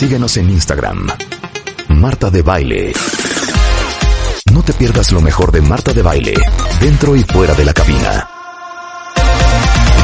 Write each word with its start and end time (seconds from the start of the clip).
Síguenos 0.00 0.34
en 0.38 0.48
Instagram. 0.48 1.08
Marta 1.88 2.30
de 2.30 2.40
Baile. 2.40 2.94
No 4.50 4.62
te 4.62 4.72
pierdas 4.72 5.12
lo 5.12 5.20
mejor 5.20 5.52
de 5.52 5.60
Marta 5.60 5.92
de 5.92 6.00
Baile, 6.00 6.32
dentro 6.80 7.14
y 7.14 7.20
fuera 7.20 7.52
de 7.52 7.66
la 7.66 7.74
cabina. 7.74 8.26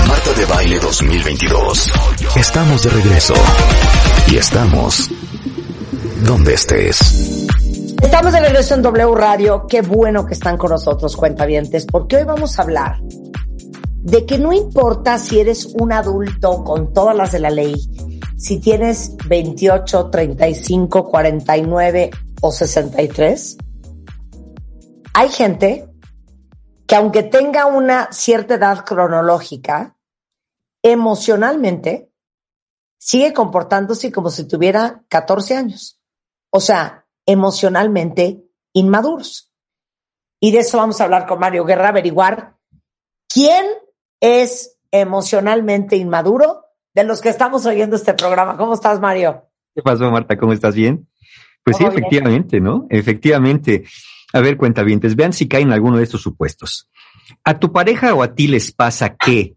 Marta 0.06 0.32
de 0.36 0.44
Baile 0.44 0.78
2022. 0.80 1.92
Estamos 2.36 2.82
de 2.82 2.90
regreso. 2.90 3.32
Y 4.30 4.36
estamos 4.36 5.10
donde 6.26 6.52
estés. 6.52 7.46
Estamos 8.02 8.34
de 8.34 8.40
regreso 8.40 8.74
en 8.74 8.82
W 8.82 9.14
Radio. 9.14 9.66
Qué 9.66 9.80
bueno 9.80 10.26
que 10.26 10.34
están 10.34 10.58
con 10.58 10.72
nosotros, 10.72 11.16
cuentavientes, 11.16 11.86
porque 11.86 12.16
hoy 12.16 12.24
vamos 12.24 12.58
a 12.58 12.62
hablar 12.64 13.00
de 14.06 14.26
que 14.26 14.38
no 14.38 14.52
importa 14.52 15.18
si 15.18 15.40
eres 15.40 15.64
un 15.80 15.90
adulto 15.90 16.62
con 16.62 16.92
todas 16.92 17.16
las 17.16 17.32
de 17.32 17.40
la 17.40 17.50
ley, 17.50 17.74
si 18.36 18.60
tienes 18.60 19.16
28, 19.28 20.10
35, 20.10 21.08
49 21.08 22.10
o 22.42 22.52
63, 22.52 23.56
hay 25.14 25.28
gente 25.30 25.88
que 26.86 26.96
aunque 26.96 27.22
tenga 27.22 27.66
una 27.66 28.12
cierta 28.12 28.54
edad 28.54 28.84
cronológica, 28.84 29.96
emocionalmente 30.82 32.12
sigue 32.98 33.32
comportándose 33.32 34.12
como 34.12 34.30
si 34.30 34.46
tuviera 34.46 35.04
14 35.08 35.56
años. 35.56 36.00
O 36.50 36.60
sea, 36.60 37.06
emocionalmente 37.24 38.44
inmaduros. 38.72 39.52
Y 40.38 40.52
de 40.52 40.58
eso 40.58 40.78
vamos 40.78 41.00
a 41.00 41.04
hablar 41.04 41.26
con 41.26 41.40
Mario 41.40 41.64
Guerra, 41.64 41.88
averiguar 41.88 42.56
quién 43.26 43.66
es 44.20 44.78
emocionalmente 44.90 45.96
inmaduro 45.96 46.65
de 46.96 47.04
los 47.04 47.20
que 47.20 47.28
estamos 47.28 47.66
oyendo 47.66 47.94
este 47.94 48.14
programa. 48.14 48.56
¿Cómo 48.56 48.72
estás, 48.72 48.98
Mario? 49.00 49.44
¿Qué 49.74 49.82
pasó, 49.82 50.10
Marta? 50.10 50.38
¿Cómo 50.38 50.54
estás? 50.54 50.74
¿Bien? 50.74 51.06
Pues 51.62 51.76
sí, 51.76 51.84
efectivamente, 51.84 52.58
¿no? 52.58 52.86
Efectivamente. 52.88 53.84
A 54.32 54.40
ver, 54.40 54.56
cuentavientes, 54.56 55.14
vean 55.14 55.34
si 55.34 55.46
caen 55.46 55.68
en 55.68 55.74
alguno 55.74 55.98
de 55.98 56.04
estos 56.04 56.22
supuestos. 56.22 56.88
¿A 57.44 57.58
tu 57.58 57.70
pareja 57.70 58.14
o 58.14 58.22
a 58.22 58.34
ti 58.34 58.48
les 58.48 58.72
pasa 58.72 59.14
que 59.14 59.56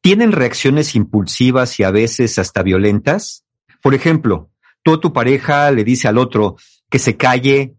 tienen 0.00 0.32
reacciones 0.32 0.96
impulsivas 0.96 1.78
y 1.78 1.82
a 1.82 1.90
veces 1.90 2.38
hasta 2.38 2.62
violentas? 2.62 3.44
Por 3.82 3.94
ejemplo, 3.94 4.48
tú 4.82 4.92
o 4.92 5.00
tu 5.00 5.12
pareja 5.12 5.70
le 5.70 5.84
dice 5.84 6.08
al 6.08 6.16
otro 6.16 6.56
que 6.88 6.98
se 6.98 7.18
calle, 7.18 7.74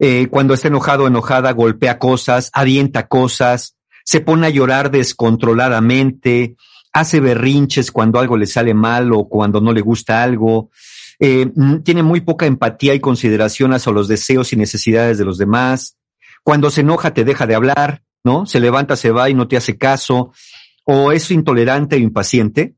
eh, 0.00 0.26
cuando 0.26 0.54
está 0.54 0.66
enojado 0.66 1.04
o 1.04 1.06
enojada 1.06 1.52
golpea 1.52 2.00
cosas, 2.00 2.50
avienta 2.54 3.06
cosas, 3.06 3.76
se 4.04 4.20
pone 4.20 4.48
a 4.48 4.50
llorar 4.50 4.90
descontroladamente, 4.90 6.56
hace 6.92 7.20
berrinches 7.20 7.90
cuando 7.90 8.18
algo 8.18 8.36
le 8.36 8.46
sale 8.46 8.74
mal 8.74 9.12
o 9.12 9.28
cuando 9.28 9.60
no 9.60 9.72
le 9.72 9.80
gusta 9.80 10.22
algo, 10.22 10.70
eh, 11.18 11.50
tiene 11.84 12.02
muy 12.02 12.20
poca 12.20 12.46
empatía 12.46 12.94
y 12.94 13.00
consideración 13.00 13.72
hacia 13.72 13.92
los 13.92 14.08
deseos 14.08 14.52
y 14.52 14.56
necesidades 14.56 15.18
de 15.18 15.24
los 15.24 15.38
demás. 15.38 15.96
Cuando 16.42 16.70
se 16.70 16.80
enoja 16.80 17.12
te 17.12 17.24
deja 17.24 17.46
de 17.46 17.54
hablar, 17.54 18.02
¿no? 18.24 18.46
Se 18.46 18.60
levanta, 18.60 18.96
se 18.96 19.10
va 19.10 19.28
y 19.30 19.34
no 19.34 19.46
te 19.46 19.56
hace 19.56 19.76
caso, 19.76 20.32
o 20.84 21.12
es 21.12 21.30
intolerante 21.30 21.96
o 21.96 21.98
impaciente. 21.98 22.74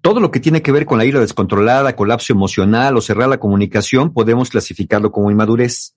Todo 0.00 0.20
lo 0.20 0.30
que 0.30 0.40
tiene 0.40 0.62
que 0.62 0.72
ver 0.72 0.86
con 0.86 0.98
la 0.98 1.04
ira 1.04 1.20
descontrolada, 1.20 1.96
colapso 1.96 2.32
emocional 2.32 2.96
o 2.96 3.00
cerrar 3.00 3.28
la 3.28 3.40
comunicación, 3.40 4.12
podemos 4.12 4.50
clasificarlo 4.50 5.10
como 5.10 5.30
inmadurez. 5.30 5.96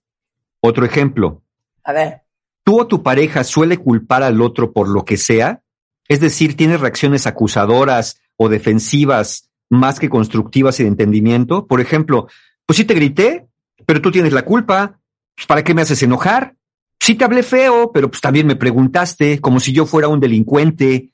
Otro 0.59 0.85
ejemplo. 0.85 1.43
A 1.83 1.93
ver. 1.93 2.21
¿Tú 2.63 2.79
o 2.79 2.87
tu 2.87 3.01
pareja 3.03 3.43
suele 3.43 3.77
culpar 3.77 4.23
al 4.23 4.41
otro 4.41 4.71
por 4.71 4.87
lo 4.87 5.05
que 5.05 5.17
sea? 5.17 5.63
Es 6.11 6.19
decir, 6.19 6.57
tiene 6.57 6.75
reacciones 6.75 7.25
acusadoras 7.25 8.19
o 8.35 8.49
defensivas 8.49 9.49
más 9.69 9.97
que 9.97 10.09
constructivas 10.09 10.77
y 10.77 10.83
de 10.83 10.89
entendimiento. 10.89 11.67
Por 11.67 11.79
ejemplo, 11.79 12.27
pues 12.65 12.75
sí 12.75 12.83
te 12.83 12.95
grité, 12.95 13.47
pero 13.85 14.01
tú 14.01 14.11
tienes 14.11 14.33
la 14.33 14.43
culpa. 14.43 14.99
Pues, 15.33 15.47
¿Para 15.47 15.63
qué 15.63 15.73
me 15.73 15.83
haces 15.83 16.03
enojar? 16.03 16.55
Sí 16.99 17.15
te 17.15 17.23
hablé 17.23 17.43
feo, 17.43 17.93
pero 17.93 18.09
pues 18.11 18.19
también 18.19 18.45
me 18.45 18.57
preguntaste 18.57 19.39
como 19.39 19.61
si 19.61 19.71
yo 19.71 19.85
fuera 19.85 20.09
un 20.09 20.19
delincuente. 20.19 21.13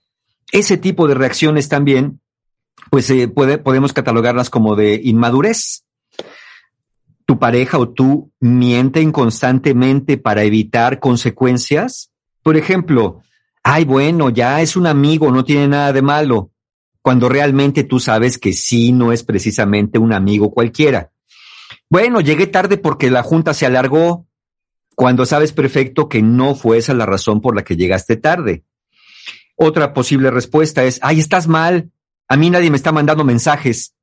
Ese 0.51 0.77
tipo 0.77 1.07
de 1.07 1.13
reacciones 1.13 1.69
también, 1.69 2.19
pues 2.89 3.07
eh, 3.11 3.27
podemos 3.27 3.93
catalogarlas 3.93 4.49
como 4.49 4.75
de 4.75 4.99
inmadurez. 5.03 5.83
Tu 7.27 7.37
pareja 7.37 7.77
o 7.77 7.89
tú 7.89 8.31
mienten 8.39 9.11
constantemente 9.11 10.17
para 10.17 10.41
evitar 10.41 10.99
consecuencias. 10.99 12.09
Por 12.41 12.57
ejemplo, 12.57 13.21
ay, 13.69 13.83
bueno, 13.83 14.29
ya 14.29 14.61
es 14.61 14.77
un 14.77 14.87
amigo, 14.87 15.29
no 15.29 15.43
tiene 15.43 15.67
nada 15.67 15.91
de 15.91 16.01
malo 16.01 16.51
cuando 17.01 17.27
realmente 17.27 17.83
tú 17.83 17.99
sabes 17.99 18.37
que 18.37 18.53
sí 18.53 18.93
no 18.93 19.11
es 19.11 19.23
precisamente 19.23 19.99
un 19.99 20.13
amigo 20.13 20.51
cualquiera. 20.51 21.11
Bueno, 21.89 22.21
llegué 22.21 22.47
tarde 22.47 22.77
porque 22.77 23.11
la 23.11 23.23
junta 23.23 23.53
se 23.53 23.65
alargó, 23.65 24.25
cuando 24.95 25.25
sabes 25.25 25.51
perfecto 25.51 26.07
que 26.07 26.21
no 26.21 26.55
fue 26.55 26.77
esa 26.77 26.93
la 26.93 27.05
razón 27.05 27.41
por 27.41 27.57
la 27.57 27.63
que 27.63 27.75
llegaste 27.75 28.15
tarde. 28.15 28.63
Otra 29.57 29.93
posible 29.93 30.31
respuesta 30.31 30.85
es, 30.85 30.99
ay, 31.01 31.19
estás 31.19 31.47
mal, 31.47 31.91
a 32.29 32.37
mí 32.37 32.49
nadie 32.49 32.71
me 32.71 32.77
está 32.77 32.93
mandando 32.93 33.25
mensajes. 33.25 33.95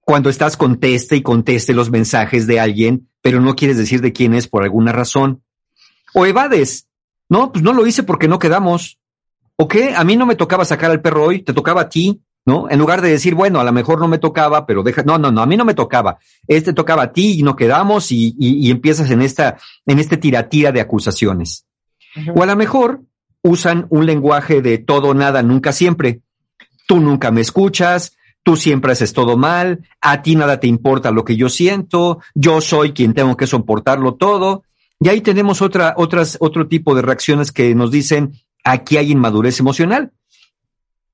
Cuando 0.00 0.30
estás 0.30 0.56
conteste 0.56 1.16
y 1.16 1.22
conteste 1.22 1.74
los 1.74 1.90
mensajes 1.90 2.46
de 2.46 2.58
alguien, 2.58 3.10
pero 3.20 3.40
no 3.40 3.54
quieres 3.54 3.76
decir 3.76 4.00
de 4.00 4.14
quién 4.14 4.32
es 4.32 4.48
por 4.48 4.62
alguna 4.62 4.92
razón. 4.92 5.42
O 6.14 6.24
evades, 6.24 6.88
no, 7.28 7.52
pues 7.52 7.62
no 7.62 7.72
lo 7.74 7.86
hice 7.86 8.02
porque 8.02 8.28
no 8.28 8.38
quedamos. 8.38 8.99
¿O 9.60 9.68
qué? 9.68 9.94
A 9.94 10.04
mí 10.04 10.16
no 10.16 10.24
me 10.24 10.36
tocaba 10.36 10.64
sacar 10.64 10.90
al 10.90 11.02
perro 11.02 11.26
hoy, 11.26 11.42
te 11.42 11.52
tocaba 11.52 11.82
a 11.82 11.88
ti. 11.90 12.18
¿no? 12.46 12.70
En 12.70 12.78
lugar 12.78 13.02
de 13.02 13.10
decir, 13.10 13.34
bueno, 13.34 13.60
a 13.60 13.64
lo 13.64 13.72
mejor 13.72 14.00
no 14.00 14.08
me 14.08 14.16
tocaba, 14.16 14.64
pero 14.64 14.82
deja, 14.82 15.02
no, 15.02 15.18
no, 15.18 15.30
no, 15.30 15.42
a 15.42 15.46
mí 15.46 15.58
no 15.58 15.66
me 15.66 15.74
tocaba, 15.74 16.18
este 16.48 16.72
tocaba 16.72 17.02
a 17.02 17.12
ti 17.12 17.38
y 17.38 17.42
no 17.42 17.54
quedamos 17.54 18.10
y, 18.10 18.34
y, 18.38 18.70
empiezas 18.70 19.10
en 19.10 19.20
esta, 19.20 19.58
en 19.84 19.98
este 19.98 20.16
tiratira 20.16 20.72
de 20.72 20.80
acusaciones. 20.80 21.66
O 22.34 22.42
a 22.42 22.46
lo 22.46 22.56
mejor 22.56 23.02
usan 23.42 23.86
un 23.90 24.06
lenguaje 24.06 24.62
de 24.62 24.78
todo, 24.78 25.12
nada, 25.12 25.42
nunca, 25.42 25.72
siempre. 25.72 26.22
Tú 26.88 26.98
nunca 26.98 27.30
me 27.30 27.42
escuchas, 27.42 28.16
tú 28.42 28.56
siempre 28.56 28.92
haces 28.92 29.12
todo 29.12 29.36
mal, 29.36 29.86
a 30.00 30.22
ti 30.22 30.36
nada 30.36 30.58
te 30.58 30.68
importa 30.68 31.10
lo 31.10 31.26
que 31.26 31.36
yo 31.36 31.50
siento, 31.50 32.20
yo 32.34 32.62
soy 32.62 32.92
quien 32.92 33.12
tengo 33.12 33.36
que 33.36 33.46
soportarlo 33.46 34.14
todo. 34.14 34.64
Y 34.98 35.10
ahí 35.10 35.20
tenemos 35.20 35.60
otra, 35.60 35.92
otras, 35.98 36.38
otro 36.40 36.66
tipo 36.66 36.94
de 36.94 37.02
reacciones 37.02 37.52
que 37.52 37.74
nos 37.74 37.90
dicen, 37.90 38.32
aquí 38.64 38.96
hay 38.96 39.12
inmadurez 39.12 39.60
emocional. 39.60 40.12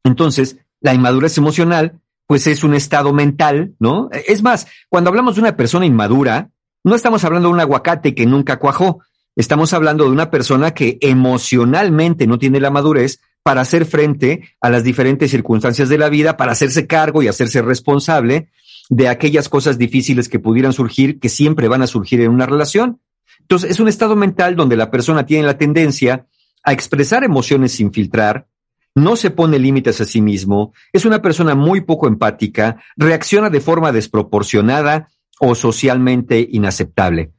Entonces, 0.05 0.59
la 0.81 0.95
inmadurez 0.95 1.37
emocional, 1.39 2.01
pues 2.27 2.47
es 2.47 2.65
un 2.65 2.75
estado 2.75 3.12
mental, 3.12 3.75
¿no? 3.79 4.09
Es 4.27 4.43
más, 4.43 4.67
cuando 4.89 5.11
hablamos 5.11 5.37
de 5.37 5.43
una 5.43 5.56
persona 5.56 5.87
inmadura, 5.87 6.51
no 6.85 6.95
estamos 6.95 7.25
hablando 7.25 7.49
de 7.49 7.55
un 7.55 7.61
aguacate 7.61 8.15
que 8.15 8.27
nunca 8.27 8.59
cuajó, 8.59 9.01
estamos 9.35 9.73
hablando 9.73 10.05
de 10.05 10.11
una 10.11 10.31
persona 10.31 10.73
que 10.73 10.99
emocionalmente 11.01 12.27
no 12.27 12.39
tiene 12.39 12.61
la 12.61 12.71
madurez 12.71 13.21
para 13.43 13.61
hacer 13.61 13.87
frente 13.87 14.56
a 14.61 14.71
las 14.71 14.83
diferentes 14.83 15.31
circunstancias 15.31 15.89
de 15.89 15.99
la 15.99 16.09
vida, 16.09 16.37
para 16.37 16.53
hacerse 16.53 16.87
cargo 16.87 17.23
y 17.23 17.29
hacerse 17.29 17.62
responsable 17.62 18.49
de 18.88 19.09
aquellas 19.09 19.49
cosas 19.49 19.79
difíciles 19.79 20.29
que 20.29 20.38
pudieran 20.38 20.73
surgir, 20.73 21.19
que 21.20 21.29
siempre 21.29 21.69
van 21.69 21.82
a 21.82 21.87
surgir 21.87 22.20
en 22.20 22.31
una 22.31 22.47
relación. 22.47 23.00
Entonces, 23.41 23.70
es 23.70 23.81
un 23.81 23.88
estado 23.88 24.17
mental 24.17 24.56
donde 24.56 24.76
la 24.76 24.91
persona 24.91 25.26
tiene 25.26 25.47
la 25.47 25.59
tendencia 25.59 26.26
a 26.67 26.73
expresar 26.73 27.23
emociones 27.23 27.73
sin 27.73 27.93
filtrar, 27.93 28.49
no 28.95 29.15
se 29.15 29.31
pone 29.31 29.59
límites 29.59 30.01
a 30.01 30.05
sí 30.05 30.21
mismo, 30.21 30.73
es 30.93 31.05
una 31.05 31.23
persona 31.23 31.55
muy 31.55 31.83
poco 31.83 32.09
empática, 32.09 32.83
reacciona 32.97 33.51
de 33.51 33.61
forma 33.61 33.93
desproporcionada 33.93 35.09
o 35.39 35.55
socialmente 35.55 36.47
inaceptable. 36.51 37.31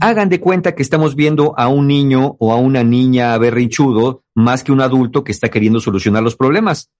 Hagan 0.00 0.30
de 0.30 0.40
cuenta 0.40 0.74
que 0.74 0.82
estamos 0.82 1.14
viendo 1.14 1.52
a 1.58 1.68
un 1.68 1.88
niño 1.88 2.36
o 2.38 2.52
a 2.52 2.56
una 2.56 2.82
niña 2.82 3.36
berrinchudo 3.36 4.22
más 4.34 4.64
que 4.64 4.72
un 4.72 4.80
adulto 4.80 5.24
que 5.24 5.32
está 5.32 5.50
queriendo 5.50 5.80
solucionar 5.80 6.22
los 6.22 6.36
problemas. 6.36 6.90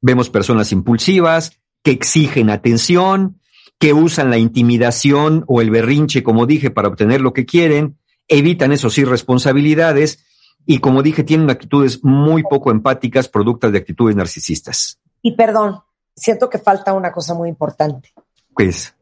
Vemos 0.00 0.28
personas 0.28 0.72
impulsivas, 0.72 1.60
que 1.84 1.92
exigen 1.92 2.50
atención, 2.50 3.38
que 3.78 3.92
usan 3.92 4.30
la 4.30 4.38
intimidación 4.38 5.44
o 5.46 5.60
el 5.60 5.70
berrinche, 5.70 6.24
como 6.24 6.46
dije, 6.46 6.70
para 6.70 6.88
obtener 6.88 7.20
lo 7.20 7.32
que 7.32 7.44
quieren, 7.44 7.98
evitan 8.28 8.72
esos 8.72 8.98
irresponsabilidades 8.98 10.24
y 10.64 10.78
como 10.78 11.02
dije, 11.02 11.24
tienen 11.24 11.50
actitudes 11.50 12.04
muy 12.04 12.42
poco 12.42 12.70
empáticas, 12.70 13.28
productas 13.28 13.72
de 13.72 13.78
actitudes 13.78 14.16
narcisistas. 14.16 14.98
Y 15.20 15.36
perdón, 15.36 15.80
siento 16.14 16.48
que 16.48 16.58
falta 16.58 16.92
una 16.92 17.12
cosa 17.12 17.34
muy 17.34 17.48
importante. 17.48 18.12
Pues, 18.54 18.94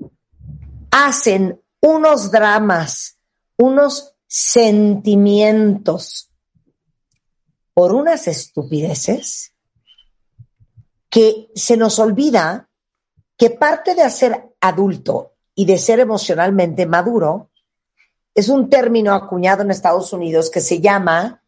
Hacen 0.91 1.61
unos 1.81 2.31
dramas, 2.31 3.19
unos 3.57 4.15
sentimientos 4.27 6.31
por 7.75 7.95
unas 7.95 8.29
estupideces 8.29 9.55
que 11.09 11.49
se 11.55 11.77
nos 11.77 11.99
olvida 11.99 12.69
que 13.37 13.51
parte 13.51 13.95
de 13.95 14.09
ser 14.11 14.55
adulto 14.61 15.35
y 15.55 15.65
de 15.65 15.79
ser 15.79 16.01
emocionalmente 16.01 16.87
maduro 16.87 17.51
es 18.35 18.49
un 18.49 18.71
término 18.71 19.15
acuñado 19.15 19.63
en 19.63 19.71
Estados 19.71 20.13
Unidos 20.13 20.51
que 20.51 20.61
se 20.61 20.81
llama 20.81 21.40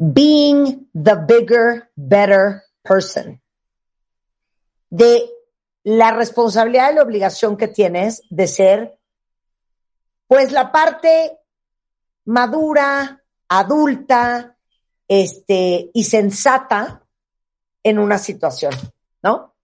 being 0.00 0.88
the 0.94 1.14
bigger, 1.14 1.90
better 1.94 2.62
person. 2.82 3.40
De 4.88 5.30
la 5.84 6.10
responsabilidad 6.12 6.90
y 6.90 6.94
la 6.94 7.02
obligación 7.02 7.56
que 7.56 7.68
tienes 7.68 8.22
de 8.30 8.46
ser, 8.46 8.98
pues, 10.26 10.52
la 10.52 10.72
parte 10.72 11.38
madura, 12.24 13.22
adulta, 13.48 14.56
este, 15.06 15.90
y 15.92 16.04
sensata 16.04 17.04
en 17.82 17.98
una 17.98 18.18
situación, 18.18 18.72
¿no? 19.22 19.54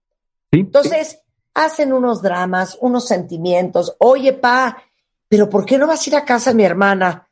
sí. 0.52 0.60
Entonces, 0.60 1.20
hacen 1.54 1.92
unos 1.92 2.20
dramas, 2.20 2.76
unos 2.80 3.06
sentimientos. 3.06 3.96
Oye, 3.98 4.34
pa, 4.34 4.82
pero 5.28 5.48
¿por 5.48 5.64
qué 5.64 5.78
no 5.78 5.86
vas 5.86 6.06
a 6.06 6.10
ir 6.10 6.16
a 6.16 6.24
casa 6.24 6.50
de 6.50 6.56
mi 6.56 6.64
hermana? 6.64 7.28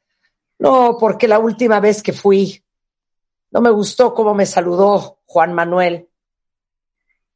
No, 0.58 0.96
porque 0.98 1.28
la 1.28 1.38
última 1.38 1.80
vez 1.80 2.02
que 2.02 2.12
fui, 2.12 2.63
no 3.54 3.60
me 3.60 3.70
gustó 3.70 4.14
cómo 4.14 4.34
me 4.34 4.46
saludó 4.46 5.20
Juan 5.26 5.54
Manuel. 5.54 6.08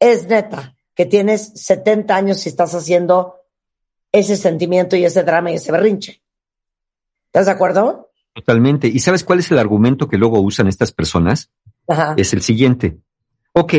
Es 0.00 0.26
neta 0.26 0.76
que 0.94 1.06
tienes 1.06 1.52
70 1.54 2.14
años 2.14 2.44
y 2.44 2.48
estás 2.48 2.74
haciendo 2.74 3.36
ese 4.10 4.36
sentimiento 4.36 4.96
y 4.96 5.04
ese 5.04 5.22
drama 5.22 5.52
y 5.52 5.54
ese 5.54 5.70
berrinche. 5.70 6.20
¿Estás 7.26 7.46
de 7.46 7.52
acuerdo? 7.52 8.10
Totalmente. 8.34 8.88
¿Y 8.88 8.98
sabes 8.98 9.22
cuál 9.22 9.38
es 9.38 9.50
el 9.52 9.60
argumento 9.60 10.08
que 10.08 10.18
luego 10.18 10.40
usan 10.40 10.66
estas 10.66 10.90
personas? 10.90 11.52
Ajá. 11.86 12.14
Es 12.16 12.32
el 12.32 12.42
siguiente. 12.42 12.98
Ok, 13.52 13.74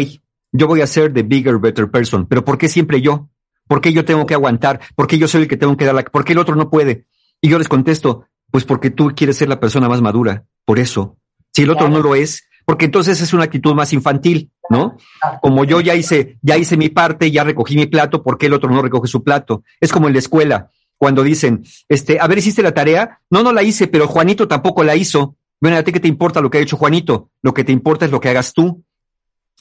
yo 0.53 0.67
voy 0.67 0.79
a 0.79 0.87
ser 0.87 1.13
the 1.13 1.23
bigger, 1.23 1.57
better 1.59 1.91
person, 1.91 2.25
pero 2.25 2.45
¿por 2.45 2.57
qué 2.57 2.69
siempre 2.69 3.01
yo? 3.01 3.29
¿Por 3.67 3.81
qué 3.81 3.91
yo 3.91 4.05
tengo 4.05 4.25
que 4.25 4.33
aguantar? 4.33 4.79
¿Por 4.95 5.07
qué 5.07 5.17
yo 5.17 5.27
soy 5.27 5.41
el 5.41 5.47
que 5.49 5.57
tengo 5.57 5.75
que 5.75 5.85
dar 5.85 5.93
la... 5.93 6.03
¿Por 6.03 6.23
qué 6.23 6.31
el 6.31 6.39
otro 6.39 6.55
no 6.55 6.69
puede? 6.69 7.05
Y 7.41 7.49
yo 7.49 7.57
les 7.59 7.67
contesto, 7.67 8.25
pues 8.49 8.63
porque 8.63 8.91
tú 8.91 9.11
quieres 9.13 9.35
ser 9.35 9.49
la 9.49 9.59
persona 9.59 9.89
más 9.89 10.01
madura. 10.01 10.45
Por 10.63 10.79
eso. 10.79 11.17
Si 11.51 11.63
el 11.63 11.69
otro 11.69 11.87
Claro. 11.87 11.97
no 11.97 12.09
lo 12.09 12.15
es, 12.15 12.43
porque 12.65 12.85
entonces 12.85 13.19
es 13.21 13.33
una 13.33 13.45
actitud 13.45 13.73
más 13.73 13.93
infantil, 13.93 14.51
¿no? 14.69 14.97
Como 15.41 15.63
yo 15.65 15.81
ya 15.81 15.95
hice, 15.95 16.37
ya 16.41 16.57
hice 16.57 16.77
mi 16.77 16.89
parte, 16.89 17.31
ya 17.31 17.43
recogí 17.43 17.75
mi 17.75 17.87
plato, 17.87 18.21
¿por 18.21 18.37
qué 18.37 18.45
el 18.45 18.53
otro 18.53 18.69
no 18.69 18.81
recoge 18.81 19.07
su 19.07 19.23
plato? 19.23 19.63
Es 19.79 19.91
como 19.91 20.07
en 20.07 20.13
la 20.13 20.19
escuela, 20.19 20.69
cuando 20.97 21.23
dicen, 21.23 21.63
este, 21.87 22.19
a 22.19 22.27
ver, 22.27 22.37
¿hiciste 22.37 22.61
la 22.61 22.73
tarea? 22.73 23.21
No, 23.29 23.41
no 23.41 23.53
la 23.53 23.63
hice, 23.63 23.87
pero 23.87 24.07
Juanito 24.07 24.47
tampoco 24.47 24.83
la 24.83 24.95
hizo. 24.95 25.35
Bueno, 25.61 25.77
¿a 25.77 25.83
ti 25.83 25.91
qué 25.91 25.99
te 25.99 26.07
importa 26.07 26.41
lo 26.41 26.49
que 26.49 26.59
ha 26.59 26.61
hecho 26.61 26.77
Juanito? 26.77 27.31
Lo 27.41 27.53
que 27.53 27.63
te 27.63 27.71
importa 27.71 28.05
es 28.05 28.11
lo 28.11 28.19
que 28.19 28.29
hagas 28.29 28.53
tú. 28.53 28.83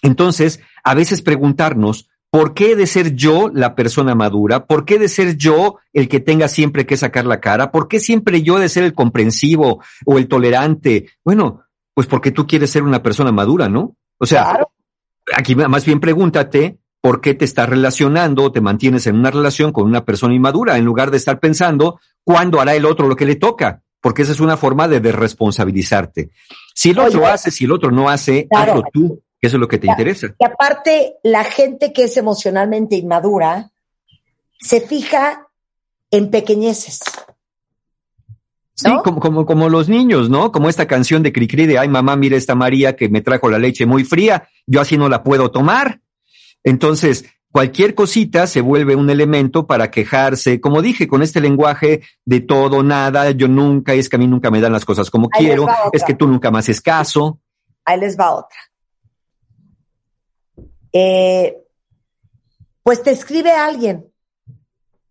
Entonces, 0.03 0.61
a 0.85 0.95
veces 0.95 1.23
preguntarnos, 1.23 2.09
¿por 2.31 2.55
qué 2.55 2.77
de 2.77 2.87
ser 2.87 3.15
yo 3.15 3.51
la 3.53 3.75
persona 3.75 4.15
madura? 4.15 4.67
¿Por 4.67 4.85
qué 4.85 4.99
de 4.99 5.09
ser 5.09 5.37
yo 5.37 5.79
el 5.93 6.09
que 6.09 6.21
tenga 6.21 6.49
siempre 6.49 6.87
que 6.87 6.97
sacar 6.97 7.25
la 7.25 7.41
cara? 7.41 7.73
¿Por 7.73 7.89
qué 7.89 8.01
siempre 8.01 8.43
yo 8.43 8.59
de 8.59 8.69
ser 8.69 8.85
el 8.85 8.93
comprensivo 8.93 9.83
o 10.05 10.19
el 10.19 10.29
tolerante? 10.29 11.09
Bueno, 11.25 11.63
pues 11.99 12.07
porque 12.07 12.31
tú 12.31 12.47
quieres 12.47 12.71
ser 12.71 12.85
una 12.85 13.03
persona 13.03 13.33
madura, 13.33 13.69
¿no? 13.69 13.97
O 14.19 14.25
sea, 14.25 14.45
Claro. 14.45 14.71
aquí 15.35 15.57
más 15.57 15.85
bien 15.85 15.99
pregúntate 15.99 16.79
por 17.01 17.21
qué 17.21 17.35
te 17.35 17.45
estás 17.45 17.69
relacionando 17.69 18.45
o 18.45 18.53
te 18.53 18.61
mantienes 18.61 19.09
en 19.09 19.17
una 19.19 19.33
relación 19.33 19.73
con 19.73 19.85
una 19.85 20.05
persona 20.05 20.33
inmadura 20.33 20.79
en 20.79 20.85
lugar 20.85 21.11
de 21.11 21.17
estar 21.17 21.41
pensando 21.41 21.99
cuándo 22.23 22.61
hará 22.61 22.77
el 22.77 22.85
otro 22.87 23.09
lo 23.09 23.17
que 23.17 23.27
le 23.27 23.35
toca, 23.35 23.83
porque 24.01 24.23
esa 24.23 24.31
es 24.31 24.39
una 24.39 24.57
forma 24.57 24.87
de 24.87 25.01
desresponsabilizarte. 25.01 26.31
Si 26.73 26.91
el 26.91 27.01
otro 27.01 27.23
Oye. 27.23 27.31
hace, 27.33 27.51
si 27.51 27.65
el 27.65 27.73
otro 27.73 27.91
no 27.91 28.09
hace, 28.09 28.47
Claro. 28.49 28.75
hazlo 28.75 28.85
tú, 28.93 29.23
que 29.41 29.49
eso 29.49 29.57
es 29.57 29.61
lo 29.61 29.67
que 29.67 29.79
te 29.79 29.89
interesa. 29.89 30.29
Y 30.39 30.45
aparte, 30.45 31.15
la 31.25 31.43
gente 31.43 31.93
que 31.93 32.05
es 32.05 32.17
emocionalmente 32.17 32.95
inmadura 32.95 33.73
se 34.61 34.81
fija 34.81 35.49
en 36.13 36.31
pequeñeces. 36.31 37.01
Sí, 38.79 38.89
como, 39.03 39.19
como, 39.19 39.45
como 39.45 39.69
los 39.69 39.89
niños, 39.89 40.31
¿no? 40.31 40.53
Como 40.53 40.69
esta 40.69 40.87
canción 40.87 41.25
de 41.25 41.33
Cricri 41.33 41.67
de, 41.67 41.79
ay 41.79 41.89
mamá, 41.89 42.15
mira 42.15 42.37
esta 42.37 42.55
María 42.55 42.95
que 42.95 43.09
me 43.09 43.23
trajo 43.23 43.51
la 43.51 43.59
leche 43.59 43.87
muy 43.87 44.05
fría, 44.05 44.49
yo 44.69 44.81
así 44.81 44.97
no 44.97 45.09
la 45.09 45.25
puedo 45.25 45.51
tomar. 45.51 46.01
Entonces, 46.63 47.25
cualquier 47.51 47.97
cosita 47.97 48.47
se 48.47 48.61
vuelve 48.61 48.95
un 48.95 49.11
elemento 49.11 49.67
para 49.67 49.91
quejarse, 49.91 50.61
como 50.61 50.81
dije, 50.81 51.09
con 51.09 51.23
este 51.23 51.41
lenguaje 51.41 52.03
de 52.25 52.41
todo, 52.41 52.85
nada, 52.85 53.33
yo 53.33 53.49
nunca, 53.49 53.95
es 53.95 54.09
que 54.09 54.15
a 54.15 54.21
mí 54.21 54.29
nunca 54.29 54.49
me 54.49 54.61
dan 54.61 54.73
las 54.73 54.85
cosas 54.85 55.11
como 55.11 55.29
Ahí 55.33 55.47
quiero, 55.47 55.67
es 55.93 56.05
que 56.05 56.15
tú 56.15 56.29
nunca 56.29 56.53
me 56.53 56.61
haces 56.61 56.81
caso. 56.81 57.41
Ahí 57.85 57.99
les 57.99 58.17
va 58.17 58.31
otra. 58.31 58.61
Eh, 60.93 61.65
pues 62.85 63.03
te 63.03 63.11
escribe 63.11 63.51
alguien 63.51 64.07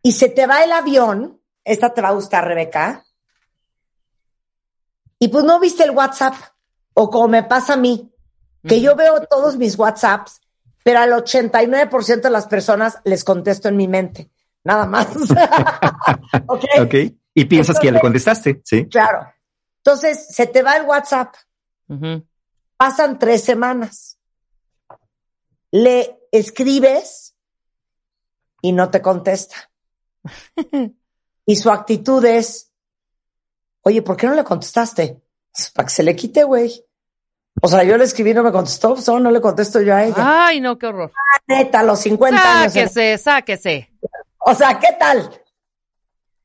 y 0.01 0.13
se 0.13 0.29
te 0.29 0.47
va 0.47 0.63
el 0.63 0.71
avión. 0.71 1.41
Esta 1.65 1.93
te 1.93 2.01
va 2.01 2.09
a 2.09 2.13
gustar, 2.13 2.47
Rebeca. 2.47 3.03
Y 5.19 5.29
pues 5.29 5.43
no 5.43 5.59
viste 5.59 5.83
el 5.83 5.91
WhatsApp. 5.91 6.35
O 6.93 7.09
como 7.09 7.27
me 7.27 7.43
pasa 7.43 7.73
a 7.73 7.77
mí, 7.77 8.11
que 8.67 8.81
yo 8.81 8.95
veo 8.95 9.21
todos 9.27 9.57
mis 9.57 9.77
WhatsApps, 9.77 10.41
pero 10.83 10.99
al 10.99 11.11
89% 11.11 12.21
de 12.21 12.29
las 12.29 12.47
personas 12.47 12.99
les 13.03 13.23
contesto 13.23 13.67
en 13.69 13.77
mi 13.77 13.87
mente. 13.87 14.31
Nada 14.63 14.85
más. 14.85 15.07
¿Ok? 16.47 16.65
¿Ok? 16.81 16.95
Y 17.33 17.45
piensas 17.45 17.79
que 17.79 17.87
ya 17.87 17.93
le 17.93 17.99
contestaste, 17.99 18.61
¿sí? 18.63 18.87
Claro. 18.87 19.31
Entonces, 19.77 20.27
se 20.29 20.47
te 20.47 20.63
va 20.63 20.75
el 20.75 20.85
WhatsApp. 20.85 21.35
Pasan 22.75 23.19
tres 23.19 23.43
semanas. 23.43 24.17
Le 25.71 26.19
escribes 26.31 27.35
y 28.61 28.71
no 28.71 28.89
te 28.89 29.01
contesta. 29.01 29.71
y 31.45 31.55
su 31.55 31.71
actitud 31.71 32.25
es, 32.25 32.66
oye, 33.87 34.01
¿por 34.01 34.15
qué 34.17 34.27
no 34.27 34.33
le 34.35 34.43
contestaste? 34.43 35.21
"Pues, 35.53 35.71
Para 35.71 35.87
que 35.87 35.93
se 35.93 36.03
le 36.03 36.15
quite, 36.15 36.43
güey. 36.43 36.83
O 37.61 37.67
sea, 37.67 37.83
yo 37.83 37.97
le 37.97 38.03
escribí 38.03 38.31
y 38.31 38.33
no 38.35 38.43
me 38.43 38.51
contestó, 38.51 38.93
pues 38.93 39.09
ahora 39.09 39.23
no 39.23 39.31
le 39.31 39.41
contesto 39.41 39.81
yo 39.81 39.95
a 39.95 40.03
ella. 40.05 40.15
Ay, 40.47 40.61
no, 40.61 40.77
qué 40.77 40.85
horror. 40.87 41.11
Neta, 41.47 41.79
a 41.79 41.83
los 41.83 41.99
50 41.99 42.61
años. 42.61 42.73
Sáquese, 42.73 43.17
sáquese. 43.17 43.91
O 44.39 44.53
sea, 44.53 44.77
¿qué 44.79 44.89
tal? 44.99 45.29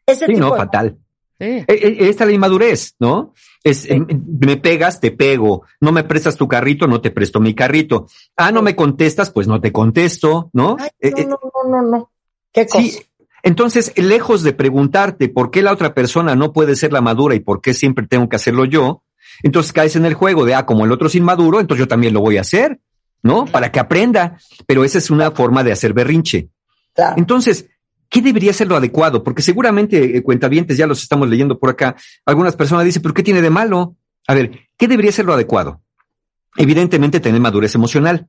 Ese 0.06 0.26
Sí, 0.26 0.32
tipo 0.32 0.40
no, 0.46 0.52
de- 0.52 0.58
fatal. 0.58 0.99
Sí. 1.38 1.46
Eh, 1.46 1.66
eh, 1.68 1.96
Esta 2.08 2.25
es 2.25 2.28
la 2.28 2.34
inmadurez, 2.34 2.94
¿no? 3.00 3.34
Es, 3.64 3.84
eh, 3.90 3.99
me 3.99 4.56
pegas, 4.56 5.00
te 5.00 5.11
pego. 5.11 5.64
No 5.80 5.90
me 5.92 6.04
prestas 6.04 6.37
tu 6.37 6.46
carrito, 6.49 6.87
no 6.87 7.00
te 7.00 7.11
presto 7.11 7.40
mi 7.40 7.54
carrito. 7.54 8.06
Ah, 8.37 8.52
no 8.52 8.62
me 8.62 8.75
contestas, 8.76 9.30
pues 9.30 9.46
no 9.49 9.61
te 9.61 9.72
contesto, 9.72 10.50
¿no? 10.52 10.76
Ay, 10.80 10.88
Eh, 11.00 11.11
no, 11.11 11.18
eh, 11.18 11.26
no, 11.26 11.38
no, 11.42 11.82
no, 11.82 11.82
no. 11.90 12.11
¿Qué 12.52 12.66
cosa? 12.66 12.82
sí. 12.82 13.02
Entonces, 13.42 13.92
lejos 13.96 14.42
de 14.42 14.52
preguntarte 14.52 15.28
por 15.28 15.50
qué 15.50 15.62
la 15.62 15.72
otra 15.72 15.94
persona 15.94 16.37
no 16.37 16.52
puede 16.52 16.76
ser 16.76 16.92
la 16.92 17.00
madura 17.00 17.34
y 17.34 17.40
por 17.40 17.61
qué 17.61 17.75
siempre 17.75 18.06
tengo 18.06 18.28
que 18.28 18.37
hacerlo 18.37 18.64
yo, 18.64 19.02
entonces 19.42 19.72
caes 19.72 19.96
en 19.96 20.04
el 20.06 20.14
juego 20.14 20.44
de, 20.44 20.54
ah, 20.54 20.64
como 20.66 20.84
el 20.84 20.92
otro 20.92 21.08
es 21.08 21.14
inmaduro, 21.14 21.58
entonces 21.58 21.80
yo 21.80 21.88
también 21.88 22.14
lo 22.14 22.20
voy 22.20 22.37
a 22.37 22.42
hacer, 22.42 22.80
¿no? 23.22 23.46
Para 23.46 23.72
que 23.72 23.80
aprenda. 23.80 24.38
Pero 24.66 24.84
esa 24.84 24.99
es 24.99 25.11
una 25.11 25.30
forma 25.32 25.64
de 25.64 25.72
hacer 25.72 25.92
berrinche. 25.92 26.50
Claro. 26.94 27.14
Entonces, 27.16 27.66
¿qué 28.08 28.20
debería 28.22 28.52
ser 28.52 28.68
lo 28.68 28.76
adecuado? 28.76 29.25
Porque 29.25 29.42
seguramente 29.42 30.16
eh, 30.16 30.22
cuentavientes 30.22 30.76
ya 30.76 30.87
los 30.87 31.02
estamos 31.02 31.28
leyendo 31.28 31.58
por 31.58 31.70
acá. 31.70 31.96
Algunas 32.26 32.54
personas 32.54 32.84
dicen, 32.84 33.02
¿pero 33.02 33.14
qué 33.14 33.22
tiene 33.22 33.42
de 33.42 33.50
malo? 33.50 33.96
A 34.28 34.34
ver, 34.34 34.52
¿qué 34.76 34.87
debería 34.87 35.11
ser 35.11 35.25
lo 35.25 35.32
adecuado? 35.32 35.82
Evidentemente 36.56 37.18
tener 37.20 37.40
madurez 37.40 37.75
emocional. 37.75 38.28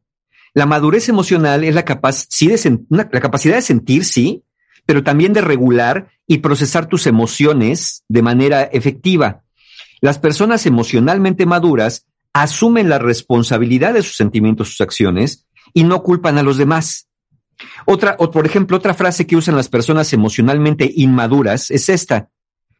La 0.53 0.65
madurez 0.65 1.09
emocional 1.09 1.63
es 1.63 1.75
la, 1.75 1.83
capaz, 1.83 2.25
sí 2.29 2.47
de 2.47 2.55
sen- 2.55 2.85
una- 2.89 3.09
la 3.11 3.19
capacidad 3.19 3.55
de 3.55 3.61
sentir, 3.61 4.05
sí, 4.05 4.43
pero 4.85 5.03
también 5.03 5.33
de 5.33 5.41
regular 5.41 6.09
y 6.27 6.39
procesar 6.39 6.87
tus 6.87 7.07
emociones 7.07 8.03
de 8.07 8.21
manera 8.21 8.63
efectiva. 8.63 9.43
Las 10.01 10.19
personas 10.19 10.65
emocionalmente 10.65 11.45
maduras 11.45 12.05
asumen 12.33 12.89
la 12.89 12.99
responsabilidad 12.99 13.93
de 13.93 14.01
sus 14.01 14.17
sentimientos, 14.17 14.69
sus 14.69 14.81
acciones, 14.81 15.45
y 15.73 15.83
no 15.83 16.03
culpan 16.03 16.37
a 16.37 16.43
los 16.43 16.57
demás. 16.57 17.07
Otra, 17.85 18.15
o 18.19 18.31
por 18.31 18.45
ejemplo, 18.45 18.77
otra 18.77 18.93
frase 18.93 19.27
que 19.27 19.35
usan 19.35 19.55
las 19.55 19.69
personas 19.69 20.11
emocionalmente 20.13 20.91
inmaduras 20.95 21.71
es 21.71 21.89
esta. 21.89 22.29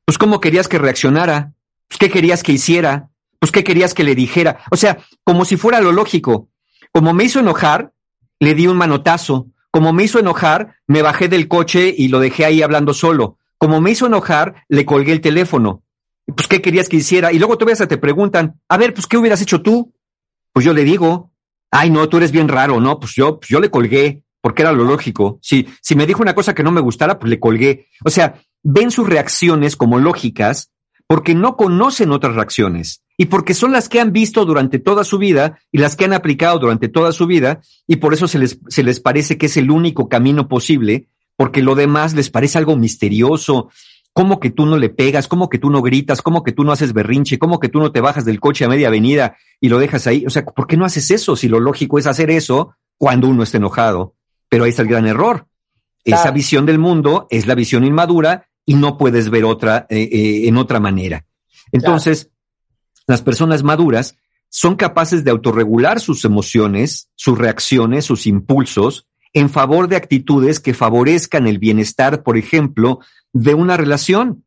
Pues, 0.05 0.17
¿cómo 0.17 0.41
querías 0.41 0.67
que 0.67 0.79
reaccionara? 0.79 1.53
Pues, 1.87 1.97
¿qué 1.99 2.09
querías 2.09 2.43
que 2.43 2.51
hiciera? 2.51 3.09
Pues, 3.39 3.51
¿qué 3.51 3.63
querías 3.63 3.93
que 3.93 4.03
le 4.03 4.15
dijera? 4.15 4.59
O 4.71 4.77
sea, 4.77 4.99
como 5.23 5.45
si 5.45 5.57
fuera 5.57 5.81
lo 5.81 5.91
lógico. 5.91 6.49
Como 6.91 7.13
me 7.13 7.23
hizo 7.23 7.39
enojar, 7.39 7.93
le 8.39 8.53
di 8.53 8.67
un 8.67 8.77
manotazo. 8.77 9.47
Como 9.73 9.91
me 9.91 10.03
hizo 10.03 10.19
enojar, 10.19 10.75
me 10.85 11.01
bajé 11.01 11.27
del 11.29 11.47
coche 11.47 11.91
y 11.97 12.09
lo 12.09 12.19
dejé 12.19 12.45
ahí 12.45 12.61
hablando 12.61 12.93
solo. 12.93 13.39
Como 13.57 13.81
me 13.81 13.89
hizo 13.89 14.05
enojar, 14.05 14.65
le 14.69 14.85
colgué 14.85 15.13
el 15.13 15.19
teléfono. 15.19 15.81
Pues, 16.27 16.47
¿qué 16.47 16.61
querías 16.61 16.87
que 16.87 16.97
hiciera? 16.97 17.33
Y 17.33 17.39
luego 17.39 17.57
todavía 17.57 17.75
se 17.75 17.87
te 17.87 17.97
preguntan, 17.97 18.61
a 18.69 18.77
ver, 18.77 18.93
pues, 18.93 19.07
¿qué 19.07 19.17
hubieras 19.17 19.41
hecho 19.41 19.63
tú? 19.63 19.91
Pues 20.51 20.63
yo 20.63 20.73
le 20.73 20.83
digo, 20.83 21.31
ay, 21.71 21.89
no, 21.89 22.07
tú 22.07 22.17
eres 22.17 22.31
bien 22.31 22.49
raro, 22.49 22.79
¿no? 22.79 22.99
Pues 22.99 23.15
yo, 23.15 23.39
pues 23.39 23.49
yo 23.49 23.59
le 23.59 23.71
colgué. 23.71 24.21
porque 24.41 24.61
era 24.61 24.73
lo 24.73 24.83
lógico. 24.83 25.39
Si, 25.41 25.67
si 25.81 25.95
me 25.95 26.05
dijo 26.05 26.21
una 26.21 26.35
cosa 26.35 26.53
que 26.53 26.63
no 26.63 26.71
me 26.71 26.81
gustara, 26.81 27.17
pues 27.17 27.31
le 27.31 27.39
colgué. 27.39 27.87
O 28.05 28.11
sea, 28.11 28.41
ven 28.61 28.91
sus 28.91 29.09
reacciones 29.09 29.75
como 29.75 29.97
lógicas 29.97 30.71
porque 31.07 31.33
no 31.33 31.57
conocen 31.57 32.11
otras 32.11 32.35
reacciones 32.35 33.02
y 33.17 33.25
porque 33.25 33.53
son 33.53 33.71
las 33.71 33.89
que 33.89 33.99
han 33.99 34.11
visto 34.11 34.45
durante 34.45 34.79
toda 34.79 35.03
su 35.03 35.17
vida 35.17 35.59
y 35.71 35.77
las 35.77 35.95
que 35.95 36.05
han 36.05 36.13
aplicado 36.13 36.59
durante 36.59 36.87
toda 36.87 37.11
su 37.11 37.27
vida 37.27 37.61
y 37.87 37.97
por 37.97 38.13
eso 38.13 38.27
se 38.27 38.39
les, 38.39 38.59
se 38.67 38.83
les 38.83 38.99
parece 38.99 39.37
que 39.37 39.45
es 39.45 39.57
el 39.57 39.69
único 39.69 40.09
camino 40.09 40.47
posible, 40.47 41.07
porque 41.35 41.61
lo 41.61 41.75
demás 41.75 42.13
les 42.13 42.29
parece 42.29 42.57
algo 42.57 42.75
misterioso. 42.75 43.69
¿Cómo 44.13 44.39
que 44.39 44.51
tú 44.51 44.65
no 44.65 44.77
le 44.77 44.89
pegas? 44.89 45.27
¿Cómo 45.27 45.49
que 45.49 45.57
tú 45.57 45.69
no 45.69 45.81
gritas? 45.81 46.21
¿Cómo 46.21 46.43
que 46.43 46.51
tú 46.51 46.63
no 46.63 46.71
haces 46.71 46.93
berrinche? 46.93 47.39
¿Cómo 47.39 47.59
que 47.59 47.69
tú 47.69 47.79
no 47.79 47.91
te 47.91 48.01
bajas 48.01 48.25
del 48.25 48.39
coche 48.39 48.65
a 48.65 48.69
media 48.69 48.87
avenida 48.87 49.37
y 49.59 49.69
lo 49.69 49.79
dejas 49.79 50.05
ahí? 50.07 50.25
O 50.25 50.29
sea, 50.29 50.45
¿por 50.45 50.67
qué 50.67 50.77
no 50.77 50.85
haces 50.85 51.09
eso 51.11 51.35
si 51.35 51.47
lo 51.47 51.59
lógico 51.59 51.97
es 51.97 52.07
hacer 52.07 52.29
eso 52.29 52.75
cuando 52.97 53.27
uno 53.27 53.43
está 53.43 53.57
enojado? 53.57 54.15
Pero 54.49 54.63
ahí 54.65 54.69
está 54.69 54.83
el 54.83 54.87
gran 54.87 55.07
error. 55.07 55.47
Esa 56.03 56.31
visión 56.31 56.65
del 56.65 56.79
mundo 56.79 57.27
es 57.29 57.47
la 57.47 57.55
visión 57.55 57.85
inmadura 57.85 58.47
y 58.65 58.75
no 58.75 58.97
puedes 58.97 59.29
ver 59.29 59.45
otra 59.45 59.87
eh, 59.89 60.09
eh, 60.11 60.47
en 60.47 60.57
otra 60.57 60.79
manera. 60.79 61.25
Entonces, 61.71 62.29
las 63.07 63.21
personas 63.21 63.63
maduras 63.63 64.15
son 64.49 64.75
capaces 64.75 65.23
de 65.23 65.31
autorregular 65.31 65.99
sus 65.99 66.25
emociones, 66.25 67.09
sus 67.15 67.37
reacciones, 67.37 68.05
sus 68.05 68.27
impulsos 68.27 69.07
en 69.33 69.49
favor 69.49 69.87
de 69.87 69.95
actitudes 69.95 70.59
que 70.59 70.75
favorezcan 70.75 71.47
el 71.47 71.57
bienestar, 71.57 72.21
por 72.21 72.37
ejemplo, 72.37 72.99
de 73.33 73.55
una 73.55 73.77
relación. 73.77 74.45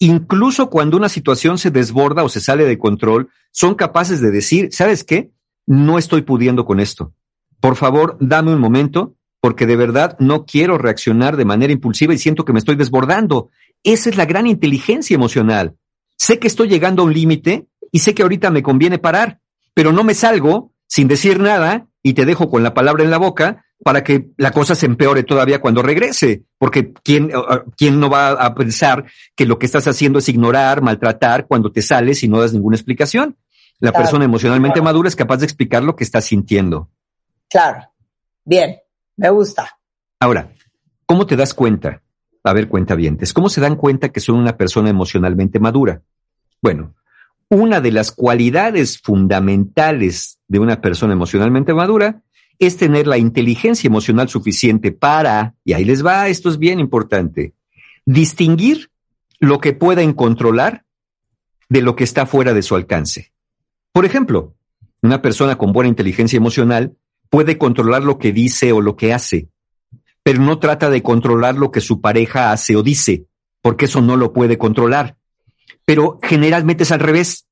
Incluso 0.00 0.70
cuando 0.70 0.96
una 0.96 1.08
situación 1.08 1.56
se 1.56 1.70
desborda 1.70 2.24
o 2.24 2.28
se 2.28 2.40
sale 2.40 2.64
de 2.64 2.78
control, 2.78 3.30
son 3.52 3.76
capaces 3.76 4.20
de 4.20 4.32
decir, 4.32 4.70
¿sabes 4.72 5.04
qué? 5.04 5.30
No 5.66 5.98
estoy 5.98 6.22
pudiendo 6.22 6.64
con 6.64 6.80
esto. 6.80 7.14
Por 7.60 7.76
favor, 7.76 8.16
dame 8.20 8.52
un 8.52 8.60
momento, 8.60 9.14
porque 9.40 9.66
de 9.66 9.76
verdad 9.76 10.16
no 10.18 10.44
quiero 10.44 10.78
reaccionar 10.78 11.36
de 11.36 11.44
manera 11.44 11.72
impulsiva 11.72 12.12
y 12.12 12.18
siento 12.18 12.44
que 12.44 12.52
me 12.52 12.58
estoy 12.58 12.74
desbordando. 12.74 13.50
Esa 13.84 14.10
es 14.10 14.16
la 14.16 14.26
gran 14.26 14.48
inteligencia 14.48 15.14
emocional. 15.14 15.76
Sé 16.16 16.38
que 16.38 16.48
estoy 16.48 16.68
llegando 16.68 17.02
a 17.02 17.06
un 17.06 17.14
límite 17.14 17.68
y 17.94 18.00
sé 18.00 18.12
que 18.12 18.22
ahorita 18.22 18.50
me 18.50 18.64
conviene 18.64 18.98
parar, 18.98 19.38
pero 19.72 19.92
no 19.92 20.02
me 20.02 20.14
salgo 20.14 20.72
sin 20.88 21.06
decir 21.06 21.38
nada 21.38 21.86
y 22.02 22.14
te 22.14 22.24
dejo 22.24 22.50
con 22.50 22.64
la 22.64 22.74
palabra 22.74 23.04
en 23.04 23.10
la 23.12 23.18
boca 23.18 23.64
para 23.84 24.02
que 24.02 24.30
la 24.36 24.50
cosa 24.50 24.74
se 24.74 24.86
empeore 24.86 25.22
todavía 25.22 25.60
cuando 25.60 25.80
regrese, 25.80 26.42
porque 26.58 26.92
¿quién, 27.04 27.30
quién 27.76 28.00
no 28.00 28.10
va 28.10 28.30
a 28.30 28.52
pensar 28.56 29.04
que 29.36 29.46
lo 29.46 29.60
que 29.60 29.66
estás 29.66 29.86
haciendo 29.86 30.18
es 30.18 30.28
ignorar, 30.28 30.82
maltratar 30.82 31.46
cuando 31.46 31.70
te 31.70 31.82
sales 31.82 32.24
y 32.24 32.28
no 32.28 32.40
das 32.40 32.52
ninguna 32.52 32.74
explicación? 32.74 33.36
La 33.78 33.92
persona 33.92 34.24
emocionalmente 34.24 34.82
madura 34.82 35.08
es 35.08 35.14
capaz 35.14 35.36
de 35.36 35.44
explicar 35.44 35.84
lo 35.84 35.94
que 35.94 36.02
está 36.02 36.20
sintiendo. 36.20 36.90
Claro. 37.48 37.92
Bien. 38.44 38.76
Me 39.16 39.30
gusta. 39.30 39.70
Ahora, 40.18 40.50
¿cómo 41.06 41.26
te 41.26 41.36
das 41.36 41.54
cuenta? 41.54 42.02
A 42.42 42.52
ver, 42.52 42.66
cuenta 42.66 42.96
vientes, 42.96 43.32
¿cómo 43.32 43.48
se 43.48 43.60
dan 43.60 43.76
cuenta 43.76 44.08
que 44.08 44.18
son 44.18 44.34
una 44.34 44.56
persona 44.56 44.90
emocionalmente 44.90 45.60
madura? 45.60 46.02
Bueno, 46.60 46.96
una 47.48 47.80
de 47.80 47.92
las 47.92 48.10
cualidades 48.10 48.98
fundamentales 48.98 50.38
de 50.48 50.58
una 50.58 50.80
persona 50.80 51.12
emocionalmente 51.12 51.74
madura 51.74 52.22
es 52.58 52.76
tener 52.76 53.06
la 53.06 53.18
inteligencia 53.18 53.88
emocional 53.88 54.28
suficiente 54.28 54.92
para, 54.92 55.54
y 55.64 55.72
ahí 55.72 55.84
les 55.84 56.04
va, 56.04 56.28
esto 56.28 56.48
es 56.48 56.58
bien 56.58 56.80
importante, 56.80 57.54
distinguir 58.06 58.90
lo 59.40 59.60
que 59.60 59.72
pueden 59.72 60.12
controlar 60.12 60.84
de 61.68 61.82
lo 61.82 61.96
que 61.96 62.04
está 62.04 62.26
fuera 62.26 62.54
de 62.54 62.62
su 62.62 62.76
alcance. 62.76 63.32
Por 63.92 64.04
ejemplo, 64.04 64.54
una 65.02 65.20
persona 65.20 65.56
con 65.56 65.72
buena 65.72 65.88
inteligencia 65.88 66.36
emocional 66.36 66.96
puede 67.30 67.58
controlar 67.58 68.02
lo 68.02 68.18
que 68.18 68.32
dice 68.32 68.72
o 68.72 68.80
lo 68.80 68.96
que 68.96 69.12
hace, 69.12 69.48
pero 70.22 70.40
no 70.40 70.58
trata 70.58 70.90
de 70.90 71.02
controlar 71.02 71.56
lo 71.56 71.70
que 71.70 71.80
su 71.80 72.00
pareja 72.00 72.52
hace 72.52 72.76
o 72.76 72.82
dice, 72.82 73.26
porque 73.60 73.86
eso 73.86 74.00
no 74.00 74.16
lo 74.16 74.32
puede 74.32 74.56
controlar. 74.56 75.16
Pero 75.84 76.18
generalmente 76.22 76.84
es 76.84 76.92
al 76.92 77.00
revés. 77.00 77.46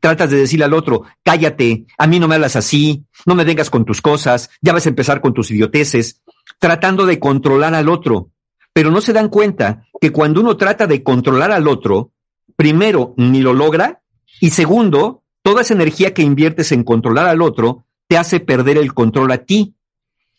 Tratas 0.00 0.30
de 0.30 0.36
decirle 0.36 0.64
al 0.64 0.74
otro, 0.74 1.02
cállate, 1.22 1.86
a 1.96 2.06
mí 2.06 2.20
no 2.20 2.28
me 2.28 2.34
hablas 2.34 2.56
así, 2.56 3.04
no 3.24 3.34
me 3.34 3.44
vengas 3.44 3.70
con 3.70 3.84
tus 3.84 4.02
cosas, 4.02 4.50
ya 4.60 4.72
vas 4.72 4.86
a 4.86 4.90
empezar 4.90 5.20
con 5.20 5.32
tus 5.32 5.50
idioteces, 5.50 6.22
tratando 6.58 7.06
de 7.06 7.18
controlar 7.18 7.74
al 7.74 7.88
otro. 7.88 8.30
Pero 8.72 8.90
no 8.90 9.00
se 9.00 9.14
dan 9.14 9.30
cuenta 9.30 9.86
que 10.00 10.12
cuando 10.12 10.42
uno 10.42 10.56
trata 10.56 10.86
de 10.86 11.02
controlar 11.02 11.50
al 11.50 11.66
otro, 11.66 12.12
primero, 12.56 13.14
ni 13.16 13.40
lo 13.40 13.54
logra, 13.54 14.02
y 14.40 14.50
segundo, 14.50 15.22
toda 15.42 15.62
esa 15.62 15.74
energía 15.74 16.12
que 16.12 16.22
inviertes 16.22 16.72
en 16.72 16.84
controlar 16.84 17.26
al 17.28 17.40
otro 17.40 17.86
te 18.06 18.18
hace 18.18 18.40
perder 18.40 18.76
el 18.78 18.92
control 18.92 19.32
a 19.32 19.38
ti. 19.38 19.74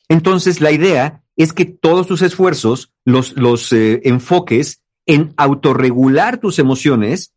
Entonces, 0.08 0.62
la 0.62 0.72
idea 0.72 1.24
es 1.36 1.54
que 1.54 1.66
todos 1.66 2.08
tus 2.08 2.22
esfuerzos 2.22 2.92
los, 3.06 3.36
los 3.38 3.72
eh, 3.74 4.02
enfoques 4.04 4.82
en 5.08 5.34
autorregular 5.38 6.38
tus 6.38 6.60
emociones, 6.60 7.34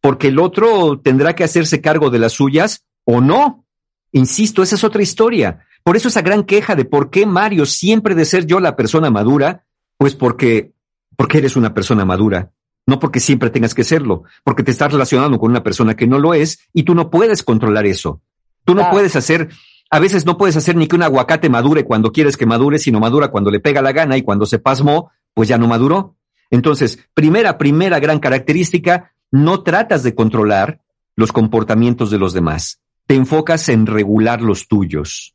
porque 0.00 0.28
el 0.28 0.40
otro 0.40 0.98
tendrá 0.98 1.34
que 1.34 1.44
hacerse 1.44 1.80
cargo 1.80 2.10
de 2.10 2.18
las 2.18 2.32
suyas 2.32 2.84
o 3.04 3.20
no. 3.20 3.64
Insisto, 4.10 4.62
esa 4.62 4.74
es 4.74 4.82
otra 4.82 5.02
historia. 5.02 5.64
Por 5.84 5.96
eso 5.96 6.08
esa 6.08 6.22
gran 6.22 6.44
queja 6.44 6.74
de 6.74 6.84
por 6.84 7.10
qué 7.10 7.26
Mario 7.26 7.66
siempre 7.66 8.14
de 8.14 8.24
ser 8.24 8.46
yo 8.46 8.60
la 8.60 8.76
persona 8.76 9.10
madura, 9.10 9.64
pues 9.98 10.14
porque, 10.14 10.72
porque 11.16 11.38
eres 11.38 11.54
una 11.54 11.74
persona 11.74 12.04
madura, 12.04 12.50
no 12.86 12.98
porque 12.98 13.20
siempre 13.20 13.50
tengas 13.50 13.74
que 13.74 13.84
serlo, 13.84 14.24
porque 14.42 14.62
te 14.62 14.70
estás 14.70 14.92
relacionando 14.92 15.38
con 15.38 15.50
una 15.50 15.62
persona 15.62 15.94
que 15.94 16.06
no 16.06 16.18
lo 16.18 16.34
es 16.34 16.68
y 16.72 16.82
tú 16.84 16.94
no 16.94 17.10
puedes 17.10 17.42
controlar 17.42 17.86
eso. 17.86 18.20
Tú 18.64 18.74
no 18.74 18.90
puedes 18.90 19.16
hacer, 19.16 19.48
a 19.90 19.98
veces 19.98 20.24
no 20.24 20.38
puedes 20.38 20.56
hacer 20.56 20.76
ni 20.76 20.86
que 20.86 20.96
un 20.96 21.02
aguacate 21.02 21.48
madure 21.48 21.84
cuando 21.84 22.12
quieres 22.12 22.36
que 22.36 22.46
madure, 22.46 22.78
sino 22.78 23.00
madura 23.00 23.28
cuando 23.28 23.50
le 23.50 23.60
pega 23.60 23.82
la 23.82 23.92
gana 23.92 24.16
y 24.16 24.22
cuando 24.22 24.46
se 24.46 24.58
pasmó, 24.58 25.10
pues 25.34 25.48
ya 25.48 25.58
no 25.58 25.66
maduró. 25.66 26.16
Entonces, 26.52 26.98
primera, 27.14 27.56
primera 27.56 27.98
gran 27.98 28.20
característica, 28.20 29.14
no 29.30 29.62
tratas 29.62 30.02
de 30.02 30.14
controlar 30.14 30.82
los 31.16 31.32
comportamientos 31.32 32.10
de 32.10 32.18
los 32.18 32.34
demás. 32.34 32.78
Te 33.06 33.14
enfocas 33.14 33.70
en 33.70 33.86
regular 33.86 34.42
los 34.42 34.68
tuyos. 34.68 35.34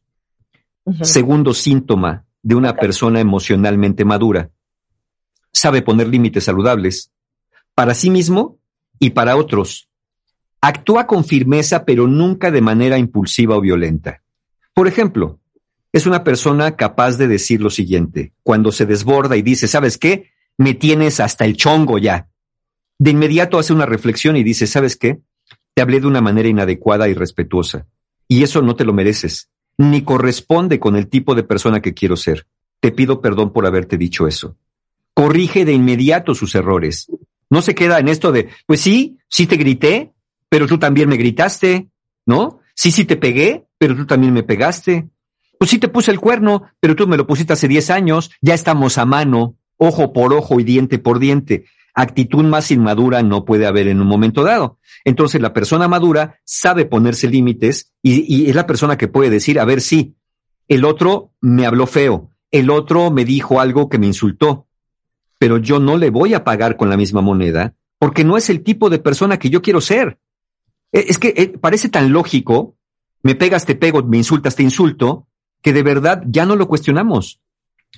Segundo 1.02 1.56
síntoma 1.56 2.26
de 2.44 2.54
una 2.54 2.76
persona 2.76 3.20
emocionalmente 3.20 4.06
madura. 4.06 4.52
Sabe 5.52 5.82
poner 5.82 6.08
límites 6.08 6.44
saludables 6.44 7.12
para 7.74 7.96
sí 7.96 8.12
mismo 8.12 8.60
y 9.00 9.10
para 9.10 9.38
otros. 9.38 9.90
Actúa 10.62 11.08
con 11.08 11.26
firmeza, 11.26 11.84
pero 11.84 12.08
nunca 12.08 12.52
de 12.52 12.62
manera 12.62 13.00
impulsiva 13.00 13.58
o 13.58 13.62
violenta. 13.62 14.22
Por 14.76 14.88
ejemplo, 14.88 15.40
es 15.92 16.06
una 16.06 16.24
persona 16.24 16.76
capaz 16.76 17.18
de 17.18 17.28
decir 17.28 17.60
lo 17.60 17.72
siguiente, 17.72 18.34
cuando 18.44 18.72
se 18.72 18.86
desborda 18.86 19.36
y 19.36 19.42
dice, 19.42 19.68
¿sabes 19.68 19.98
qué? 19.98 20.37
Me 20.58 20.74
tienes 20.74 21.20
hasta 21.20 21.46
el 21.46 21.56
chongo 21.56 21.98
ya. 21.98 22.30
De 23.00 23.12
inmediato 23.12 23.60
hace 23.60 23.74
una 23.74 23.86
reflexión 23.86 24.36
y 24.38 24.44
dice, 24.44 24.66
¿sabes 24.66 24.96
qué? 24.96 25.22
Te 25.76 25.82
hablé 25.82 26.00
de 26.00 26.08
una 26.08 26.22
manera 26.22 26.50
inadecuada 26.50 27.08
y 27.08 27.14
respetuosa. 27.14 27.86
Y 28.28 28.44
eso 28.44 28.62
no 28.62 28.76
te 28.76 28.84
lo 28.84 28.94
mereces, 28.94 29.50
ni 29.78 30.02
corresponde 30.02 30.80
con 30.80 30.96
el 30.96 31.08
tipo 31.08 31.36
de 31.36 31.44
persona 31.44 31.82
que 31.82 31.94
quiero 31.94 32.18
ser. 32.18 32.48
Te 32.80 32.92
pido 32.92 33.22
perdón 33.22 33.54
por 33.54 33.66
haberte 33.66 33.98
dicho 33.98 34.28
eso. 34.28 34.58
Corrige 35.14 35.66
de 35.66 35.74
inmediato 35.74 36.34
sus 36.34 36.56
errores. 36.56 37.08
No 37.50 37.62
se 37.62 37.76
queda 37.76 38.00
en 38.00 38.08
esto 38.08 38.32
de, 38.32 38.50
pues 38.66 38.82
sí, 38.82 39.20
sí 39.30 39.48
te 39.48 39.58
grité, 39.58 40.14
pero 40.50 40.68
tú 40.68 40.78
también 40.78 41.10
me 41.10 41.18
gritaste, 41.18 41.90
¿no? 42.26 42.60
Sí, 42.76 42.92
sí 42.92 43.06
te 43.06 43.16
pegué, 43.16 43.66
pero 43.78 43.96
tú 43.96 44.06
también 44.06 44.34
me 44.34 44.44
pegaste. 44.44 45.10
Pues 45.58 45.72
sí 45.72 45.80
te 45.80 45.88
puse 45.88 46.12
el 46.12 46.20
cuerno, 46.20 46.64
pero 46.80 46.96
tú 46.96 47.08
me 47.08 47.18
lo 47.18 47.26
pusiste 47.26 47.54
hace 47.54 47.68
10 47.68 47.90
años, 47.90 48.32
ya 48.42 48.54
estamos 48.54 48.98
a 48.98 49.06
mano, 49.06 49.56
ojo 49.78 50.14
por 50.14 50.34
ojo 50.34 50.60
y 50.60 50.64
diente 50.64 51.00
por 51.00 51.20
diente. 51.20 51.66
Actitud 51.94 52.44
más 52.44 52.70
inmadura 52.70 53.24
no 53.24 53.46
puede 53.46 53.66
haber 53.66 53.88
en 53.88 54.02
un 54.02 54.08
momento 54.08 54.44
dado. 54.44 54.78
Entonces 55.06 55.42
la 55.42 55.54
persona 55.54 55.88
madura 55.88 56.40
sabe 56.44 56.86
ponerse 56.86 57.28
límites 57.28 57.94
y, 58.04 58.50
es 58.50 58.56
la 58.56 58.68
persona 58.68 58.98
que 58.98 59.08
puede 59.08 59.30
decir, 59.30 59.60
a 59.60 59.66
ver, 59.66 59.82
sí, 59.82 60.16
el 60.68 60.86
otro 60.86 61.32
me 61.42 61.66
habló 61.66 61.88
feo, 61.88 62.30
el 62.52 62.70
otro 62.70 63.10
me 63.10 63.26
dijo 63.26 63.60
algo 63.60 63.90
que 63.90 63.98
me 63.98 64.08
insultó, 64.08 64.68
pero 65.40 65.58
yo 65.58 65.80
no 65.80 65.98
le 65.98 66.10
voy 66.10 66.34
a 66.34 66.44
pagar 66.44 66.78
con 66.78 66.90
la 66.90 66.98
misma 66.98 67.22
moneda 67.22 67.74
porque 68.00 68.24
no 68.24 68.38
es 68.38 68.50
el 68.50 68.64
tipo 68.64 68.90
de 68.90 69.00
persona 69.00 69.40
que 69.40 69.50
yo 69.50 69.62
quiero 69.62 69.82
ser. 69.82 70.20
Eh, 70.92 71.06
es 71.10 71.18
que 71.18 71.34
eh, 71.36 71.58
parece 71.60 71.90
tan 71.90 72.12
lógico, 72.12 72.76
me 73.24 73.36
pegas, 73.36 73.66
te 73.66 73.76
pego, 73.76 74.04
me 74.04 74.18
insultas, 74.18 74.56
te 74.56 74.64
insulto, 74.64 75.28
que 75.62 75.74
de 75.74 75.84
verdad 75.84 76.24
ya 76.28 76.46
no 76.46 76.56
lo 76.56 76.68
cuestionamos. 76.68 77.42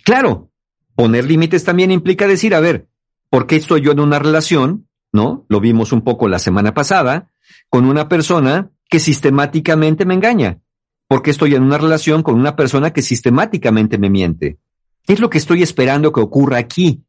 Claro, 0.05 0.50
poner 0.99 1.23
límites 1.23 1.63
también 1.63 1.91
implica 1.91 2.27
decir, 2.27 2.53
a 2.53 2.59
ver, 2.59 2.89
¿por 3.29 3.47
qué 3.47 3.55
estoy 3.55 3.79
yo 3.79 3.93
en 3.93 4.01
una 4.01 4.19
relación? 4.19 4.89
¿No? 5.13 5.45
Lo 5.47 5.61
vimos 5.61 5.93
un 5.93 6.01
poco 6.01 6.27
la 6.27 6.39
semana 6.39 6.73
pasada, 6.73 7.31
con 7.69 7.85
una 7.85 8.09
persona 8.09 8.71
que 8.89 8.99
sistemáticamente 8.99 10.03
me 10.03 10.15
engaña. 10.15 10.59
¿Por 11.07 11.21
qué 11.21 11.31
estoy 11.31 11.55
en 11.55 11.63
una 11.63 11.77
relación 11.77 12.21
con 12.21 12.35
una 12.35 12.57
persona 12.57 12.91
que 12.91 13.01
sistemáticamente 13.01 13.97
me 13.97 14.09
miente? 14.09 14.57
¿Qué 15.05 15.13
es 15.13 15.21
lo 15.21 15.29
que 15.29 15.37
estoy 15.37 15.63
esperando 15.63 16.11
que 16.11 16.19
ocurra 16.19 16.57
aquí? 16.57 17.05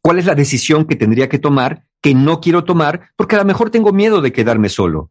¿Cuál 0.00 0.20
es 0.20 0.24
la 0.24 0.34
decisión 0.34 0.86
que 0.86 0.96
tendría 0.96 1.28
que 1.28 1.38
tomar 1.38 1.84
que 2.00 2.14
no 2.14 2.40
quiero 2.40 2.64
tomar 2.64 3.10
porque 3.14 3.36
a 3.36 3.40
lo 3.40 3.44
mejor 3.44 3.68
tengo 3.68 3.92
miedo 3.92 4.22
de 4.22 4.32
quedarme 4.32 4.70
solo. 4.70 5.10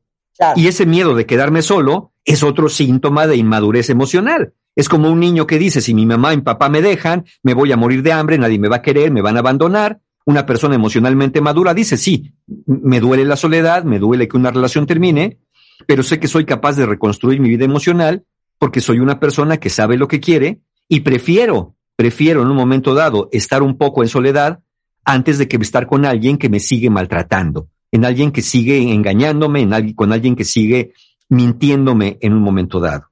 Y 0.55 0.65
ese 0.65 0.87
miedo 0.87 1.13
de 1.13 1.27
quedarme 1.27 1.61
solo 1.61 2.13
es 2.25 2.41
otro 2.41 2.67
síntoma 2.67 3.27
de 3.27 3.37
inmadurez 3.37 3.91
emocional. 3.91 4.53
Es 4.77 4.87
como 4.89 5.09
un 5.09 5.19
niño 5.19 5.47
que 5.47 5.57
dice, 5.57 5.81
si 5.81 5.95
mi 5.95 6.05
mamá 6.05 6.33
y 6.33 6.37
mi 6.37 6.43
papá 6.43 6.69
me 6.69 6.83
dejan, 6.83 7.25
me 7.41 7.55
voy 7.55 7.71
a 7.71 7.77
morir 7.77 8.03
de 8.03 8.11
hambre, 8.11 8.37
nadie 8.37 8.59
me 8.59 8.69
va 8.69 8.75
a 8.75 8.81
querer, 8.83 9.09
me 9.11 9.23
van 9.23 9.35
a 9.35 9.39
abandonar. 9.39 10.01
Una 10.23 10.45
persona 10.45 10.75
emocionalmente 10.75 11.41
madura 11.41 11.73
dice, 11.73 11.97
sí, 11.97 12.31
me 12.67 12.99
duele 12.99 13.25
la 13.25 13.37
soledad, 13.37 13.85
me 13.85 13.97
duele 13.97 14.27
que 14.27 14.37
una 14.37 14.51
relación 14.51 14.85
termine, 14.85 15.39
pero 15.87 16.03
sé 16.03 16.19
que 16.19 16.27
soy 16.27 16.45
capaz 16.45 16.75
de 16.75 16.85
reconstruir 16.85 17.39
mi 17.39 17.49
vida 17.49 17.65
emocional 17.65 18.23
porque 18.59 18.79
soy 18.79 18.99
una 18.99 19.19
persona 19.19 19.57
que 19.57 19.71
sabe 19.71 19.97
lo 19.97 20.07
que 20.07 20.19
quiere 20.19 20.59
y 20.87 20.99
prefiero, 20.99 21.75
prefiero 21.95 22.43
en 22.43 22.49
un 22.49 22.55
momento 22.55 22.93
dado 22.93 23.29
estar 23.31 23.63
un 23.63 23.79
poco 23.79 24.03
en 24.03 24.09
soledad 24.09 24.59
antes 25.05 25.39
de 25.39 25.47
que 25.47 25.57
estar 25.57 25.87
con 25.87 26.05
alguien 26.05 26.37
que 26.37 26.49
me 26.49 26.59
sigue 26.59 26.91
maltratando, 26.91 27.67
en 27.91 28.05
alguien 28.05 28.31
que 28.31 28.43
sigue 28.43 28.93
engañándome, 28.93 29.61
en 29.61 29.73
alguien, 29.73 29.95
con 29.95 30.13
alguien 30.13 30.35
que 30.35 30.45
sigue 30.45 30.93
mintiéndome 31.29 32.19
en 32.21 32.33
un 32.33 32.43
momento 32.43 32.79
dado. 32.79 33.07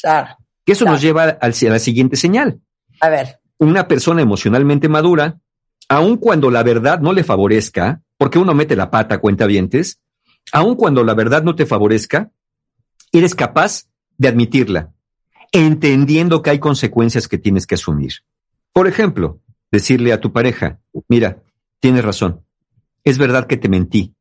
Claro. 0.00 0.38
Que 0.64 0.72
eso 0.72 0.84
Claro. 0.84 0.94
nos 0.94 1.02
lleva 1.02 1.24
a 1.40 1.48
la 1.48 1.78
siguiente 1.78 2.16
señal. 2.16 2.60
A 3.00 3.08
ver, 3.08 3.38
Una 3.58 3.86
persona 3.86 4.22
emocionalmente 4.22 4.88
madura, 4.88 5.38
aun 5.88 6.16
cuando 6.16 6.50
la 6.50 6.64
verdad 6.64 6.98
no 7.00 7.12
le 7.12 7.22
favorezca, 7.22 8.02
porque 8.18 8.38
uno 8.40 8.54
mete 8.54 8.74
la 8.74 8.90
pata, 8.90 9.18
cuenta 9.20 9.46
dientes, 9.46 10.00
aun 10.52 10.74
cuando 10.74 11.04
la 11.04 11.14
verdad 11.14 11.44
no 11.44 11.54
te 11.54 11.64
favorezca, 11.64 12.32
eres 13.12 13.36
capaz 13.36 13.84
de 14.18 14.26
admitirla, 14.28 14.92
entendiendo 15.52 16.42
que 16.42 16.50
hay 16.50 16.58
consecuencias 16.58 17.28
que 17.28 17.38
tienes 17.38 17.66
que 17.66 17.76
asumir. 17.76 18.12
Por 18.72 18.88
ejemplo, 18.88 19.40
decirle 19.70 20.12
a 20.12 20.20
tu 20.20 20.32
pareja, 20.32 20.80
mira, 21.08 21.42
tienes 21.78 22.04
razón, 22.04 22.44
es 23.04 23.18
verdad 23.18 23.46
que 23.46 23.56
te 23.56 23.68
mentí. 23.68 24.14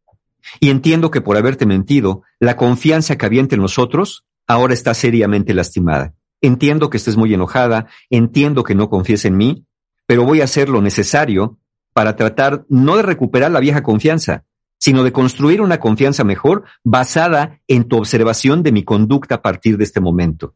Y 0.60 0.70
entiendo 0.70 1.10
que 1.12 1.22
por 1.22 1.38
haberte 1.38 1.66
mentido, 1.66 2.24
la 2.40 2.58
confianza 2.58 3.18
que 3.18 3.26
había 3.26 3.42
entre 3.42 3.58
nosotros 3.60 4.26
ahora 4.48 4.74
está 4.74 4.94
seriamente 4.94 5.54
lastimada. 5.54 6.14
Entiendo 6.42 6.90
que 6.90 6.98
estés 6.98 7.18
muy 7.18 7.34
enojada, 7.34 7.88
entiendo 8.10 8.64
que 8.64 8.76
no 8.76 8.90
confíes 8.90 9.26
en 9.26 9.38
mí, 9.38 9.66
pero 10.08 10.26
voy 10.26 10.42
a 10.42 10.46
hacer 10.46 10.70
lo 10.70 10.82
necesario 10.82 11.60
para 11.94 12.16
tratar 12.16 12.66
no 12.68 12.98
de 12.98 13.04
recuperar 13.04 13.52
la 13.52 13.60
vieja 13.60 13.84
confianza, 13.84 14.46
sino 14.78 15.04
de 15.04 15.12
construir 15.12 15.62
una 15.62 15.80
confianza 15.80 16.24
mejor 16.24 16.64
basada 16.84 17.60
en 17.68 17.84
tu 17.84 17.98
observación 17.98 18.64
de 18.64 18.72
mi 18.72 18.84
conducta 18.84 19.36
a 19.36 19.42
partir 19.42 19.78
de 19.78 19.84
este 19.84 20.00
momento. 20.00 20.56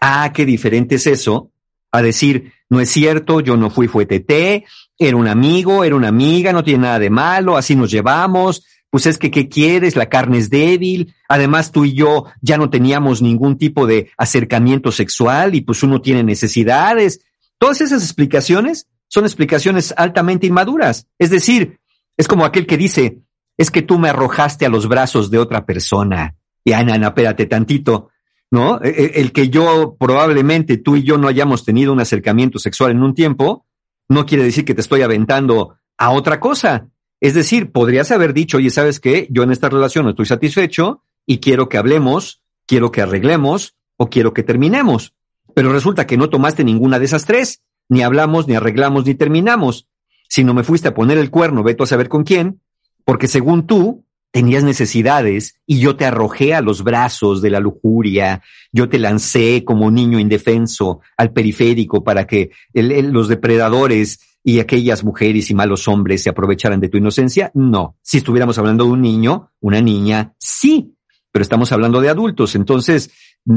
Ah, 0.00 0.30
qué 0.34 0.44
diferente 0.44 0.96
es 0.96 1.06
eso 1.06 1.52
a 1.90 2.02
decir, 2.02 2.52
no 2.70 2.80
es 2.80 2.90
cierto, 2.90 3.40
yo 3.40 3.56
no 3.56 3.70
fui, 3.70 3.86
fue 3.86 4.06
TT, 4.06 4.64
era 4.98 5.16
un 5.16 5.28
amigo, 5.28 5.84
era 5.84 5.94
una 5.94 6.08
amiga, 6.08 6.52
no 6.52 6.64
tiene 6.64 6.82
nada 6.82 6.98
de 6.98 7.10
malo, 7.10 7.56
así 7.56 7.76
nos 7.76 7.90
llevamos, 7.90 8.64
pues 8.92 9.06
es 9.06 9.16
que, 9.16 9.30
¿qué 9.30 9.48
quieres? 9.48 9.96
La 9.96 10.10
carne 10.10 10.36
es 10.36 10.50
débil, 10.50 11.14
además 11.26 11.72
tú 11.72 11.86
y 11.86 11.94
yo 11.94 12.26
ya 12.42 12.58
no 12.58 12.68
teníamos 12.68 13.22
ningún 13.22 13.56
tipo 13.56 13.86
de 13.86 14.10
acercamiento 14.18 14.92
sexual 14.92 15.54
y 15.54 15.62
pues 15.62 15.82
uno 15.82 16.02
tiene 16.02 16.22
necesidades. 16.22 17.22
Todas 17.56 17.80
esas 17.80 18.02
explicaciones 18.02 18.88
son 19.08 19.24
explicaciones 19.24 19.94
altamente 19.96 20.46
inmaduras. 20.46 21.06
Es 21.18 21.30
decir, 21.30 21.80
es 22.18 22.28
como 22.28 22.44
aquel 22.44 22.66
que 22.66 22.76
dice, 22.76 23.22
es 23.56 23.70
que 23.70 23.80
tú 23.80 23.98
me 23.98 24.10
arrojaste 24.10 24.66
a 24.66 24.68
los 24.68 24.86
brazos 24.86 25.30
de 25.30 25.38
otra 25.38 25.64
persona. 25.64 26.36
Y 26.62 26.72
Ana, 26.72 26.92
Ana, 26.92 27.06
espérate 27.06 27.46
tantito, 27.46 28.10
¿no? 28.50 28.78
E- 28.82 28.90
e- 28.90 29.20
El 29.22 29.32
que 29.32 29.48
yo 29.48 29.96
probablemente 29.98 30.76
tú 30.76 30.96
y 30.96 31.02
yo 31.02 31.16
no 31.16 31.28
hayamos 31.28 31.64
tenido 31.64 31.94
un 31.94 32.00
acercamiento 32.00 32.58
sexual 32.58 32.90
en 32.90 33.02
un 33.02 33.14
tiempo, 33.14 33.64
no 34.10 34.26
quiere 34.26 34.44
decir 34.44 34.66
que 34.66 34.74
te 34.74 34.82
estoy 34.82 35.00
aventando 35.00 35.76
a 35.96 36.10
otra 36.10 36.38
cosa. 36.38 36.88
Es 37.22 37.34
decir, 37.34 37.70
podrías 37.70 38.10
haber 38.10 38.34
dicho, 38.34 38.56
oye, 38.56 38.70
¿sabes 38.70 38.98
qué? 38.98 39.28
Yo 39.30 39.44
en 39.44 39.52
esta 39.52 39.68
relación 39.68 40.04
no 40.04 40.10
estoy 40.10 40.26
satisfecho 40.26 41.04
y 41.24 41.38
quiero 41.38 41.68
que 41.68 41.78
hablemos, 41.78 42.42
quiero 42.66 42.90
que 42.90 43.00
arreglemos 43.00 43.76
o 43.96 44.10
quiero 44.10 44.34
que 44.34 44.42
terminemos. 44.42 45.14
Pero 45.54 45.72
resulta 45.72 46.04
que 46.04 46.16
no 46.16 46.30
tomaste 46.30 46.64
ninguna 46.64 46.98
de 46.98 47.04
esas 47.04 47.24
tres. 47.24 47.62
Ni 47.88 48.02
hablamos, 48.02 48.48
ni 48.48 48.56
arreglamos, 48.56 49.06
ni 49.06 49.14
terminamos. 49.14 49.86
Sino 50.28 50.52
me 50.52 50.64
fuiste 50.64 50.88
a 50.88 50.94
poner 50.94 51.16
el 51.16 51.30
cuerno, 51.30 51.62
veto 51.62 51.84
a 51.84 51.86
saber 51.86 52.08
con 52.08 52.24
quién, 52.24 52.60
porque 53.04 53.28
según 53.28 53.68
tú 53.68 54.04
tenías 54.32 54.64
necesidades 54.64 55.60
y 55.64 55.78
yo 55.78 55.94
te 55.94 56.06
arrojé 56.06 56.54
a 56.54 56.60
los 56.60 56.82
brazos 56.82 57.40
de 57.40 57.50
la 57.50 57.60
lujuria, 57.60 58.42
yo 58.72 58.88
te 58.88 58.98
lancé 58.98 59.62
como 59.64 59.92
niño 59.92 60.18
indefenso 60.18 61.02
al 61.16 61.32
periférico 61.32 62.02
para 62.02 62.26
que 62.26 62.50
los 62.72 63.28
depredadores 63.28 64.31
y 64.44 64.60
aquellas 64.60 65.04
mujeres 65.04 65.50
y 65.50 65.54
malos 65.54 65.86
hombres 65.88 66.22
se 66.22 66.30
aprovecharan 66.30 66.80
de 66.80 66.88
tu 66.88 66.98
inocencia. 66.98 67.50
No, 67.54 67.96
si 68.02 68.18
estuviéramos 68.18 68.58
hablando 68.58 68.84
de 68.84 68.90
un 68.90 69.02
niño, 69.02 69.50
una 69.60 69.80
niña, 69.80 70.34
sí, 70.38 70.94
pero 71.30 71.42
estamos 71.42 71.72
hablando 71.72 72.00
de 72.00 72.08
adultos. 72.08 72.54
Entonces, 72.54 73.10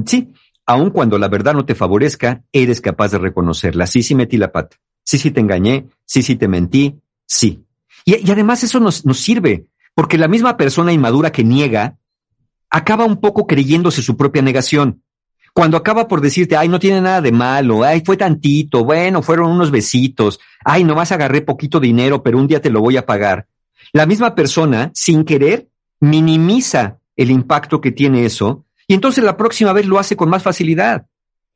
sí, 0.06 0.32
aun 0.66 0.92
cuando 0.92 1.18
la 1.18 1.28
verdad 1.28 1.54
no 1.54 1.66
te 1.66 1.76
favorezca, 1.76 2.44
eres 2.52 2.82
capaz 2.82 3.12
de 3.12 3.18
reconocerla. 3.18 3.88
Sí, 3.88 4.04
sí 4.04 4.16
metí 4.16 4.38
la 4.38 4.52
pata. 4.52 4.78
Sí, 5.04 5.18
sí 5.18 5.32
te 5.32 5.40
engañé. 5.40 5.88
Sí, 6.06 6.24
sí 6.24 6.36
te 6.36 6.48
mentí. 6.48 7.00
Sí. 7.26 7.64
Y, 8.06 8.30
además 8.32 8.64
eso 8.64 8.80
nos, 8.80 9.06
nos 9.06 9.20
sirve, 9.20 9.68
porque 9.96 10.18
la 10.18 10.28
misma 10.28 10.58
persona 10.58 10.94
inmadura 10.94 11.32
que 11.32 11.44
niega 11.44 11.98
acaba 12.70 13.06
un 13.06 13.20
poco 13.20 13.48
creyéndose 13.48 14.02
su 14.02 14.16
propia 14.18 14.42
negación. 14.42 15.04
Cuando 15.56 15.78
acaba 15.78 16.10
por 16.10 16.20
decirte, 16.20 16.58
ay, 16.58 16.68
no 16.68 16.80
tiene 16.80 17.00
nada 17.00 17.22
de 17.22 17.32
malo, 17.32 17.86
ay, 17.86 18.04
fue 18.06 18.18
tantito, 18.18 18.84
bueno, 18.84 19.22
fueron 19.22 19.52
unos 19.52 19.72
besitos, 19.72 20.38
ay, 20.66 20.84
nomás 20.84 21.14
agarré 21.14 21.40
poquito 21.40 21.80
dinero, 21.80 22.22
pero 22.22 22.38
un 22.38 22.46
día 22.46 22.62
te 22.62 22.70
lo 22.70 22.82
voy 22.82 22.98
a 22.98 23.06
pagar. 23.06 23.48
La 23.94 24.06
misma 24.06 24.36
persona, 24.36 24.92
sin 24.94 25.24
querer, 25.24 25.70
minimiza 26.02 27.00
el 27.16 27.32
impacto 27.32 27.80
que 27.80 27.94
tiene 27.94 28.26
eso 28.26 28.66
y 28.86 28.96
entonces 28.96 29.24
la 29.24 29.38
próxima 29.38 29.72
vez 29.72 29.86
lo 29.86 29.98
hace 29.98 30.18
con 30.18 30.30
más 30.30 30.44
facilidad. 30.44 31.06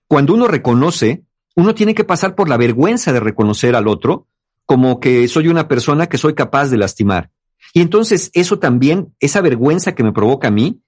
Cuando 0.08 0.34
uno 0.34 0.48
reconoce, 0.48 1.24
uno 1.58 1.76
tiene 1.76 1.94
que 1.94 2.06
pasar 2.06 2.36
por 2.36 2.48
la 2.48 2.56
vergüenza 2.56 3.12
de 3.12 3.20
reconocer 3.20 3.76
al 3.76 3.90
otro 3.90 4.28
como 4.66 5.02
que 5.02 5.28
soy 5.28 5.50
una 5.50 5.68
persona 5.68 6.08
que 6.08 6.18
soy 6.18 6.36
capaz 6.36 6.70
de 6.70 6.78
lastimar. 6.78 7.32
Y 7.74 7.82
entonces 7.82 8.32
eso 8.34 8.60
también, 8.60 9.14
esa 9.20 9.42
vergüenza 9.42 9.94
que 9.94 10.06
me 10.06 10.14
provoca 10.14 10.48
a 10.48 10.52
mí, 10.52 10.80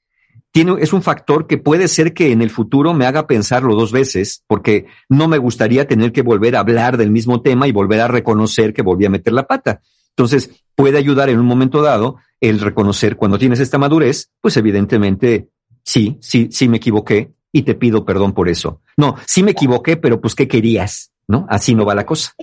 tiene, 0.52 0.76
es 0.80 0.94
un 0.94 1.02
factor 1.02 1.48
que 1.48 1.58
puede 1.58 1.88
ser 1.88 2.14
que 2.14 2.32
en 2.32 2.42
el 2.42 2.50
futuro 2.50 2.94
me 2.94 3.06
haga 3.06 3.28
pensarlo 3.28 3.76
dos 3.76 3.92
veces, 3.92 4.44
porque 4.48 4.86
no 5.08 5.28
me 5.28 5.38
gustaría 5.38 5.88
tener 5.88 6.12
que 6.12 6.22
volver 6.22 6.56
a 6.56 6.60
hablar 6.60 6.98
del 6.98 7.12
mismo 7.12 7.42
tema 7.42 7.68
y 7.68 7.72
volver 7.72 8.02
a 8.02 8.08
reconocer 8.08 8.74
que 8.74 8.82
volví 8.82 9.06
a 9.06 9.10
meter 9.10 9.34
la 9.34 9.48
pata. 9.48 9.82
Entonces, 10.10 10.64
puede 10.76 10.98
ayudar 10.98 11.30
en 11.30 11.40
un 11.40 11.46
momento 11.46 11.82
dado 11.82 12.18
el 12.42 12.60
reconocer 12.60 13.16
cuando 13.16 13.40
tienes 13.40 13.60
esta 13.60 13.78
madurez, 13.78 14.32
pues 14.42 14.58
evidentemente, 14.58 15.50
sí, 15.84 16.18
sí, 16.22 16.50
sí 16.52 16.68
me 16.68 16.78
equivoqué 16.78 17.34
y 17.52 17.62
te 17.64 17.76
pido 17.76 18.04
perdón 18.04 18.34
por 18.34 18.50
eso. 18.50 18.82
No, 18.98 19.16
sí 19.26 19.44
me 19.44 19.52
equivoqué, 19.52 19.96
pero 19.96 20.20
pues, 20.20 20.36
¿qué 20.36 20.48
querías? 20.48 21.12
¿No? 21.28 21.46
Así 21.50 21.76
no 21.76 21.86
va 21.86 21.96
la 21.96 22.06
cosa. 22.06 22.34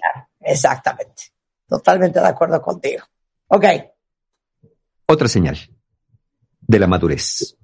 exactamente. 0.41 1.25
Totalmente 1.67 2.21
de 2.21 2.27
acuerdo 2.27 2.63
contigo. 2.63 3.05
Ok, 3.49 3.65
Otra 5.07 5.29
señal 5.29 5.59
de 6.61 6.79
la 6.79 6.87
madurez. 6.87 7.57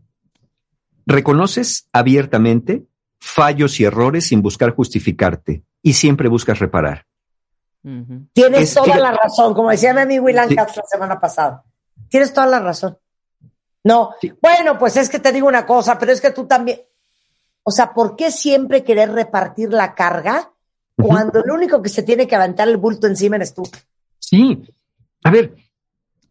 Reconoces 1.07 1.88
abiertamente 1.93 2.85
fallos 3.19 3.79
y 3.81 3.85
errores 3.85 4.27
sin 4.27 4.43
buscar 4.43 4.75
justificarte 4.75 5.62
y 5.83 5.95
siempre 5.95 6.29
buscas 6.29 6.59
reparar. 6.59 7.07
Tienes 8.33 8.62
Es- 8.62 8.75
toda 8.75 8.87
fíjate- 8.87 9.03
la 9.03 9.12
razón, 9.12 9.53
como 9.55 9.71
decía 9.71 9.93
mi 9.93 10.01
amigo 10.01 10.29
Ilan 10.29 10.49
Sí. 10.49 10.57
Katz 10.57 10.77
la 10.77 10.85
semana 10.85 11.21
pasada. 11.21 11.62
Tienes 12.09 12.33
toda 12.33 12.47
la 12.47 12.61
razón. 12.61 12.97
No, 13.83 14.14
Sí. 14.21 14.33
bueno, 14.40 14.79
pues 14.79 14.97
es 14.97 15.11
que 15.11 15.19
te 15.19 15.33
digo 15.33 15.47
una 15.47 15.67
cosa, 15.67 15.99
pero 15.99 16.12
es 16.12 16.21
que 16.21 16.31
tú 16.31 16.47
también. 16.47 16.81
O 17.62 17.71
sea, 17.71 17.93
¿por 17.93 18.17
qué 18.17 18.31
siempre 18.31 18.83
querer 18.85 19.11
repartir 19.12 19.71
la 19.71 19.95
carga 19.95 20.51
cuando 20.97 21.43
el 21.45 21.51
único 21.51 21.83
que 21.83 21.88
se 21.90 22.03
tiene 22.03 22.27
que 22.27 22.37
aventar 22.37 22.69
el 22.69 22.79
bulto 22.79 23.07
encima 23.07 23.37
eres 23.37 23.53
tú? 23.55 23.62
Sí. 24.19 24.62
A 25.23 25.31
ver, 25.31 25.55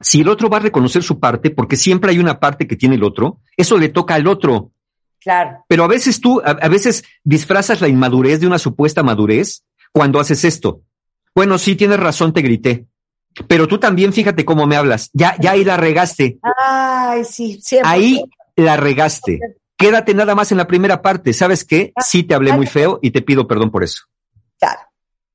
si 0.04 0.22
el 0.22 0.30
otro 0.30 0.50
va 0.50 0.58
a 0.58 0.62
reconocer 0.62 1.02
su 1.02 1.20
parte, 1.20 1.50
porque 1.50 1.76
siempre 1.76 2.12
hay 2.12 2.20
una 2.20 2.40
parte 2.40 2.68
que 2.68 2.76
tiene 2.76 2.96
el 2.96 3.04
otro, 3.04 3.40
eso 3.58 3.78
le 3.78 3.90
toca 3.90 4.16
al 4.16 4.28
otro. 4.28 4.72
Claro. 5.20 5.66
Pero 5.68 5.86
a 5.86 5.88
veces 5.88 6.20
tú, 6.20 6.42
a, 6.44 6.52
a 6.52 6.68
veces 6.68 7.04
disfrazas 7.24 7.82
la 7.82 7.88
inmadurez 7.88 8.42
de 8.42 8.48
una 8.48 8.60
supuesta 8.60 9.02
madurez 9.04 9.64
cuando 9.92 10.20
haces 10.20 10.44
esto. 10.44 10.82
Bueno, 11.34 11.58
sí, 11.58 11.76
tienes 11.76 12.00
razón, 12.00 12.34
te 12.34 12.42
grité. 12.42 12.86
Pero 13.48 13.68
tú 13.68 13.80
también 13.80 14.14
fíjate 14.14 14.46
cómo 14.46 14.68
me 14.68 14.76
hablas. 14.76 15.10
Ya, 15.14 15.36
ya 15.40 15.52
ahí 15.52 15.64
la 15.64 15.78
regaste. 15.78 16.38
Ay, 16.44 17.24
sí, 17.24 17.60
siempre. 17.62 17.90
Ahí 17.90 18.24
la 18.56 18.78
regaste. 18.78 19.40
Quédate 19.78 20.14
nada 20.14 20.36
más 20.36 20.52
en 20.52 20.60
la 20.60 20.68
primera 20.68 21.02
parte. 21.02 21.34
¿Sabes 21.34 21.64
qué? 21.64 21.94
Sí 21.98 22.24
te 22.24 22.36
hablé 22.36 22.54
muy 22.54 22.68
feo 22.68 23.00
y 23.02 23.12
te 23.12 23.22
pido 23.22 23.48
perdón 23.48 23.72
por 23.72 23.84
eso. 23.84 24.04
Claro. 24.60 24.82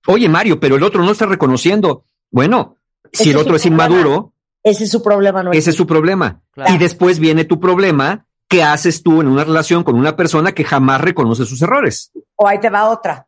Oye, 0.06 0.28
Mario, 0.28 0.60
pero 0.60 0.76
el 0.76 0.82
otro 0.82 1.02
no 1.02 1.10
está 1.10 1.26
reconociendo. 1.26 2.04
Bueno, 2.30 2.76
si 3.12 3.30
el 3.30 3.36
otro 3.36 3.56
es 3.56 3.66
inmaduro, 3.66 4.32
Ese 4.62 4.84
es 4.84 4.90
su 4.90 5.02
problema, 5.02 5.42
no 5.42 5.52
ese 5.52 5.70
es 5.70 5.76
su 5.76 5.86
problema. 5.86 6.40
Claro. 6.52 6.74
Y 6.74 6.78
después 6.78 7.18
viene 7.18 7.44
tu 7.44 7.58
problema. 7.60 8.26
¿Qué 8.48 8.62
haces 8.62 9.02
tú 9.02 9.20
en 9.20 9.28
una 9.28 9.44
relación 9.44 9.84
con 9.84 9.96
una 9.96 10.16
persona 10.16 10.52
que 10.52 10.64
jamás 10.64 11.00
reconoce 11.00 11.44
sus 11.44 11.60
errores? 11.62 12.10
O 12.36 12.46
ahí 12.48 12.58
te 12.58 12.70
va 12.70 12.88
otra. 12.88 13.26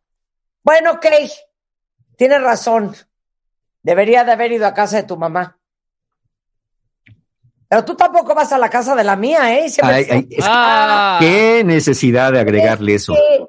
Bueno, 0.65 0.93
ok, 0.93 1.07
tienes 2.17 2.43
razón. 2.43 2.95
Debería 3.83 4.25
de 4.25 4.33
haber 4.33 4.53
ido 4.53 4.67
a 4.67 4.75
casa 4.75 4.97
de 4.97 5.03
tu 5.05 5.17
mamá. 5.19 5.59
Pero 7.69 7.85
tú 7.85 7.95
tampoco 7.95 8.35
vas 8.35 8.53
a 8.53 8.59
la 8.59 8.69
casa 8.69 8.95
de 8.97 9.05
la 9.05 9.15
mía, 9.15 9.57
¿eh? 9.59 9.67
Y 9.67 9.71
siempre 9.71 9.95
Ay, 9.97 10.03
dices, 10.05 10.17
ay, 10.17 10.27
es 10.31 10.37
que- 10.45 10.51
Ah. 10.53 11.17
¿Qué 11.21 11.63
necesidad 11.65 12.33
de 12.33 12.41
agregarle 12.41 12.95
eso? 12.95 13.13
"Es 13.15 13.21
que 13.21 13.47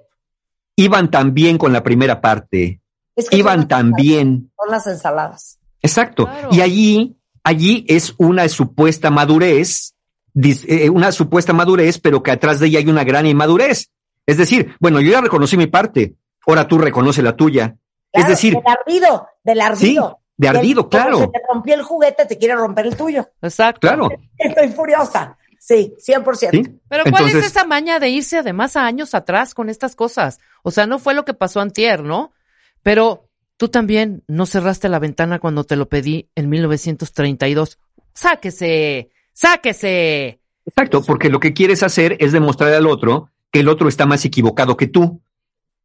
iban 0.75 1.09
tan 1.09 1.33
bien 1.33 1.57
con 1.57 1.73
la 1.73 1.81
primera 1.83 2.21
parte, 2.21 2.81
Es 3.15 3.29
que 3.29 3.37
iban 3.37 3.67
tan 3.67 3.93
bien. 3.93 4.51
son 4.57 4.71
las 4.71 4.85
ensaladas. 4.87 5.57
Exacto. 5.81 6.25
Claro. 6.25 6.49
Y 6.51 6.61
allí, 6.61 7.17
allí 7.43 7.85
es 7.87 8.13
una 8.17 8.47
supuesta 8.49 9.09
madurez, 9.09 9.93
dis- 10.33 10.65
eh, 10.67 10.89
una 10.89 11.11
supuesta 11.11 11.53
madurez, 11.53 11.99
pero 11.99 12.21
que 12.23 12.31
atrás 12.31 12.59
de 12.59 12.67
ella 12.67 12.79
hay 12.79 12.87
una 12.87 13.03
gran 13.03 13.25
inmadurez. 13.25 13.89
Es 14.25 14.37
decir, 14.37 14.75
bueno, 14.79 15.01
yo 15.01 15.11
ya 15.11 15.21
reconocí 15.21 15.57
mi 15.57 15.67
parte, 15.67 16.15
ahora 16.45 16.67
tú 16.67 16.77
reconoce 16.77 17.21
la 17.21 17.35
tuya. 17.35 17.75
es 18.13 18.27
decir, 18.27 18.53
del 18.55 18.63
ardido, 18.67 19.27
del 19.43 19.61
ardido. 19.61 20.19
de 20.37 20.47
ardido, 20.47 20.81
Del- 20.83 20.89
claro. 20.89 21.19
Se 21.19 21.27
te 21.27 21.41
rompió 21.51 21.75
el 21.75 21.81
juguete, 21.83 22.25
te 22.25 22.37
quiere 22.37 22.55
romper 22.55 22.87
el 22.87 22.95
tuyo. 22.97 23.29
Exacto. 23.41 23.79
claro. 23.87 24.09
Estoy 24.37 24.69
furiosa. 24.69 25.37
Sí, 25.59 25.93
100%. 25.99 26.49
¿sí? 26.51 26.79
Pero 26.89 27.03
¿cuál 27.11 27.27
es 27.29 27.35
esa 27.35 27.63
maña 27.65 27.99
de 27.99 28.09
irse 28.09 28.39
además 28.39 28.75
a 28.75 28.85
años 28.87 29.13
atrás 29.13 29.53
con 29.53 29.69
estas 29.69 29.95
cosas? 29.95 30.39
O 30.63 30.71
sea, 30.71 30.87
no 30.87 30.97
fue 30.97 31.13
lo 31.13 31.23
que 31.23 31.35
pasó 31.35 31.61
antier, 31.61 32.03
¿no? 32.03 32.33
Pero 32.81 33.29
tú 33.61 33.67
también 33.67 34.23
no 34.27 34.47
cerraste 34.47 34.89
la 34.89 34.97
ventana 34.97 35.37
cuando 35.37 35.63
te 35.65 35.75
lo 35.75 35.87
pedí 35.87 36.31
en 36.33 36.49
1932. 36.49 37.77
Sáquese, 38.11 39.11
sáquese. 39.33 40.39
Exacto, 40.65 41.03
porque 41.03 41.29
lo 41.29 41.39
que 41.39 41.53
quieres 41.53 41.83
hacer 41.83 42.17
es 42.19 42.31
demostrar 42.31 42.73
al 42.73 42.87
otro 42.87 43.29
que 43.51 43.59
el 43.59 43.69
otro 43.69 43.87
está 43.87 44.07
más 44.07 44.25
equivocado 44.25 44.77
que 44.77 44.87
tú, 44.87 45.21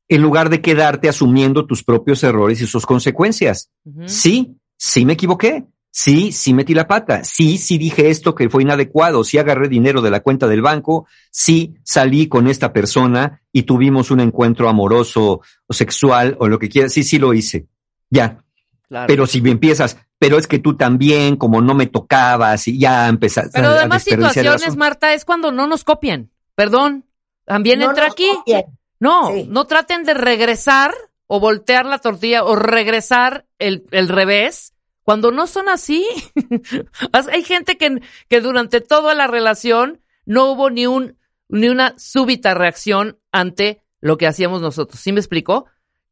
en 0.08 0.22
lugar 0.22 0.48
de 0.48 0.62
quedarte 0.62 1.10
asumiendo 1.10 1.66
tus 1.66 1.84
propios 1.84 2.24
errores 2.24 2.62
y 2.62 2.66
sus 2.66 2.86
consecuencias. 2.86 3.70
Sí, 4.06 4.56
sí 4.78 5.04
me 5.04 5.12
equivoqué. 5.12 5.66
Sí, 5.98 6.30
sí 6.30 6.52
metí 6.52 6.74
la 6.74 6.86
pata. 6.86 7.24
Sí, 7.24 7.56
sí 7.56 7.78
dije 7.78 8.10
esto 8.10 8.34
que 8.34 8.50
fue 8.50 8.62
inadecuado. 8.62 9.24
Sí 9.24 9.38
agarré 9.38 9.66
dinero 9.66 10.02
de 10.02 10.10
la 10.10 10.20
cuenta 10.20 10.46
del 10.46 10.60
banco. 10.60 11.06
Sí 11.30 11.74
salí 11.84 12.28
con 12.28 12.48
esta 12.48 12.70
persona 12.74 13.40
y 13.50 13.62
tuvimos 13.62 14.10
un 14.10 14.20
encuentro 14.20 14.68
amoroso 14.68 15.40
o 15.66 15.72
sexual 15.72 16.36
o 16.38 16.48
lo 16.48 16.58
que 16.58 16.68
quieras. 16.68 16.92
Sí, 16.92 17.02
sí 17.02 17.18
lo 17.18 17.32
hice. 17.32 17.66
Ya. 18.10 18.44
Claro. 18.88 19.06
Pero 19.06 19.26
si 19.26 19.40
me 19.40 19.50
empiezas, 19.50 19.96
pero 20.18 20.36
es 20.36 20.46
que 20.46 20.58
tú 20.58 20.76
también, 20.76 21.36
como 21.36 21.62
no 21.62 21.74
me 21.74 21.86
tocabas 21.86 22.68
y 22.68 22.78
ya 22.78 23.08
empezaste 23.08 23.52
Pero 23.54 23.68
a- 23.68 23.78
además 23.78 24.02
situaciones. 24.04 24.76
Marta, 24.76 25.14
es 25.14 25.24
cuando 25.24 25.50
no 25.50 25.66
nos 25.66 25.82
copien. 25.82 26.30
Perdón. 26.54 27.06
También 27.46 27.78
No 27.78 27.86
entra 27.86 28.04
nos 28.04 28.12
aquí. 28.12 28.28
copien. 28.34 28.64
No, 29.00 29.32
Sí. 29.32 29.46
no 29.48 29.64
traten 29.66 30.04
de 30.04 30.12
regresar 30.12 30.92
o 31.26 31.40
voltear 31.40 31.86
la 31.86 32.00
tortilla 32.00 32.44
o 32.44 32.54
regresar 32.54 33.46
el, 33.58 33.86
el 33.92 34.08
revés 34.08 34.74
cuando 35.06 35.30
no 35.30 35.46
son 35.46 35.68
así. 35.68 36.04
Hay 37.32 37.44
gente 37.44 37.78
que, 37.78 38.02
que 38.28 38.40
durante 38.40 38.80
toda 38.80 39.14
la 39.14 39.28
relación 39.28 40.00
no 40.24 40.50
hubo 40.50 40.68
ni 40.68 40.86
un, 40.86 41.16
ni 41.48 41.68
una 41.68 41.94
súbita 41.96 42.54
reacción 42.54 43.18
ante 43.30 43.82
lo 44.00 44.18
que 44.18 44.26
hacíamos 44.26 44.60
nosotros. 44.60 45.00
¿Sí 45.00 45.12
me 45.12 45.20
explicó? 45.20 45.66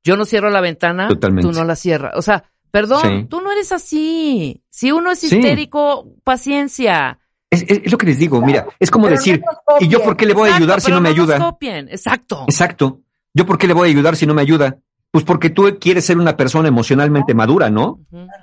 Yo 0.05 0.17
no 0.17 0.25
cierro 0.25 0.49
la 0.51 0.61
ventana, 0.61 1.09
Totalmente. 1.09 1.49
tú 1.49 1.53
no 1.53 1.65
la 1.65 1.75
cierras. 1.77 2.13
O 2.17 2.23
sea, 2.23 2.45
perdón, 2.71 3.03
Sí. 3.03 3.27
tú 3.29 3.41
no 3.41 3.51
eres 3.51 3.73
así. 3.73 4.63
Si 4.71 4.93
uno 4.93 5.11
es 5.11 5.19
Sí. 5.19 5.27
histérico, 5.27 6.15
paciencia. 6.23 7.19
Es, 7.51 7.63
es- 7.63 7.81
es 7.85 7.91
lo 7.93 7.99
que 7.99 8.07
les 8.07 8.19
digo, 8.19 8.41
mira, 8.41 8.67
es 8.79 8.91
como 8.93 9.07
Pero 9.07 9.17
decir, 9.17 9.41
no. 9.41 9.77
¿y 9.81 9.89
yo 9.89 10.03
por 10.05 10.17
qué 10.17 10.27
le 10.27 10.35
voy 10.35 10.45
a 10.45 10.53
Exacto, 10.53 10.63
ayudar 10.65 10.81
si 10.81 10.85
pero 10.87 10.97
no 10.97 11.01
me 11.03 11.09
ayuda? 11.09 11.39
copien. 11.39 11.89
Exacto. 11.89 12.45
Exacto. 12.49 13.01
¿Yo 13.33 13.45
por 13.45 13.59
qué 13.59 13.67
le 13.67 13.75
voy 13.75 13.89
a 13.89 13.91
ayudar 13.91 14.15
si 14.15 14.27
no 14.27 14.35
me 14.35 14.43
ayuda? 14.43 14.79
Pues 15.15 15.23
porque 15.23 15.49
tú 15.49 15.79
quieres 15.81 16.05
ser 16.05 16.19
una 16.19 16.37
persona 16.37 16.67
emocionalmente 16.67 17.35
madura, 17.35 17.71
¿no? 17.71 18.01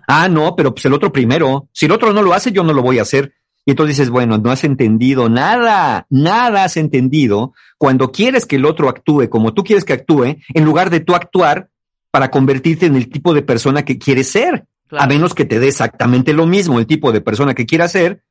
Ah, 0.08 0.30
no, 0.30 0.56
pero 0.56 0.74
pues 0.74 0.86
el 0.86 0.94
otro 0.94 1.12
primero. 1.12 1.68
Si 1.74 1.86
el 1.86 1.92
otro 1.92 2.14
no 2.14 2.22
lo 2.22 2.32
hace, 2.34 2.54
yo 2.54 2.64
no 2.64 2.72
lo 2.72 2.82
voy 2.82 2.98
a 2.98 3.02
hacer. 3.02 3.34
Y 3.66 3.72
entonces 3.72 3.98
dices, 3.98 4.10
bueno, 4.10 4.38
no 4.38 4.52
has 4.52 4.64
entendido 4.64 5.28
nada, 5.28 6.06
nada 6.10 6.64
has 6.64 6.78
entendido 6.78 7.54
cuando 7.78 8.14
quieres 8.14 8.46
que 8.46 8.56
el 8.56 8.64
otro 8.64 8.88
actúe 8.88 9.28
como 9.30 9.54
tú 9.54 9.66
quieres 9.66 9.84
que 9.84 9.92
actúe, 9.92 10.38
en 10.54 10.64
lugar 10.64 10.90
de 10.90 11.02
tú 11.02 11.14
actuar 11.14 11.68
para 12.10 12.32
convertirte 12.32 12.86
en 12.86 12.96
el 12.96 13.10
tipo 13.10 13.34
de 13.34 13.42
persona 13.42 13.84
que 13.84 13.98
quieres 13.98 14.30
ser, 14.30 14.66
Claro. 14.88 15.04
a 15.04 15.08
menos 15.08 15.34
que 15.34 15.44
te 15.44 15.60
dé 15.60 15.68
exactamente 15.68 16.32
lo 16.32 16.46
mismo 16.46 16.80
el 16.80 16.88
tipo 16.88 17.12
de 17.12 17.20
persona 17.20 17.54
que 17.54 17.66
quieras 17.66 17.92
ser. 17.92 18.24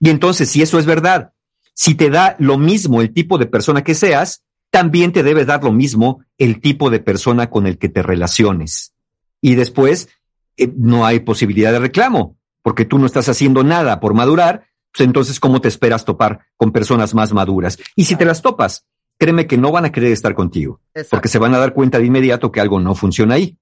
Y 0.00 0.10
entonces, 0.10 0.50
si 0.50 0.60
eso 0.60 0.78
es 0.78 0.84
verdad, 0.84 1.32
si 1.72 1.94
te 1.94 2.10
da 2.10 2.36
lo 2.40 2.58
mismo 2.58 3.00
el 3.00 3.14
tipo 3.14 3.38
de 3.38 3.46
persona 3.46 3.82
que 3.82 3.94
seas, 3.94 4.42
también 4.70 5.12
te 5.12 5.22
debe 5.22 5.44
dar 5.44 5.64
lo 5.64 5.72
mismo 5.72 6.24
el 6.38 6.60
tipo 6.60 6.90
de 6.90 7.00
persona 7.00 7.50
con 7.50 7.66
el 7.66 7.78
que 7.78 7.88
te 7.88 8.02
relaciones. 8.02 8.94
Y 9.40 9.54
después 9.54 10.08
eh, 10.56 10.72
no 10.76 11.06
hay 11.06 11.20
posibilidad 11.20 11.72
de 11.72 11.78
reclamo, 11.78 12.36
porque 12.62 12.84
tú 12.84 12.98
no 12.98 13.06
estás 13.06 13.28
haciendo 13.28 13.62
nada 13.64 14.00
por 14.00 14.14
madurar, 14.14 14.66
pues 14.92 15.06
entonces 15.06 15.40
¿cómo 15.40 15.60
te 15.60 15.68
esperas 15.68 16.04
topar 16.04 16.40
con 16.56 16.72
personas 16.72 17.14
más 17.14 17.32
maduras? 17.32 17.78
Y 17.94 18.04
si 18.04 18.16
te 18.16 18.24
las 18.24 18.42
topas, 18.42 18.86
créeme 19.18 19.46
que 19.46 19.58
no 19.58 19.70
van 19.72 19.84
a 19.84 19.92
querer 19.92 20.12
estar 20.12 20.34
contigo, 20.34 20.80
Exacto. 20.94 21.10
porque 21.16 21.28
se 21.28 21.38
van 21.38 21.54
a 21.54 21.58
dar 21.58 21.72
cuenta 21.72 21.98
de 21.98 22.06
inmediato 22.06 22.50
que 22.50 22.60
algo 22.60 22.80
no 22.80 22.94
funciona 22.94 23.34
ahí. 23.34 23.56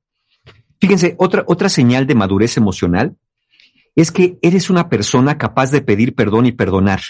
Fíjense, 0.81 1.15
otra, 1.19 1.45
otra 1.47 1.69
señal 1.69 2.07
de 2.07 2.15
madurez 2.15 2.57
emocional 2.57 3.17
es 3.95 4.11
que 4.11 4.39
eres 4.43 4.71
una 4.71 4.89
persona 4.89 5.39
capaz 5.39 5.71
de 5.71 5.81
pedir 5.81 6.15
perdón 6.15 6.47
y 6.47 6.53
perdonar 6.53 7.01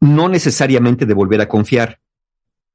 no 0.00 0.28
necesariamente 0.28 1.06
de 1.06 1.14
volver 1.14 1.40
a 1.40 1.48
confiar. 1.48 2.00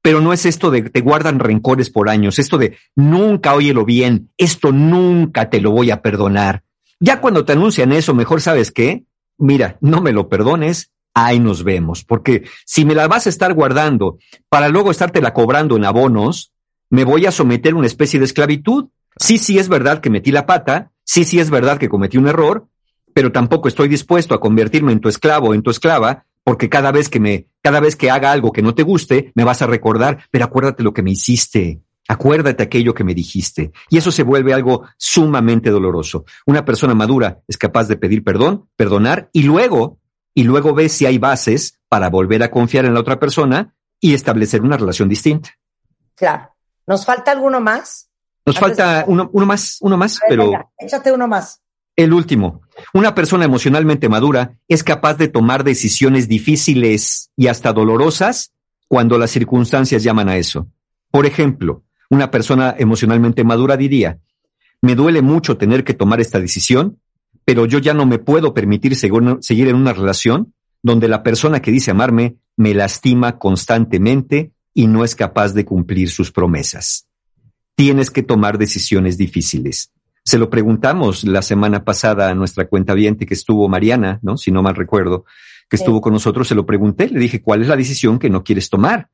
Pero 0.04 0.20
no 0.20 0.34
es 0.34 0.44
esto 0.44 0.70
de 0.70 0.82
te 0.82 1.00
guardan 1.00 1.38
rencores 1.38 1.88
por 1.88 2.10
años, 2.10 2.38
esto 2.38 2.58
de 2.58 2.76
nunca 2.94 3.54
óyelo 3.54 3.86
bien, 3.86 4.28
esto 4.36 4.70
nunca 4.70 5.48
te 5.48 5.62
lo 5.62 5.70
voy 5.70 5.90
a 5.90 6.02
perdonar. 6.02 6.62
Ya 7.00 7.22
cuando 7.22 7.46
te 7.46 7.52
anuncian 7.52 7.90
eso, 7.90 8.12
mejor 8.12 8.42
sabes 8.42 8.70
qué, 8.70 9.04
mira, 9.38 9.78
no 9.80 10.02
me 10.02 10.12
lo 10.12 10.28
perdones, 10.28 10.92
ahí 11.14 11.40
nos 11.40 11.64
vemos, 11.64 12.04
porque 12.04 12.46
si 12.66 12.84
me 12.84 12.94
la 12.94 13.08
vas 13.08 13.24
a 13.24 13.30
estar 13.30 13.54
guardando 13.54 14.18
para 14.50 14.68
luego 14.68 14.90
estártela 14.90 15.32
cobrando 15.32 15.74
en 15.74 15.86
abonos, 15.86 16.52
me 16.90 17.04
voy 17.04 17.24
a 17.24 17.32
someter 17.32 17.72
a 17.72 17.76
una 17.76 17.86
especie 17.86 18.18
de 18.18 18.26
esclavitud. 18.26 18.88
Sí, 19.16 19.38
sí 19.38 19.58
es 19.58 19.70
verdad 19.70 20.02
que 20.02 20.10
metí 20.10 20.32
la 20.32 20.44
pata, 20.44 20.92
sí, 21.02 21.24
sí 21.24 21.40
es 21.40 21.48
verdad 21.48 21.78
que 21.78 21.88
cometí 21.88 22.18
un 22.18 22.28
error, 22.28 22.66
pero 23.14 23.32
tampoco 23.32 23.68
estoy 23.68 23.88
dispuesto 23.88 24.34
a 24.34 24.40
convertirme 24.40 24.92
en 24.92 25.00
tu 25.00 25.08
esclavo 25.08 25.48
o 25.48 25.54
en 25.54 25.62
tu 25.62 25.70
esclava, 25.70 26.26
porque 26.44 26.68
cada 26.68 26.92
vez 26.92 27.08
que 27.08 27.18
me, 27.20 27.48
cada 27.62 27.80
vez 27.80 27.96
que 27.96 28.10
haga 28.10 28.30
algo 28.30 28.52
que 28.52 28.62
no 28.62 28.74
te 28.74 28.82
guste, 28.82 29.32
me 29.34 29.44
vas 29.44 29.62
a 29.62 29.66
recordar, 29.66 30.26
pero 30.30 30.44
acuérdate 30.44 30.82
lo 30.82 30.92
que 30.92 31.02
me 31.02 31.10
hiciste. 31.10 31.80
Acuérdate 32.06 32.62
aquello 32.62 32.92
que 32.92 33.02
me 33.02 33.14
dijiste. 33.14 33.72
Y 33.88 33.96
eso 33.96 34.12
se 34.12 34.22
vuelve 34.24 34.52
algo 34.52 34.86
sumamente 34.98 35.70
doloroso. 35.70 36.26
Una 36.44 36.62
persona 36.64 36.94
madura 36.94 37.40
es 37.48 37.56
capaz 37.56 37.88
de 37.88 37.96
pedir 37.96 38.22
perdón, 38.22 38.68
perdonar 38.76 39.30
y 39.32 39.44
luego, 39.44 39.98
y 40.34 40.44
luego 40.44 40.74
ve 40.74 40.90
si 40.90 41.06
hay 41.06 41.16
bases 41.16 41.80
para 41.88 42.10
volver 42.10 42.42
a 42.42 42.50
confiar 42.50 42.84
en 42.84 42.92
la 42.92 43.00
otra 43.00 43.18
persona 43.18 43.74
y 44.00 44.12
establecer 44.12 44.60
una 44.60 44.76
relación 44.76 45.08
distinta. 45.08 45.50
Claro. 46.14 46.50
¿Nos 46.86 47.06
falta 47.06 47.32
alguno 47.32 47.58
más? 47.60 48.10
Nos 48.44 48.56
Antes- 48.56 48.76
falta 48.76 49.04
uno, 49.08 49.30
uno 49.32 49.46
más, 49.46 49.78
uno 49.80 49.96
más, 49.96 50.18
ver, 50.20 50.28
pero 50.28 50.44
venga, 50.50 50.68
échate 50.76 51.10
uno 51.10 51.26
más. 51.26 51.62
El 51.96 52.12
último. 52.12 52.62
Una 52.92 53.14
persona 53.14 53.44
emocionalmente 53.44 54.08
madura 54.08 54.58
es 54.68 54.82
capaz 54.82 55.14
de 55.14 55.28
tomar 55.28 55.64
decisiones 55.64 56.28
difíciles 56.28 57.30
y 57.36 57.46
hasta 57.46 57.72
dolorosas 57.72 58.52
cuando 58.88 59.18
las 59.18 59.30
circunstancias 59.30 60.02
llaman 60.02 60.28
a 60.28 60.36
eso. 60.36 60.68
Por 61.10 61.26
ejemplo, 61.26 61.84
una 62.10 62.30
persona 62.30 62.74
emocionalmente 62.78 63.44
madura 63.44 63.76
diría, 63.76 64.18
me 64.82 64.94
duele 64.94 65.22
mucho 65.22 65.56
tener 65.56 65.84
que 65.84 65.94
tomar 65.94 66.20
esta 66.20 66.40
decisión, 66.40 66.98
pero 67.44 67.66
yo 67.66 67.78
ya 67.78 67.94
no 67.94 68.06
me 68.06 68.18
puedo 68.18 68.52
permitir 68.54 68.96
seguir 68.96 69.68
en 69.68 69.76
una 69.76 69.92
relación 69.92 70.52
donde 70.82 71.08
la 71.08 71.22
persona 71.22 71.62
que 71.62 71.70
dice 71.70 71.92
amarme 71.92 72.36
me 72.56 72.74
lastima 72.74 73.38
constantemente 73.38 74.52
y 74.74 74.86
no 74.86 75.04
es 75.04 75.14
capaz 75.14 75.54
de 75.54 75.64
cumplir 75.64 76.10
sus 76.10 76.30
promesas. 76.30 77.06
Tienes 77.74 78.10
que 78.10 78.22
tomar 78.22 78.58
decisiones 78.58 79.16
difíciles. 79.16 79.93
Se 80.24 80.38
lo 80.38 80.48
preguntamos 80.48 81.24
la 81.24 81.42
semana 81.42 81.84
pasada 81.84 82.30
a 82.30 82.34
nuestra 82.34 82.66
cuenta 82.66 82.94
viente 82.94 83.26
que 83.26 83.34
estuvo 83.34 83.68
Mariana, 83.68 84.18
¿no? 84.22 84.38
Si 84.38 84.50
no 84.50 84.62
mal 84.62 84.74
recuerdo, 84.74 85.24
que 85.68 85.76
Sí. 85.76 85.82
estuvo 85.82 86.00
con 86.00 86.12
nosotros, 86.14 86.48
se 86.48 86.54
lo 86.54 86.64
pregunté, 86.64 87.08
le 87.10 87.20
dije, 87.20 87.42
¿cuál 87.42 87.62
es 87.62 87.68
la 87.68 87.76
decisión 87.76 88.18
que 88.18 88.30
no 88.30 88.42
quieres 88.42 88.70
tomar? 88.70 89.08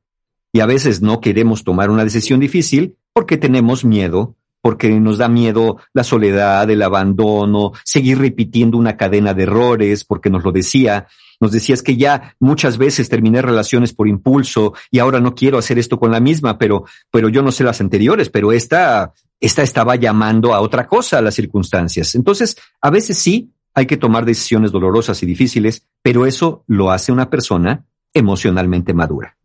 Y 0.53 0.61
a 0.61 0.65
veces 0.65 1.01
no 1.01 1.19
queremos 1.19 1.63
tomar 1.63 1.89
una 1.89 2.03
decisión 2.03 2.39
difícil 2.39 2.95
porque 3.13 3.37
tenemos 3.37 3.83
miedo, 3.83 4.35
porque 4.61 4.89
nos 4.99 5.17
da 5.17 5.27
miedo 5.27 5.77
la 5.93 6.03
soledad, 6.03 6.69
el 6.69 6.81
abandono, 6.81 7.71
seguir 7.83 8.19
repitiendo 8.19 8.77
una 8.77 8.95
cadena 8.95 9.33
de 9.33 9.43
errores, 9.43 10.03
porque 10.05 10.29
nos 10.29 10.43
lo 10.43 10.51
decía. 10.51 11.07
Nos 11.39 11.51
decía 11.51 11.73
es 11.73 11.81
que 11.83 11.97
ya 11.97 12.35
muchas 12.39 12.77
veces 12.77 13.09
terminé 13.09 13.41
relaciones 13.41 13.93
por 13.93 14.07
impulso 14.07 14.73
y 14.91 14.99
ahora 14.99 15.19
no 15.19 15.33
quiero 15.35 15.57
hacer 15.57 15.79
esto 15.79 15.99
con 15.99 16.11
la 16.11 16.19
misma, 16.19 16.57
pero, 16.57 16.85
pero 17.11 17.27
yo 17.29 17.41
no 17.41 17.51
sé 17.51 17.63
las 17.63 17.81
anteriores, 17.81 18.29
pero 18.29 18.51
esta, 18.51 19.13
esta 19.41 19.63
estaba 19.63 19.95
llamando 19.97 20.53
a 20.53 20.61
otra 20.61 20.87
cosa 20.87 21.17
a 21.17 21.21
las 21.21 21.33
circunstancias. 21.35 22.15
Entonces, 22.15 22.55
a 22.79 22.89
veces 22.89 23.17
sí 23.17 23.51
hay 23.73 23.85
que 23.87 23.97
tomar 23.97 24.23
decisiones 24.23 24.71
dolorosas 24.71 25.21
y 25.23 25.25
difíciles, 25.25 25.87
pero 26.01 26.25
eso 26.25 26.63
lo 26.67 26.91
hace 26.91 27.11
una 27.11 27.29
persona 27.29 27.85
emocionalmente 28.13 28.93
madura. 28.93 29.35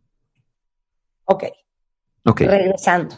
Ok, 1.25 1.45
Ok, 2.25 2.41
regresando. 2.43 3.17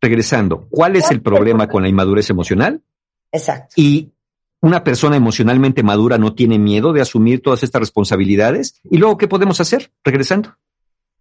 regresando. 0.00 0.66
¿Cuál 0.70 0.96
es 0.96 1.10
el 1.10 1.22
problema 1.22 1.68
con 1.68 1.82
la 1.82 1.88
inmadurez 1.88 2.28
emocional? 2.30 2.82
Exacto. 3.32 3.74
Y 3.76 4.12
una 4.60 4.82
persona 4.82 5.16
emocionalmente 5.16 5.82
madura 5.82 6.16
no 6.18 6.34
tiene 6.34 6.58
miedo 6.58 6.92
de 6.92 7.02
asumir 7.02 7.42
todas 7.42 7.62
estas 7.62 7.80
responsabilidades. 7.80 8.80
¿Y 8.90 8.96
luego 8.96 9.16
qué 9.18 9.28
podemos 9.28 9.60
hacer? 9.60 9.92
Regresando. 10.02 10.56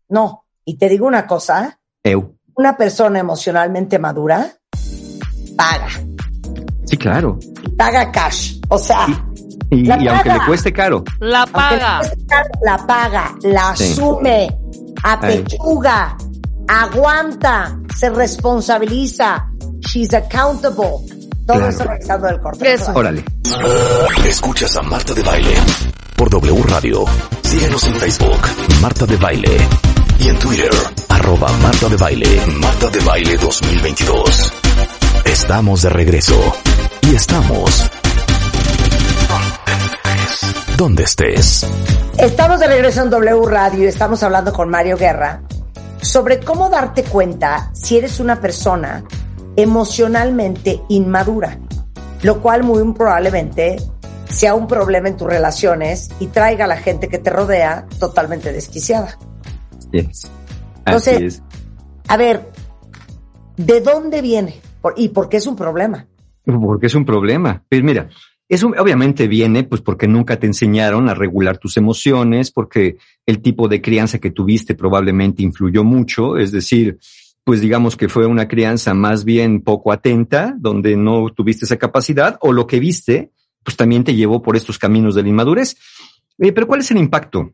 No, 0.10 0.46
y 0.64 0.78
te 0.78 0.88
digo 0.90 1.06
una 1.06 1.28
cosa, 1.28 1.80
Eu. 2.04 2.38
una 2.56 2.78
persona 2.78 3.20
emocionalmente 3.20 4.00
madura 4.00 4.58
paga. 5.56 5.88
Sí, 6.86 6.98
claro. 6.98 7.38
Paga 7.78 8.12
cash. 8.12 8.56
O 8.70 8.78
sea, 8.78 9.08
Y, 9.72 9.84
La 9.84 9.98
y 10.02 10.08
aunque 10.08 10.30
le 10.30 10.40
cueste 10.46 10.72
caro. 10.72 11.04
La 11.20 11.40
aunque 11.40 11.54
paga. 11.54 12.02
le 12.02 12.08
cueste 12.08 12.26
caro, 12.28 12.50
la 12.64 12.78
paga, 12.88 13.36
la 13.42 13.76
Sí. 13.76 13.92
asume, 13.92 14.56
apechuga, 15.04 16.16
aguanta, 16.68 17.76
se 17.96 18.10
responsabiliza. 18.12 19.48
She's 19.80 20.14
accountable. 20.14 20.76
Todo 21.48 21.58
Claro. 21.58 21.68
eso 21.70 21.84
regresando 21.84 22.28
del 22.28 22.40
corte. 22.42 22.74
Eso. 22.74 22.92
Órale. 22.94 23.24
Escuchas 24.26 24.76
a 24.78 24.82
Marta 24.84 25.14
de 25.14 25.24
Baile 25.24 25.54
por 26.16 26.30
W 26.30 26.64
Radio. 26.64 27.06
Síguenos 27.44 27.84
en 27.88 27.96
Facebook, 27.96 28.40
Marta 28.82 29.06
de 29.06 29.18
Baile. 29.18 29.58
Y 30.20 30.28
en 30.30 30.40
Twitter, 30.40 30.72
arroba 31.10 31.52
Marta 31.62 31.90
de 31.90 31.98
Baile, 31.98 32.42
Marta 32.60 32.88
de 32.90 33.00
Baile 33.02 33.36
2022. 33.38 34.54
Estamos 35.24 35.82
de 35.84 35.90
regreso. 35.90 36.36
Y 37.02 37.16
estamos... 37.16 37.90
Donde 40.78 41.04
estés. 41.04 41.66
Estamos 42.18 42.60
de 42.60 42.68
regreso 42.68 43.04
en 43.04 43.10
W 43.10 43.46
Radio 43.46 43.84
y 43.84 43.88
estamos 43.88 44.22
hablando 44.24 44.52
con 44.52 44.70
Mario 44.70 44.98
Guerra 44.98 45.42
sobre 46.02 46.40
cómo 46.40 46.70
darte 46.70 47.04
cuenta 47.04 47.72
si 47.74 47.98
eres 47.98 48.20
una 48.20 48.42
persona 48.42 49.04
emocionalmente 49.56 50.82
inmadura, 50.90 51.58
lo 52.24 52.42
cual 52.42 52.64
muy 52.64 52.94
probablemente 52.94 53.78
sea 54.30 54.54
un 54.54 54.68
problema 54.68 55.08
en 55.08 55.18
tus 55.18 55.28
relaciones 55.28 56.10
y 56.20 56.28
traiga 56.28 56.66
a 56.66 56.68
la 56.68 56.78
gente 56.78 57.08
que 57.08 57.20
te 57.20 57.30
rodea 57.30 57.86
totalmente 58.00 58.52
desquiciada. 58.52 59.18
Yes. 59.92 60.30
Entonces-. 60.86 61.42
A 62.08 62.18
ver, 62.18 62.52
¿de 63.58 63.82
dónde 63.82 64.22
viene? 64.22 64.62
¿Y 64.96 65.10
por 65.10 65.30
qué 65.30 65.38
es 65.38 65.48
un 65.48 65.56
problema? 65.56 66.06
Porque 66.44 66.88
es 66.88 66.96
un 66.96 67.06
problema. 67.06 67.64
Pues 67.70 67.82
mira, 67.84 68.10
es 68.48 68.62
un- 68.64 68.78
obviamente 68.78 69.28
viene 69.28 69.64
pues 69.64 69.82
porque 69.82 70.08
nunca 70.08 70.38
te 70.40 70.48
enseñaron 70.48 71.10
a 71.10 71.14
regular 71.16 71.58
tus 71.58 71.78
emociones, 71.78 72.52
porque 72.52 72.98
el 73.26 73.42
tipo 73.42 73.68
de 73.68 73.82
crianza 73.82 74.20
que 74.20 74.32
tuviste 74.32 74.76
probablemente 74.76 75.42
influyó 75.42 75.84
mucho, 75.84 76.38
es 76.38 76.52
decir, 76.52 77.00
pues 77.44 77.62
digamos 77.62 77.96
que 77.96 78.10
fue 78.10 78.26
una 78.26 78.48
crianza 78.48 78.94
más 78.94 79.24
bien 79.24 79.62
poco 79.62 79.92
atenta, 79.92 80.56
donde 80.60 80.96
no 80.96 81.30
tuviste 81.30 81.66
esa 81.66 81.78
capacidad, 81.78 82.38
o 82.42 82.52
lo 82.54 82.68
que 82.68 82.80
viste, 82.80 83.32
pues 83.64 83.76
también 83.78 84.04
te 84.04 84.16
llevó 84.16 84.42
por 84.42 84.56
estos 84.56 84.78
caminos 84.78 85.16
de 85.16 85.24
la 85.24 85.30
inmadurez. 85.30 85.76
Eh, 86.38 86.52
pero 86.52 86.68
¿cuál 86.68 86.82
es 86.82 86.92
el 86.92 86.98
impacto? 86.98 87.54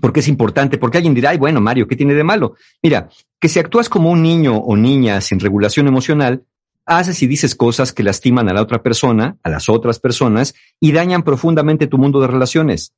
Porque 0.00 0.20
es 0.20 0.28
importante, 0.28 0.78
porque 0.78 0.98
alguien 0.98 1.14
dirá, 1.14 1.30
ay, 1.30 1.38
bueno, 1.38 1.60
Mario, 1.60 1.86
¿qué 1.86 1.96
tiene 1.96 2.14
de 2.14 2.24
malo? 2.24 2.54
Mira, 2.82 3.08
que 3.38 3.48
si 3.48 3.58
actúas 3.58 3.88
como 3.88 4.10
un 4.10 4.22
niño 4.22 4.56
o 4.56 4.76
niña 4.76 5.20
sin 5.20 5.38
regulación 5.38 5.86
emocional, 5.86 6.44
haces 6.86 7.22
y 7.22 7.26
dices 7.26 7.54
cosas 7.54 7.92
que 7.92 8.02
lastiman 8.02 8.48
a 8.48 8.52
la 8.52 8.62
otra 8.62 8.82
persona, 8.82 9.38
a 9.42 9.48
las 9.48 9.68
otras 9.68 9.98
personas, 9.98 10.54
y 10.80 10.92
dañan 10.92 11.22
profundamente 11.22 11.86
tu 11.86 11.98
mundo 11.98 12.20
de 12.20 12.26
relaciones. 12.26 12.92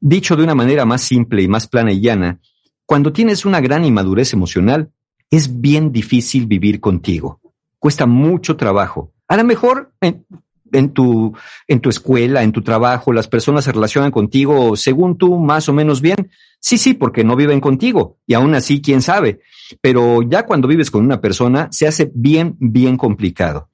Dicho 0.00 0.36
de 0.36 0.44
una 0.44 0.54
manera 0.54 0.84
más 0.84 1.02
simple 1.02 1.42
y 1.42 1.48
más 1.48 1.66
plana 1.66 1.92
y 1.92 2.00
llana, 2.00 2.40
cuando 2.86 3.12
tienes 3.12 3.44
una 3.44 3.60
gran 3.60 3.84
inmadurez 3.84 4.32
emocional, 4.32 4.90
es 5.30 5.60
bien 5.60 5.92
difícil 5.92 6.46
vivir 6.46 6.80
contigo. 6.80 7.40
Cuesta 7.78 8.06
mucho 8.06 8.56
trabajo. 8.56 9.12
A 9.28 9.36
lo 9.36 9.44
mejor 9.44 9.92
en, 10.00 10.26
en 10.72 10.92
tu, 10.92 11.34
en 11.66 11.80
tu 11.80 11.88
escuela, 11.88 12.42
en 12.42 12.52
tu 12.52 12.62
trabajo, 12.62 13.12
las 13.12 13.28
personas 13.28 13.64
se 13.64 13.72
relacionan 13.72 14.10
contigo 14.10 14.76
según 14.76 15.16
tú 15.18 15.38
más 15.38 15.68
o 15.68 15.72
menos 15.72 16.00
bien. 16.00 16.30
Sí, 16.60 16.78
sí, 16.78 16.94
porque 16.94 17.24
no 17.24 17.36
viven 17.36 17.60
contigo. 17.60 18.18
Y 18.26 18.34
aún 18.34 18.54
así, 18.54 18.80
quién 18.80 19.02
sabe. 19.02 19.40
Pero 19.80 20.22
ya 20.22 20.44
cuando 20.44 20.68
vives 20.68 20.90
con 20.90 21.04
una 21.04 21.20
persona, 21.20 21.68
se 21.70 21.86
hace 21.86 22.10
bien, 22.14 22.56
bien 22.58 22.96
complicado. 22.96 23.70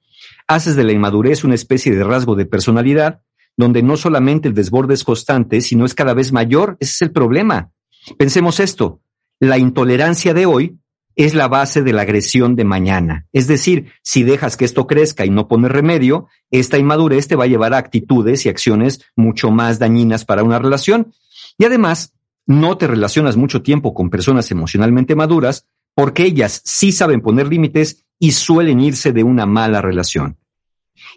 Haces 0.47 0.75
de 0.75 0.83
la 0.83 0.93
inmadurez 0.93 1.43
una 1.43 1.55
especie 1.55 1.93
de 1.93 2.03
rasgo 2.03 2.35
de 2.35 2.45
personalidad, 2.45 3.21
donde 3.57 3.83
no 3.83 3.97
solamente 3.97 4.47
el 4.47 4.53
desborde 4.53 4.93
es 4.93 5.03
constante, 5.03 5.61
sino 5.61 5.85
es 5.85 5.93
cada 5.93 6.13
vez 6.13 6.31
mayor. 6.31 6.77
Ese 6.79 6.91
es 6.91 7.01
el 7.01 7.11
problema. 7.11 7.71
Pensemos 8.17 8.59
esto. 8.59 9.01
La 9.39 9.57
intolerancia 9.57 10.33
de 10.33 10.45
hoy 10.45 10.77
es 11.17 11.33
la 11.33 11.47
base 11.47 11.81
de 11.81 11.93
la 11.93 12.03
agresión 12.03 12.55
de 12.55 12.63
mañana. 12.63 13.25
Es 13.33 13.47
decir, 13.47 13.91
si 14.03 14.23
dejas 14.23 14.55
que 14.55 14.65
esto 14.65 14.85
crezca 14.85 15.25
y 15.25 15.31
no 15.31 15.47
pones 15.47 15.71
remedio, 15.71 16.27
esta 16.51 16.77
inmadurez 16.77 17.27
te 17.27 17.35
va 17.35 17.45
a 17.45 17.47
llevar 17.47 17.73
a 17.73 17.79
actitudes 17.79 18.45
y 18.45 18.49
acciones 18.49 19.01
mucho 19.15 19.49
más 19.49 19.79
dañinas 19.79 20.25
para 20.25 20.43
una 20.43 20.59
relación. 20.59 21.11
Y 21.57 21.65
además, 21.65 22.13
no 22.45 22.77
te 22.77 22.85
relacionas 22.85 23.35
mucho 23.35 23.63
tiempo 23.63 23.95
con 23.95 24.11
personas 24.11 24.51
emocionalmente 24.51 25.15
maduras 25.15 25.65
porque 25.95 26.23
ellas 26.23 26.61
sí 26.63 26.91
saben 26.91 27.21
poner 27.21 27.47
límites 27.47 28.05
y 28.19 28.31
suelen 28.31 28.79
irse 28.79 29.11
de 29.11 29.23
una 29.23 29.47
mala 29.47 29.81
relación. 29.81 30.37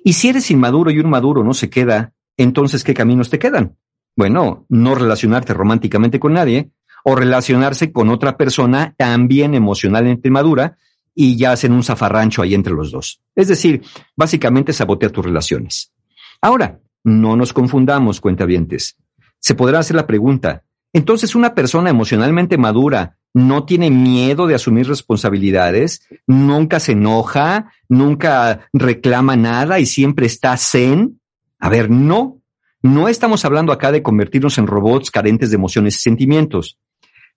Y 0.02 0.14
si 0.14 0.30
eres 0.30 0.50
inmaduro 0.50 0.90
y 0.90 0.98
un 0.98 1.10
maduro 1.10 1.44
no 1.44 1.52
se 1.52 1.68
queda, 1.68 2.14
entonces 2.38 2.84
¿qué 2.84 2.94
caminos 2.94 3.28
te 3.28 3.38
quedan? 3.38 3.76
Bueno, 4.16 4.64
no 4.70 4.94
relacionarte 4.94 5.52
románticamente 5.52 6.18
con 6.18 6.32
nadie 6.32 6.70
o 7.04 7.14
relacionarse 7.14 7.92
con 7.92 8.08
otra 8.10 8.36
persona 8.36 8.94
también 8.96 9.54
emocionalmente 9.54 10.30
madura 10.30 10.76
y 11.14 11.36
ya 11.36 11.52
hacen 11.52 11.72
un 11.72 11.82
zafarrancho 11.82 12.42
ahí 12.42 12.54
entre 12.54 12.72
los 12.72 12.90
dos. 12.92 13.20
Es 13.34 13.48
decir, 13.48 13.82
básicamente 14.16 14.72
sabotear 14.72 15.12
tus 15.12 15.24
relaciones. 15.24 15.92
Ahora, 16.40 16.80
no 17.04 17.36
nos 17.36 17.52
confundamos, 17.52 18.20
cuentavientes. 18.20 18.96
Se 19.38 19.54
podrá 19.54 19.78
hacer 19.78 19.96
la 19.96 20.06
pregunta, 20.06 20.64
entonces 20.92 21.34
una 21.34 21.54
persona 21.54 21.90
emocionalmente 21.90 22.58
madura 22.58 23.16
no 23.32 23.64
tiene 23.64 23.90
miedo 23.90 24.46
de 24.46 24.56
asumir 24.56 24.88
responsabilidades, 24.88 26.02
nunca 26.26 26.80
se 26.80 26.92
enoja, 26.92 27.72
nunca 27.88 28.68
reclama 28.72 29.36
nada 29.36 29.78
y 29.78 29.86
siempre 29.86 30.26
está 30.26 30.56
zen. 30.56 31.20
A 31.58 31.68
ver, 31.68 31.90
no, 31.90 32.40
no 32.82 33.08
estamos 33.08 33.44
hablando 33.44 33.72
acá 33.72 33.92
de 33.92 34.02
convertirnos 34.02 34.58
en 34.58 34.66
robots 34.66 35.10
carentes 35.10 35.50
de 35.50 35.56
emociones 35.56 35.96
y 35.96 36.00
sentimientos. 36.00 36.78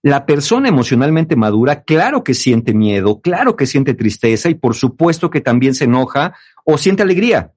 La 0.04 0.26
persona 0.26 0.68
emocionalmente 0.68 1.34
madura, 1.34 1.82
claro 1.82 2.22
que 2.24 2.34
siente 2.34 2.74
miedo, 2.74 3.22
claro 3.22 3.56
que 3.56 3.64
siente 3.64 3.94
tristeza 3.94 4.50
y 4.50 4.54
por 4.54 4.74
supuesto 4.74 5.30
que 5.30 5.40
también 5.40 5.74
se 5.74 5.84
enoja 5.84 6.34
o 6.66 6.76
siente 6.76 7.02
alegría. 7.02 7.54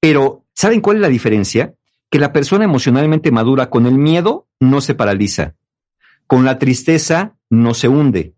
Pero, 0.00 0.46
¿saben 0.54 0.80
cuál 0.80 0.96
es 0.96 1.02
la 1.02 1.10
diferencia? 1.10 1.74
Que 2.08 2.18
la 2.18 2.32
persona 2.32 2.64
emocionalmente 2.64 3.30
madura 3.30 3.68
con 3.68 3.84
el 3.84 3.98
miedo 3.98 4.48
no 4.58 4.80
se 4.80 4.94
paraliza. 4.94 5.54
Con 6.26 6.46
la 6.46 6.58
tristeza 6.58 7.36
no 7.50 7.74
se 7.74 7.88
hunde. 7.88 8.32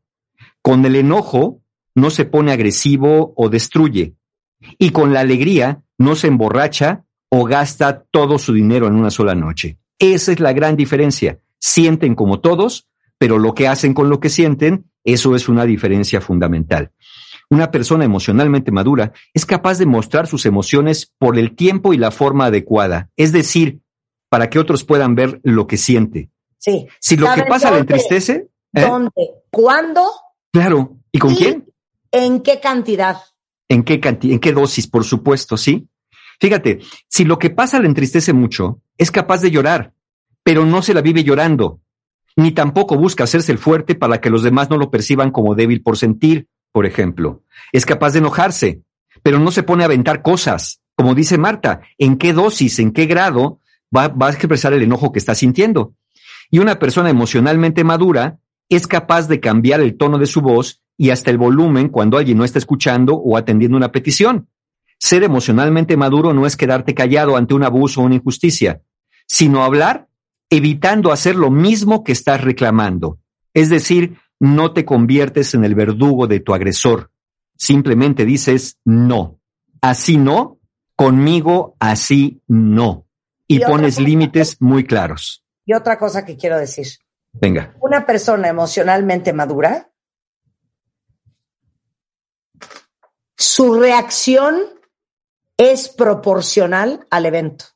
Con 0.61 0.85
el 0.85 0.97
enojo 0.97 1.63
no 1.95 2.11
se 2.11 2.25
pone 2.25 2.51
agresivo 2.51 3.35
o 3.37 3.49
destruye. 3.49 4.17
Y 4.79 4.91
con 4.91 5.13
la 5.13 5.21
alegría 5.21 5.85
no 5.97 6.17
se 6.17 6.27
emborracha 6.27 7.05
o 7.29 7.45
gasta 7.45 8.03
todo 8.11 8.37
su 8.41 8.53
dinero 8.53 8.89
en 8.89 8.97
una 8.97 9.11
sola 9.11 9.37
noche. 9.37 9.79
Esa 10.01 10.33
es 10.33 10.41
la 10.41 10.53
gran 10.53 10.75
diferencia. 10.75 11.39
Sienten 11.61 12.17
como 12.17 12.41
todos, 12.41 12.89
pero 13.19 13.39
lo 13.39 13.55
que 13.55 13.69
hacen 13.69 13.95
con 13.95 14.09
lo 14.09 14.21
que 14.21 14.29
sienten, 14.29 14.91
eso 15.05 15.35
es 15.37 15.49
una 15.49 15.65
diferencia 15.65 16.21
fundamental. 16.21 16.93
Una 17.51 17.71
persona 17.71 18.05
emocionalmente 18.05 18.71
madura 18.71 19.13
es 19.33 19.47
capaz 19.47 19.79
de 19.79 19.87
mostrar 19.87 20.27
sus 20.27 20.45
emociones 20.47 21.13
por 21.19 21.39
el 21.39 21.57
tiempo 21.57 21.95
y 21.95 21.97
la 21.97 22.11
forma 22.11 22.47
adecuada, 22.47 23.11
es 23.17 23.33
decir, 23.33 23.81
para 24.29 24.51
que 24.51 24.59
otros 24.59 24.85
puedan 24.85 25.15
ver 25.15 25.41
lo 25.43 25.67
que 25.67 25.79
siente. 25.79 26.31
Sí. 26.59 26.87
Si 27.01 27.17
lo 27.17 27.27
que 27.27 27.33
¿Saben 27.37 27.49
pasa 27.49 27.71
le 27.71 27.79
entristece, 27.79 28.49
¿eh? 28.75 28.81
¿Dónde? 28.83 29.11
¿Cuándo? 29.51 30.03
claro. 30.53 30.95
¿Y 31.11 31.19
con 31.19 31.33
Y- 31.33 31.37
quién? 31.37 31.73
¿En 32.13 32.43
qué 32.43 32.61
cantidad? 32.61 33.17
¿En 33.69 33.83
qué 33.83 33.99
cantidad? 33.99 34.35
¿En 34.35 34.41
qué 34.41 34.53
dosis? 34.53 34.87
Por 34.87 35.05
supuesto, 35.05 35.57
sí. 35.57 35.89
Fíjate, 36.41 36.81
si 37.09 37.25
lo 37.25 37.39
que 37.39 37.49
pasa 37.51 37.81
le 37.81 37.89
entristece 37.89 38.33
mucho, 38.35 38.83
es 38.99 39.11
capaz 39.11 39.41
de 39.41 39.51
llorar, 39.51 39.95
pero 40.43 40.67
no 40.67 40.83
se 40.83 40.93
la 40.95 41.01
vive 41.01 41.25
llorando, 41.25 41.81
ni 42.39 42.53
tampoco 42.53 42.97
busca 42.97 43.25
hacerse 43.25 43.51
el 43.51 43.59
fuerte 43.59 43.97
para 43.97 44.21
que 44.21 44.31
los 44.31 44.45
demás 44.45 44.71
no 44.71 44.77
lo 44.77 44.93
perciban 44.93 45.33
como 45.33 45.57
débil 45.57 45.83
por 45.83 45.97
sentir, 45.97 46.47
por 46.71 46.87
ejemplo. 46.87 47.43
Es 47.73 47.85
capaz 47.85 48.13
de 48.13 48.21
enojarse, 48.21 48.83
pero 49.25 49.41
no 49.41 49.51
se 49.51 49.65
pone 49.65 49.83
a 49.83 49.87
aventar 49.87 50.23
cosas. 50.23 50.81
Como 50.95 51.17
dice 51.17 51.37
Marta, 51.37 51.81
¿en 51.99 52.17
qué 52.17 52.33
dosis, 52.33 52.79
en 52.79 52.93
qué 52.93 53.07
grado 53.07 53.59
va, 53.95 54.07
va 54.07 54.29
a 54.29 54.31
expresar 54.31 54.73
el 54.73 54.85
enojo 54.85 55.11
que 55.11 55.19
está 55.19 55.35
sintiendo? 55.35 55.95
Y 56.49 56.61
una 56.61 56.79
persona 56.79 57.11
emocionalmente 57.11 57.83
madura 57.83 58.39
es 58.69 58.87
capaz 58.87 59.27
de 59.27 59.41
cambiar 59.41 59.81
el 59.81 59.97
tono 59.97 60.17
de 60.17 60.27
su 60.27 60.41
voz 60.41 60.81
y 60.97 61.11
hasta 61.11 61.33
el 61.33 61.39
volumen 61.39 61.89
cuando 61.89 62.19
alguien 62.19 62.39
no 62.39 62.45
está 62.45 62.61
escuchando 62.61 63.17
o 63.17 63.37
atendiendo 63.37 63.77
una 63.77 63.91
petición. 63.91 64.49
Ser 65.01 65.25
emocionalmente 65.25 65.97
maduro 65.97 66.33
no 66.33 66.47
es 66.47 66.57
quedarte 66.57 66.95
callado 66.95 67.37
ante 67.37 67.55
un 67.55 67.65
abuso 67.65 68.01
o 68.01 68.05
una 68.05 68.15
injusticia, 68.15 68.81
sino 69.27 69.65
hablar 69.65 70.07
evitando 70.51 71.13
hacer 71.13 71.37
lo 71.37 71.51
mismo 71.51 72.05
que 72.05 72.13
estás 72.13 72.43
reclamando. 72.43 73.19
Es 73.55 73.69
decir, 73.69 74.19
no 74.41 74.73
te 74.73 74.85
conviertes 74.85 75.55
en 75.55 75.65
el 75.65 75.75
verdugo 75.75 76.27
de 76.27 76.41
tu 76.41 76.55
agresor. 76.55 77.11
Simplemente 77.57 78.25
dices 78.25 78.79
no. 78.85 79.41
Así 79.81 80.17
no, 80.17 80.59
conmigo 80.97 81.77
así 81.79 82.43
no. 82.47 83.07
Y 83.47 83.61
pones 83.61 83.99
límites 83.99 84.61
muy 84.61 84.85
claros. 84.85 85.45
Y 85.65 85.73
otra 85.73 85.99
cosa 85.99 86.25
que 86.25 86.37
quiero 86.37 86.59
decir. 86.59 86.87
Venga. 87.33 87.75
Una 87.81 88.05
persona 88.05 88.49
emocionalmente 88.49 89.33
madura 89.33 89.89
su 93.39 93.75
reacción 93.75 94.61
es 95.57 95.89
proporcional 95.89 97.07
al 97.11 97.27
evento. 97.27 97.67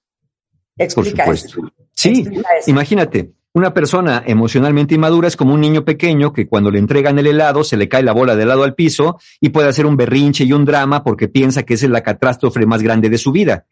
Explica 0.77 1.25
Por 1.25 1.35
esto. 1.35 1.73
Sí, 2.03 2.27
imagínate, 2.67 3.33
una 3.53 3.73
persona 3.73 4.25
emocionalmente 4.27 4.97
inmadura 4.97 5.29
es 5.29 5.37
como 5.37 5.55
un 5.55 5.61
niño 5.61 5.85
pequeño 5.85 6.33
que 6.33 6.49
cuando 6.49 6.69
le 6.69 6.81
entregan 6.81 7.17
el 7.21 7.29
helado 7.29 7.63
se 7.63 7.77
le 7.77 7.89
cae 7.89 8.03
la 8.03 8.13
bola 8.13 8.35
de 8.35 8.43
helado 8.43 8.65
al 8.65 8.75
piso 8.75 9.21
y 9.41 9.51
puede 9.51 9.69
hacer 9.69 9.87
un 9.87 9.97
berrinche 9.97 10.43
y 10.43 10.53
un 10.53 10.65
drama 10.65 11.05
porque 11.05 11.29
piensa 11.29 11.63
que 11.63 11.75
es 11.75 11.83
la 11.85 12.03
catástrofe 12.03 12.67
más 12.67 12.83
grande 12.83 13.09
de 13.09 13.19
su 13.19 13.31
vida. 13.31 13.67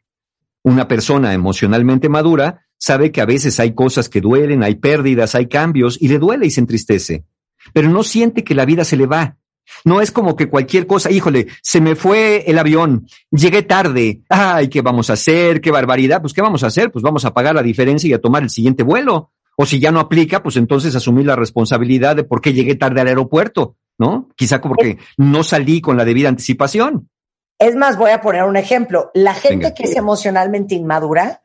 Una 0.63 0.87
persona 0.87 1.35
emocionalmente 1.35 2.09
madura 2.09 2.67
sabe 2.77 3.11
que 3.11 3.21
a 3.21 3.27
veces 3.27 3.59
hay 3.59 3.75
cosas 3.75 4.09
que 4.09 4.21
duelen, 4.21 4.63
hay 4.63 4.77
pérdidas, 4.77 5.35
hay 5.35 5.47
cambios 5.47 6.01
y 6.01 6.07
le 6.07 6.21
duele 6.21 6.47
y 6.47 6.51
se 6.51 6.61
entristece, 6.61 7.25
pero 7.73 7.89
no 7.89 8.05
siente 8.05 8.45
que 8.45 8.55
la 8.55 8.65
vida 8.65 8.85
se 8.85 8.97
le 8.97 9.07
va. 9.07 9.39
No 9.85 10.01
es 10.01 10.11
como 10.11 10.37
que 10.37 10.49
cualquier 10.49 10.87
cosa, 10.87 11.11
híjole, 11.11 11.47
se 11.63 11.81
me 11.81 11.95
fue 11.95 12.45
el 12.47 12.59
avión, 12.59 13.07
llegué 13.31 13.63
tarde, 13.63 14.21
ay, 14.29 14.69
¿qué 14.69 14.83
vamos 14.83 15.11
a 15.11 15.15
hacer? 15.15 15.61
¿Qué 15.61 15.71
barbaridad? 15.71 16.21
Pues, 16.21 16.33
¿qué 16.33 16.43
vamos 16.43 16.65
a 16.65 16.69
hacer? 16.69 16.91
Pues 16.91 17.03
vamos 17.03 17.25
a 17.25 17.33
pagar 17.33 17.55
la 17.55 17.63
diferencia 17.63 18.09
y 18.09 18.13
a 18.13 18.21
tomar 18.21 18.43
el 18.43 18.51
siguiente 18.51 18.83
vuelo. 18.83 19.31
O 19.57 19.67
si 19.67 19.79
ya 19.79 19.91
no 19.91 20.01
aplica, 20.01 20.43
pues 20.43 20.57
entonces 20.57 20.95
asumir 20.95 21.27
la 21.27 21.37
responsabilidad 21.37 22.17
de 22.17 22.25
por 22.25 22.41
qué 22.41 22.53
llegué 22.53 22.77
tarde 22.77 23.03
al 23.03 23.09
aeropuerto, 23.09 23.77
¿no? 23.99 24.29
Quizá 24.35 24.61
porque 24.61 24.99
no 25.19 25.43
salí 25.43 25.81
con 25.81 25.97
la 25.97 26.05
debida 26.05 26.31
anticipación. 26.31 27.11
Es 27.59 27.77
más, 27.77 27.99
voy 27.99 28.11
a 28.11 28.23
poner 28.23 28.45
un 28.45 28.57
ejemplo. 28.57 29.11
La 29.13 29.35
gente 29.35 29.67
Venga. 29.67 29.75
que 29.75 29.83
es 29.83 29.95
emocionalmente 29.97 30.75
inmadura, 30.75 31.43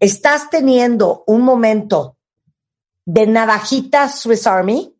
estás 0.00 0.48
teniendo 0.48 1.24
un 1.26 1.42
momento 1.42 2.16
de 3.04 3.26
navajita 3.26 4.08
Swiss 4.08 4.46
Army 4.46 4.94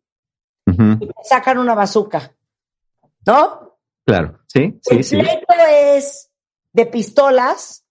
y 0.65 1.07
te 1.07 1.13
sacan 1.23 1.57
una 1.57 1.73
bazooka, 1.75 2.33
¿no? 3.27 3.77
Claro, 4.05 4.39
sí, 4.47 4.79
sí, 4.81 4.95
el 4.95 5.03
sí. 5.03 5.17
pleito 5.17 5.53
es 5.69 6.31
de 6.71 6.85
pistolas 6.85 7.85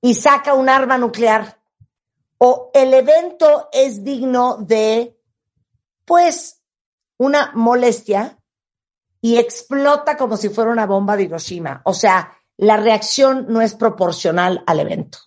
y 0.00 0.14
saca 0.14 0.54
un 0.54 0.68
arma 0.68 0.96
nuclear. 0.96 1.60
O 2.38 2.70
el 2.74 2.94
evento 2.94 3.68
es 3.72 4.04
digno 4.04 4.58
de, 4.58 5.16
pues, 6.04 6.62
una 7.18 7.50
molestia 7.54 8.38
y 9.20 9.38
explota 9.38 10.16
como 10.16 10.36
si 10.36 10.50
fuera 10.50 10.70
una 10.70 10.86
bomba 10.86 11.16
de 11.16 11.24
Hiroshima. 11.24 11.80
O 11.84 11.94
sea, 11.94 12.32
la 12.58 12.76
reacción 12.76 13.46
no 13.48 13.60
es 13.60 13.74
proporcional 13.74 14.62
al 14.66 14.80
evento. 14.80 15.18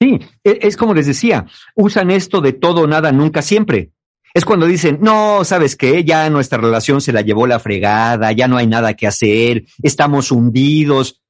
Sí, 0.00 0.20
e- 0.44 0.58
es 0.62 0.76
como 0.76 0.94
les 0.94 1.06
decía, 1.06 1.46
usan 1.74 2.10
esto 2.10 2.40
de 2.40 2.52
todo, 2.52 2.86
nada, 2.86 3.10
nunca, 3.10 3.42
siempre. 3.42 3.92
Es 4.38 4.44
cuando 4.44 4.66
dicen, 4.66 4.98
no, 5.00 5.42
¿sabes 5.42 5.74
qué? 5.74 6.04
Ya 6.04 6.30
nuestra 6.30 6.58
relación 6.58 7.00
se 7.00 7.12
la 7.12 7.22
llevó 7.22 7.48
la 7.48 7.58
fregada, 7.58 8.30
ya 8.30 8.46
no 8.46 8.56
hay 8.56 8.68
nada 8.68 8.94
que 8.94 9.08
hacer, 9.08 9.64
estamos 9.82 10.30
hundidos. 10.30 11.20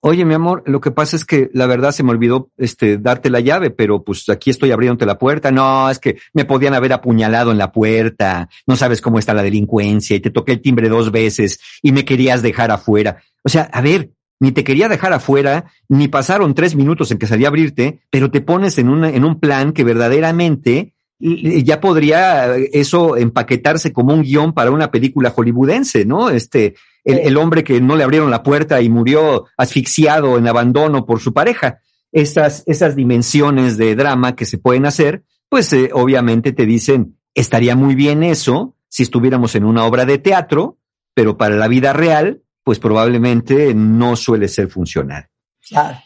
Oye, 0.00 0.26
mi 0.26 0.34
amor, 0.34 0.64
lo 0.66 0.78
que 0.78 0.90
pasa 0.90 1.16
es 1.16 1.24
que 1.24 1.48
la 1.54 1.64
verdad 1.64 1.92
se 1.92 2.02
me 2.02 2.10
olvidó 2.10 2.50
este 2.58 2.98
darte 2.98 3.30
la 3.30 3.40
llave, 3.40 3.70
pero 3.70 4.04
pues 4.04 4.28
aquí 4.28 4.50
estoy 4.50 4.70
abriéndote 4.70 5.06
la 5.06 5.16
puerta. 5.16 5.50
No, 5.50 5.88
es 5.88 5.98
que 5.98 6.18
me 6.34 6.44
podían 6.44 6.74
haber 6.74 6.92
apuñalado 6.92 7.52
en 7.52 7.56
la 7.56 7.72
puerta. 7.72 8.50
No 8.66 8.76
sabes 8.76 9.00
cómo 9.00 9.18
está 9.18 9.32
la 9.32 9.42
delincuencia 9.42 10.14
y 10.14 10.20
te 10.20 10.28
toqué 10.28 10.52
el 10.52 10.60
timbre 10.60 10.90
dos 10.90 11.10
veces 11.10 11.60
y 11.80 11.92
me 11.92 12.04
querías 12.04 12.42
dejar 12.42 12.70
afuera. 12.70 13.22
O 13.44 13.48
sea, 13.48 13.62
a 13.72 13.80
ver, 13.80 14.10
ni 14.40 14.52
te 14.52 14.62
quería 14.62 14.90
dejar 14.90 15.14
afuera, 15.14 15.72
ni 15.88 16.08
pasaron 16.08 16.52
tres 16.52 16.76
minutos 16.76 17.10
en 17.12 17.16
que 17.16 17.26
salí 17.26 17.46
a 17.46 17.48
abrirte, 17.48 18.02
pero 18.10 18.30
te 18.30 18.42
pones 18.42 18.76
en, 18.76 18.90
una, 18.90 19.08
en 19.08 19.24
un 19.24 19.40
plan 19.40 19.72
que 19.72 19.84
verdaderamente 19.84 20.96
ya 21.20 21.80
podría 21.80 22.56
eso 22.56 23.16
empaquetarse 23.16 23.92
como 23.92 24.14
un 24.14 24.22
guion 24.22 24.52
para 24.52 24.70
una 24.70 24.90
película 24.90 25.30
hollywoodense, 25.30 26.04
¿no? 26.04 26.30
Este, 26.30 26.76
el, 27.04 27.36
hombre 27.36 27.64
que 27.64 27.80
no 27.80 27.96
le 27.96 28.04
abrieron 28.04 28.30
la 28.30 28.42
puerta 28.42 28.80
y 28.80 28.88
murió 28.88 29.46
asfixiado 29.56 30.38
en 30.38 30.46
abandono 30.46 31.06
por 31.06 31.20
su 31.20 31.32
pareja. 31.32 31.80
Esas, 32.12 32.62
esas 32.66 32.94
dimensiones 32.96 33.76
de 33.76 33.94
drama 33.96 34.36
que 34.36 34.46
se 34.46 34.58
pueden 34.58 34.86
hacer, 34.86 35.24
pues 35.48 35.72
eh, 35.72 35.90
obviamente 35.92 36.52
te 36.52 36.66
dicen, 36.66 37.18
estaría 37.34 37.74
muy 37.74 37.94
bien 37.94 38.22
eso 38.22 38.76
si 38.88 39.02
estuviéramos 39.02 39.54
en 39.54 39.64
una 39.64 39.84
obra 39.84 40.04
de 40.04 40.18
teatro, 40.18 40.78
pero 41.14 41.36
para 41.36 41.56
la 41.56 41.68
vida 41.68 41.92
real, 41.92 42.42
pues 42.62 42.78
probablemente 42.78 43.74
no 43.74 44.16
suele 44.16 44.48
ser 44.48 44.68
funcional. 44.68 45.28
Claro. 45.68 45.98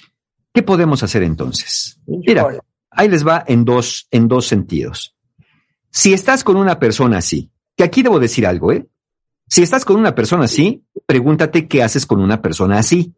¿Qué 0.54 0.62
podemos 0.62 1.02
hacer 1.02 1.22
entonces? 1.22 1.98
Mira. 2.06 2.46
Ahí 2.94 3.08
les 3.08 3.26
va 3.26 3.44
en 3.46 3.64
dos, 3.64 4.06
en 4.10 4.28
dos 4.28 4.46
sentidos. 4.46 5.16
Si 5.90 6.12
estás 6.12 6.44
con 6.44 6.56
una 6.56 6.78
persona 6.78 7.18
así, 7.18 7.50
que 7.76 7.84
aquí 7.84 8.02
debo 8.02 8.18
decir 8.18 8.46
algo, 8.46 8.72
¿eh? 8.72 8.86
Si 9.48 9.62
estás 9.62 9.84
con 9.84 9.96
una 9.96 10.14
persona 10.14 10.44
así, 10.44 10.84
pregúntate 11.04 11.68
qué 11.68 11.82
haces 11.82 12.06
con 12.06 12.20
una 12.20 12.40
persona 12.40 12.78
así. 12.78 13.14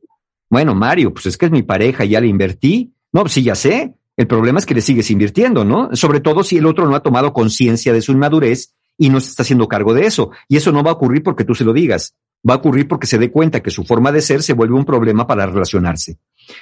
Bueno, 0.51 0.75
Mario, 0.75 1.13
pues 1.13 1.27
es 1.27 1.37
que 1.37 1.47
es 1.47 1.53
mi 1.53 1.63
pareja, 1.63 2.05
ya 2.05 2.21
le 2.21 2.27
invertí. 2.27 2.93
No, 3.13 3.21
pues 3.21 3.35
sí, 3.35 3.43
ya 3.43 3.55
sé. 3.55 3.95
El 4.17 4.27
problema 4.27 4.59
es 4.59 4.67
que 4.67 4.75
le 4.75 4.81
sigues 4.81 5.11
invirtiendo, 5.11 5.65
¿no? 5.65 5.95
Sobre 5.95 6.21
todo 6.21 6.43
si 6.43 6.57
el 6.57 6.67
otro 6.67 6.89
no 6.89 6.97
ha 6.97 7.03
tomado 7.03 7.33
conciencia 7.33 7.93
de 7.93 8.01
su 8.01 8.13
inmadurez 8.13 8.75
y 8.99 9.11
no 9.11 9.21
se 9.21 9.31
está 9.31 9.43
haciendo 9.43 9.69
cargo 9.69 9.95
de 9.95 10.07
eso. 10.07 10.31
Y 10.49 10.57
eso 10.57 10.73
no 10.73 10.83
va 10.83 10.91
a 10.91 10.95
ocurrir 10.95 11.23
porque 11.23 11.45
tú 11.45 11.55
se 11.55 11.65
lo 11.65 11.73
digas. 11.73 12.17
Va 12.49 12.55
a 12.55 12.57
ocurrir 12.59 12.87
porque 12.89 13.07
se 13.07 13.19
dé 13.19 13.31
cuenta 13.31 13.63
que 13.63 13.71
su 13.71 13.85
forma 13.85 14.13
de 14.13 14.21
ser 14.21 14.43
se 14.43 14.53
vuelve 14.53 14.75
un 14.75 14.85
problema 14.85 15.27
para 15.27 15.47
relacionarse. 15.47 16.19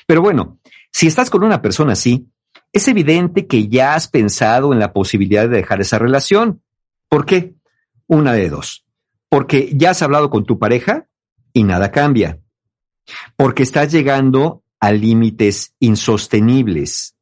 Pero 0.07 0.23
bueno, 0.23 0.59
si 0.91 1.07
estás 1.07 1.31
con 1.31 1.43
una 1.43 1.61
persona 1.61 1.93
así, 1.93 2.29
es 2.73 2.89
evidente 2.89 3.47
que 3.47 3.69
ya 3.69 3.95
has 3.95 4.09
pensado 4.09 4.73
en 4.73 4.79
la 4.79 4.93
posibilidad 4.93 5.49
de 5.49 5.57
dejar 5.57 5.81
esa 5.81 5.99
relación. 5.99 6.63
¿Por 7.09 7.27
qué? 7.27 7.55
Una 8.07 8.33
de 8.33 8.49
dos. 8.49 8.87
Porque 9.29 9.71
ya 9.75 9.91
has 9.91 10.03
hablado 10.03 10.31
con 10.31 10.45
tu 10.45 10.59
pareja 10.59 11.07
y 11.53 11.65
nada 11.65 11.91
cambia. 11.91 12.41
Porque 13.37 13.63
estás 13.63 13.93
llegando 13.93 14.63
a 14.81 14.93
límites 14.93 15.75
insostenibles. 15.81 17.15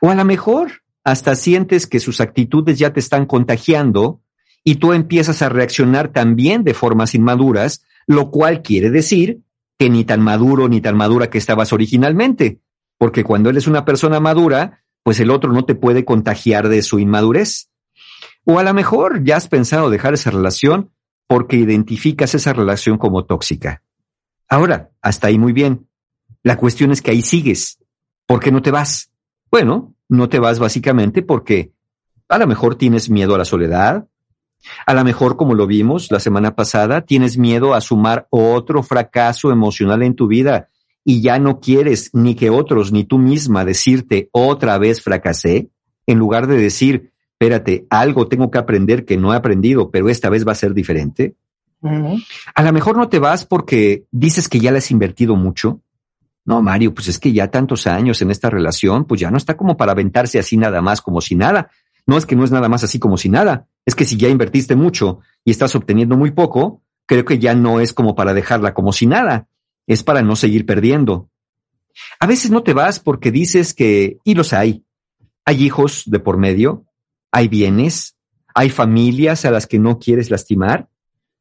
O 0.00 0.10
a 0.10 0.14
lo 0.14 0.24
mejor 0.24 0.82
hasta 1.02 1.34
sientes 1.34 1.86
que 1.86 1.98
sus 1.98 2.20
actitudes 2.20 2.78
ya 2.78 2.92
te 2.92 3.00
están 3.00 3.26
contagiando 3.26 4.20
y 4.62 4.76
tú 4.76 4.92
empiezas 4.92 5.42
a 5.42 5.48
reaccionar 5.48 6.12
también 6.12 6.62
de 6.62 6.74
formas 6.74 7.14
inmaduras, 7.14 7.84
lo 8.06 8.30
cual 8.30 8.62
quiere 8.62 8.90
decir 8.90 9.40
que 9.78 9.88
ni 9.88 10.04
tan 10.04 10.20
maduro 10.20 10.68
ni 10.68 10.80
tan 10.80 10.96
madura 10.96 11.30
que 11.30 11.38
estabas 11.38 11.72
originalmente 11.72 12.60
porque 13.00 13.24
cuando 13.24 13.48
él 13.48 13.56
es 13.56 13.66
una 13.66 13.86
persona 13.86 14.20
madura, 14.20 14.84
pues 15.02 15.20
el 15.20 15.30
otro 15.30 15.50
no 15.54 15.64
te 15.64 15.74
puede 15.74 16.04
contagiar 16.04 16.68
de 16.68 16.82
su 16.82 16.98
inmadurez. 16.98 17.70
O 18.44 18.58
a 18.58 18.62
lo 18.62 18.74
mejor 18.74 19.24
ya 19.24 19.38
has 19.38 19.48
pensado 19.48 19.88
dejar 19.88 20.12
esa 20.12 20.30
relación 20.30 20.90
porque 21.26 21.56
identificas 21.56 22.34
esa 22.34 22.52
relación 22.52 22.98
como 22.98 23.24
tóxica. 23.24 23.82
Ahora, 24.50 24.90
hasta 25.00 25.28
ahí 25.28 25.38
muy 25.38 25.54
bien. 25.54 25.88
La 26.42 26.58
cuestión 26.58 26.90
es 26.90 27.00
que 27.00 27.10
ahí 27.10 27.22
sigues. 27.22 27.78
¿Por 28.26 28.38
qué 28.38 28.52
no 28.52 28.60
te 28.60 28.70
vas? 28.70 29.10
Bueno, 29.50 29.94
no 30.10 30.28
te 30.28 30.38
vas 30.38 30.58
básicamente 30.58 31.22
porque 31.22 31.72
a 32.28 32.36
lo 32.36 32.46
mejor 32.46 32.74
tienes 32.74 33.08
miedo 33.08 33.34
a 33.34 33.38
la 33.38 33.46
soledad. 33.46 34.08
A 34.84 34.92
lo 34.92 35.04
mejor, 35.04 35.38
como 35.38 35.54
lo 35.54 35.66
vimos 35.66 36.10
la 36.10 36.20
semana 36.20 36.54
pasada, 36.54 37.00
tienes 37.00 37.38
miedo 37.38 37.72
a 37.72 37.80
sumar 37.80 38.26
otro 38.28 38.82
fracaso 38.82 39.50
emocional 39.50 40.02
en 40.02 40.14
tu 40.14 40.26
vida 40.26 40.69
y 41.04 41.22
ya 41.22 41.38
no 41.38 41.60
quieres 41.60 42.10
ni 42.12 42.34
que 42.34 42.50
otros 42.50 42.92
ni 42.92 43.04
tú 43.04 43.18
misma 43.18 43.64
decirte 43.64 44.28
otra 44.32 44.78
vez 44.78 45.02
fracasé, 45.02 45.70
en 46.06 46.18
lugar 46.18 46.46
de 46.46 46.56
decir, 46.56 47.12
espérate, 47.32 47.86
algo 47.90 48.28
tengo 48.28 48.50
que 48.50 48.58
aprender 48.58 49.04
que 49.04 49.16
no 49.16 49.32
he 49.32 49.36
aprendido, 49.36 49.90
pero 49.90 50.08
esta 50.08 50.28
vez 50.28 50.46
va 50.46 50.52
a 50.52 50.56
ser 50.56 50.74
diferente. 50.74 51.34
A 51.82 52.62
lo 52.62 52.72
mejor 52.72 52.96
no 52.96 53.08
te 53.08 53.18
vas 53.18 53.46
porque 53.46 54.04
dices 54.10 54.48
que 54.48 54.60
ya 54.60 54.70
le 54.70 54.78
has 54.78 54.90
invertido 54.90 55.36
mucho. 55.36 55.80
No, 56.44 56.62
Mario, 56.62 56.94
pues 56.94 57.08
es 57.08 57.18
que 57.18 57.32
ya 57.32 57.50
tantos 57.50 57.86
años 57.86 58.20
en 58.22 58.30
esta 58.30 58.50
relación, 58.50 59.04
pues 59.04 59.20
ya 59.20 59.30
no 59.30 59.36
está 59.36 59.56
como 59.56 59.76
para 59.76 59.92
aventarse 59.92 60.38
así 60.38 60.56
nada 60.56 60.82
más 60.82 61.00
como 61.00 61.20
si 61.20 61.34
nada. 61.34 61.70
No 62.06 62.18
es 62.18 62.26
que 62.26 62.36
no 62.36 62.44
es 62.44 62.50
nada 62.50 62.68
más 62.68 62.84
así 62.84 62.98
como 62.98 63.16
si 63.16 63.28
nada. 63.28 63.66
Es 63.86 63.94
que 63.94 64.04
si 64.04 64.16
ya 64.16 64.28
invertiste 64.28 64.74
mucho 64.74 65.20
y 65.44 65.50
estás 65.50 65.74
obteniendo 65.74 66.16
muy 66.16 66.32
poco, 66.32 66.82
creo 67.06 67.24
que 67.24 67.38
ya 67.38 67.54
no 67.54 67.80
es 67.80 67.92
como 67.92 68.14
para 68.14 68.34
dejarla 68.34 68.74
como 68.74 68.92
si 68.92 69.06
nada. 69.06 69.46
Es 69.90 70.04
para 70.04 70.22
no 70.22 70.36
seguir 70.36 70.66
perdiendo. 70.66 71.30
A 72.20 72.28
veces 72.28 72.52
no 72.52 72.62
te 72.62 72.74
vas 72.74 73.00
porque 73.00 73.32
dices 73.32 73.74
que, 73.74 74.18
y 74.22 74.36
los 74.36 74.52
hay. 74.52 74.84
Hay 75.44 75.64
hijos 75.64 76.04
de 76.06 76.20
por 76.20 76.38
medio, 76.38 76.84
hay 77.32 77.48
bienes, 77.48 78.16
hay 78.54 78.70
familias 78.70 79.44
a 79.44 79.50
las 79.50 79.66
que 79.66 79.80
no 79.80 79.98
quieres 79.98 80.30
lastimar. 80.30 80.86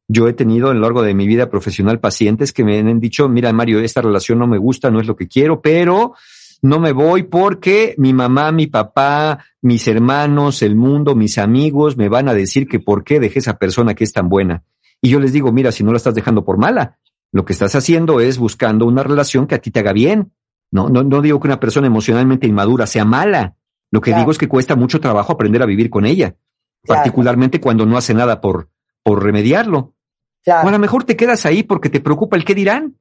Yo 0.08 0.28
he 0.28 0.34
tenido 0.34 0.72
a 0.72 0.74
lo 0.74 0.80
largo 0.80 1.04
de 1.04 1.14
mi 1.14 1.28
vida 1.28 1.52
profesional 1.52 2.00
pacientes 2.00 2.52
que 2.52 2.64
me 2.64 2.80
han 2.80 3.00
dicho, 3.00 3.30
mira 3.30 3.54
Mario, 3.54 3.82
esta 3.82 4.02
relación 4.02 4.40
no 4.40 4.48
me 4.48 4.58
gusta, 4.58 4.90
no 4.90 5.00
es 5.00 5.06
lo 5.06 5.16
que 5.16 5.28
quiero, 5.28 5.62
pero 5.62 6.16
no 6.64 6.80
me 6.80 6.92
voy 6.92 7.22
porque 7.22 7.94
mi 8.00 8.14
mamá, 8.14 8.52
mi 8.52 8.66
papá, 8.66 9.46
mis 9.62 9.88
hermanos, 9.88 10.64
el 10.64 10.76
mundo, 10.76 11.14
mis 11.14 11.38
amigos 11.38 11.98
me 11.98 12.10
van 12.10 12.28
a 12.30 12.34
decir 12.34 12.68
que 12.68 12.80
por 12.80 13.04
qué 13.04 13.20
dejé 13.20 13.38
esa 13.38 13.60
persona 13.60 13.94
que 13.94 14.06
es 14.06 14.12
tan 14.12 14.28
buena. 14.28 14.64
Y 15.04 15.10
yo 15.10 15.20
les 15.20 15.34
digo, 15.34 15.52
mira, 15.52 15.72
si 15.72 15.84
no 15.84 15.92
la 15.92 15.98
estás 15.98 16.16
dejando 16.16 16.44
por 16.44 16.58
mala, 16.58 16.98
lo 17.32 17.46
que 17.46 17.54
estás 17.54 17.76
haciendo 17.76 18.20
es 18.20 18.38
buscando 18.38 18.86
una 18.86 19.04
relación 19.04 19.46
que 19.48 19.56
a 19.56 19.60
ti 19.60 19.72
te 19.72 19.80
haga 19.80 19.94
bien. 19.94 20.32
No, 20.72 20.90
no, 20.90 21.04
no 21.04 21.22
digo 21.22 21.40
que 21.40 21.48
una 21.48 21.60
persona 21.60 21.88
emocionalmente 21.88 22.48
inmadura 22.48 22.86
sea 22.88 23.06
mala. 23.06 23.56
Lo 23.92 24.02
que 24.02 24.12
Claro. 24.12 24.22
digo 24.22 24.32
es 24.32 24.38
que 24.38 24.48
cuesta 24.48 24.76
mucho 24.76 25.00
trabajo 25.00 25.34
aprender 25.34 25.62
a 25.64 25.66
vivir 25.66 25.90
con 25.90 26.06
ella, 26.06 26.36
Claro. 26.84 27.00
particularmente 27.02 27.60
cuando 27.60 27.86
no 27.86 27.98
hace 27.98 28.14
nada 28.14 28.40
por, 28.42 28.70
por 29.04 29.24
remediarlo. 29.24 29.96
Claro. 30.44 30.66
O 30.66 30.70
a 30.70 30.72
lo 30.72 30.80
mejor 30.80 31.04
te 31.04 31.16
quedas 31.18 31.46
ahí 31.46 31.64
porque 31.64 31.90
te 31.90 32.00
preocupa 32.00 32.38
el 32.38 32.46
qué 32.46 32.54
dirán. 32.56 32.96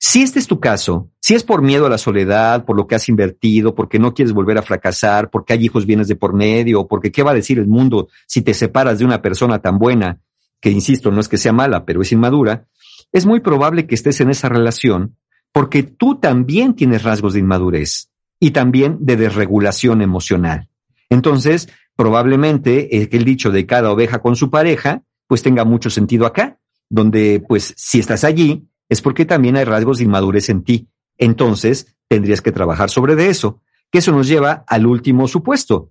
Si 0.00 0.22
este 0.22 0.38
es 0.38 0.46
tu 0.46 0.60
caso, 0.60 1.10
si 1.20 1.34
es 1.34 1.42
por 1.42 1.60
miedo 1.60 1.86
a 1.86 1.90
la 1.90 1.98
soledad, 1.98 2.64
por 2.64 2.76
lo 2.76 2.86
que 2.86 2.94
has 2.94 3.08
invertido, 3.08 3.74
porque 3.74 3.98
no 3.98 4.14
quieres 4.14 4.32
volver 4.32 4.56
a 4.56 4.62
fracasar, 4.62 5.28
porque 5.28 5.54
hay 5.54 5.64
hijos 5.64 5.86
bienes 5.86 6.06
de 6.06 6.14
por 6.14 6.34
medio, 6.34 6.86
porque 6.86 7.10
qué 7.10 7.24
va 7.24 7.32
a 7.32 7.34
decir 7.34 7.58
el 7.58 7.66
mundo 7.66 8.08
si 8.26 8.42
te 8.42 8.54
separas 8.54 9.00
de 9.00 9.04
una 9.04 9.20
persona 9.22 9.58
tan 9.60 9.78
buena, 9.78 10.20
que 10.60 10.70
insisto, 10.70 11.10
no 11.10 11.20
es 11.20 11.28
que 11.28 11.36
sea 11.36 11.52
mala, 11.52 11.84
pero 11.84 12.02
es 12.02 12.12
inmadura, 12.12 12.66
es 13.12 13.26
muy 13.26 13.40
probable 13.40 13.86
que 13.86 13.94
estés 13.94 14.20
en 14.20 14.30
esa 14.30 14.48
relación 14.48 15.16
porque 15.52 15.82
tú 15.82 16.20
también 16.20 16.74
tienes 16.74 17.02
rasgos 17.02 17.32
de 17.32 17.40
inmadurez 17.40 18.10
y 18.38 18.50
también 18.52 18.98
de 19.00 19.16
desregulación 19.16 20.02
emocional. 20.02 20.68
Entonces, 21.10 21.68
probablemente 21.96 23.16
el 23.16 23.24
dicho 23.24 23.50
de 23.50 23.66
cada 23.66 23.90
oveja 23.90 24.20
con 24.20 24.36
su 24.36 24.50
pareja, 24.50 25.02
pues 25.26 25.42
tenga 25.42 25.64
mucho 25.64 25.90
sentido 25.90 26.26
acá, 26.26 26.58
donde 26.88 27.42
pues 27.46 27.74
si 27.76 27.98
estás 27.98 28.24
allí, 28.24 28.68
es 28.88 29.02
porque 29.02 29.24
también 29.24 29.56
hay 29.56 29.64
rasgos 29.64 29.98
de 29.98 30.04
inmadurez 30.04 30.48
en 30.48 30.62
ti. 30.62 30.88
Entonces, 31.16 31.96
tendrías 32.08 32.40
que 32.40 32.52
trabajar 32.52 32.90
sobre 32.90 33.16
de 33.16 33.28
eso, 33.28 33.60
que 33.90 33.98
eso 33.98 34.12
nos 34.12 34.28
lleva 34.28 34.64
al 34.66 34.86
último 34.86 35.26
supuesto. 35.28 35.90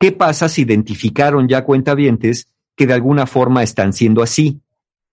¿Qué 0.00 0.12
pasa 0.12 0.48
si 0.48 0.62
identificaron 0.62 1.48
ya 1.48 1.64
cuentavientes 1.64 2.48
que 2.76 2.86
de 2.86 2.94
alguna 2.94 3.26
forma 3.26 3.62
están 3.62 3.92
siendo 3.92 4.22
así? 4.22 4.60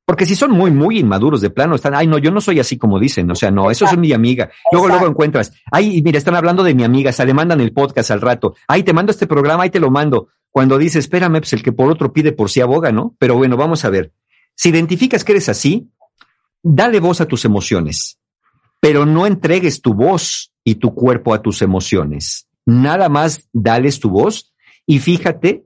Porque 0.06 0.28
si 0.28 0.36
son 0.36 0.52
muy, 0.52 0.70
muy 0.70 1.00
inmaduros 1.00 1.42
de 1.42 1.50
plano, 1.50 1.76
están, 1.76 1.96
ay, 1.96 2.06
no, 2.06 2.20
yo 2.20 2.30
no 2.30 2.40
soy 2.40 2.60
así 2.60 2.78
como 2.78 3.00
dicen, 3.00 3.30
o 3.32 3.36
sea, 3.36 3.50
no, 3.50 3.72
eso 3.72 3.86
es 3.86 3.98
mi 3.98 4.14
amiga. 4.14 4.52
Luego, 4.72 4.88
luego 4.88 5.08
encuentras, 5.08 5.52
ay, 5.72 6.02
mira, 6.04 6.20
están 6.20 6.36
hablando 6.36 6.64
de 6.64 6.76
mi 6.76 6.84
amiga, 6.84 7.12
se 7.12 7.26
le 7.26 7.34
mandan 7.34 7.60
el 7.60 7.74
podcast 7.74 8.12
al 8.12 8.22
rato, 8.22 8.56
ay, 8.68 8.84
te 8.84 8.94
mando 8.94 9.12
este 9.12 9.26
programa, 9.26 9.64
ahí 9.64 9.72
te 9.72 9.80
lo 9.80 9.90
mando. 9.90 10.28
Cuando 10.52 10.78
dice, 10.78 11.00
espérame, 11.00 11.40
pues 11.40 11.54
el 11.54 11.64
que 11.64 11.72
por 11.72 11.90
otro 11.90 12.14
pide 12.14 12.34
por 12.34 12.52
sí 12.52 12.62
aboga, 12.62 12.92
¿no? 12.92 13.16
Pero 13.18 13.36
bueno, 13.36 13.58
vamos 13.58 13.84
a 13.84 13.90
ver. 13.90 14.14
Si 14.56 14.70
identificas 14.70 15.24
que 15.24 15.34
eres 15.34 15.50
así, 15.50 15.90
dale 16.62 17.00
voz 17.00 17.20
a 17.20 17.28
tus 17.28 17.44
emociones, 17.44 18.20
pero 18.80 19.06
no 19.06 19.26
entregues 19.26 19.82
tu 19.82 19.96
voz 19.96 20.54
y 20.64 20.76
tu 20.76 20.94
cuerpo 20.94 21.34
a 21.34 21.42
tus 21.42 21.62
emociones. 21.62 22.48
Nada 22.66 23.10
más 23.10 23.50
dales 23.54 24.00
tu 24.00 24.10
voz 24.10 24.54
y 24.86 25.00
fíjate 25.00 25.66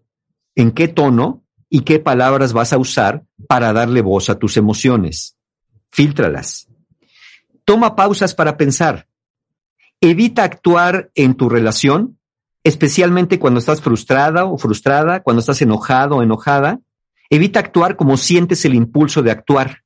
en 0.55 0.71
qué 0.71 0.87
tono 0.87 1.43
y 1.69 1.81
qué 1.81 1.99
palabras 1.99 2.53
vas 2.53 2.73
a 2.73 2.77
usar 2.77 3.23
para 3.47 3.71
darle 3.73 4.01
voz 4.01 4.29
a 4.29 4.39
tus 4.39 4.57
emociones. 4.57 5.37
Fíltralas. 5.91 6.67
Toma 7.63 7.95
pausas 7.95 8.33
para 8.33 8.57
pensar. 8.57 9.07
Evita 10.01 10.43
actuar 10.43 11.11
en 11.13 11.35
tu 11.35 11.49
relación, 11.49 12.17
especialmente 12.63 13.37
cuando 13.37 13.59
estás 13.59 13.81
frustrada 13.81 14.45
o 14.45 14.57
frustrada, 14.57 15.21
cuando 15.21 15.41
estás 15.41 15.61
enojado 15.61 16.17
o 16.17 16.23
enojada. 16.23 16.79
Evita 17.29 17.59
actuar 17.59 17.95
como 17.95 18.17
sientes 18.17 18.65
el 18.65 18.73
impulso 18.73 19.21
de 19.21 19.31
actuar. 19.31 19.83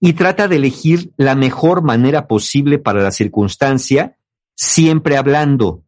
Y 0.00 0.14
trata 0.14 0.48
de 0.48 0.56
elegir 0.56 1.12
la 1.16 1.34
mejor 1.34 1.82
manera 1.82 2.26
posible 2.26 2.78
para 2.78 3.02
la 3.02 3.10
circunstancia, 3.10 4.16
siempre 4.54 5.16
hablando. 5.16 5.82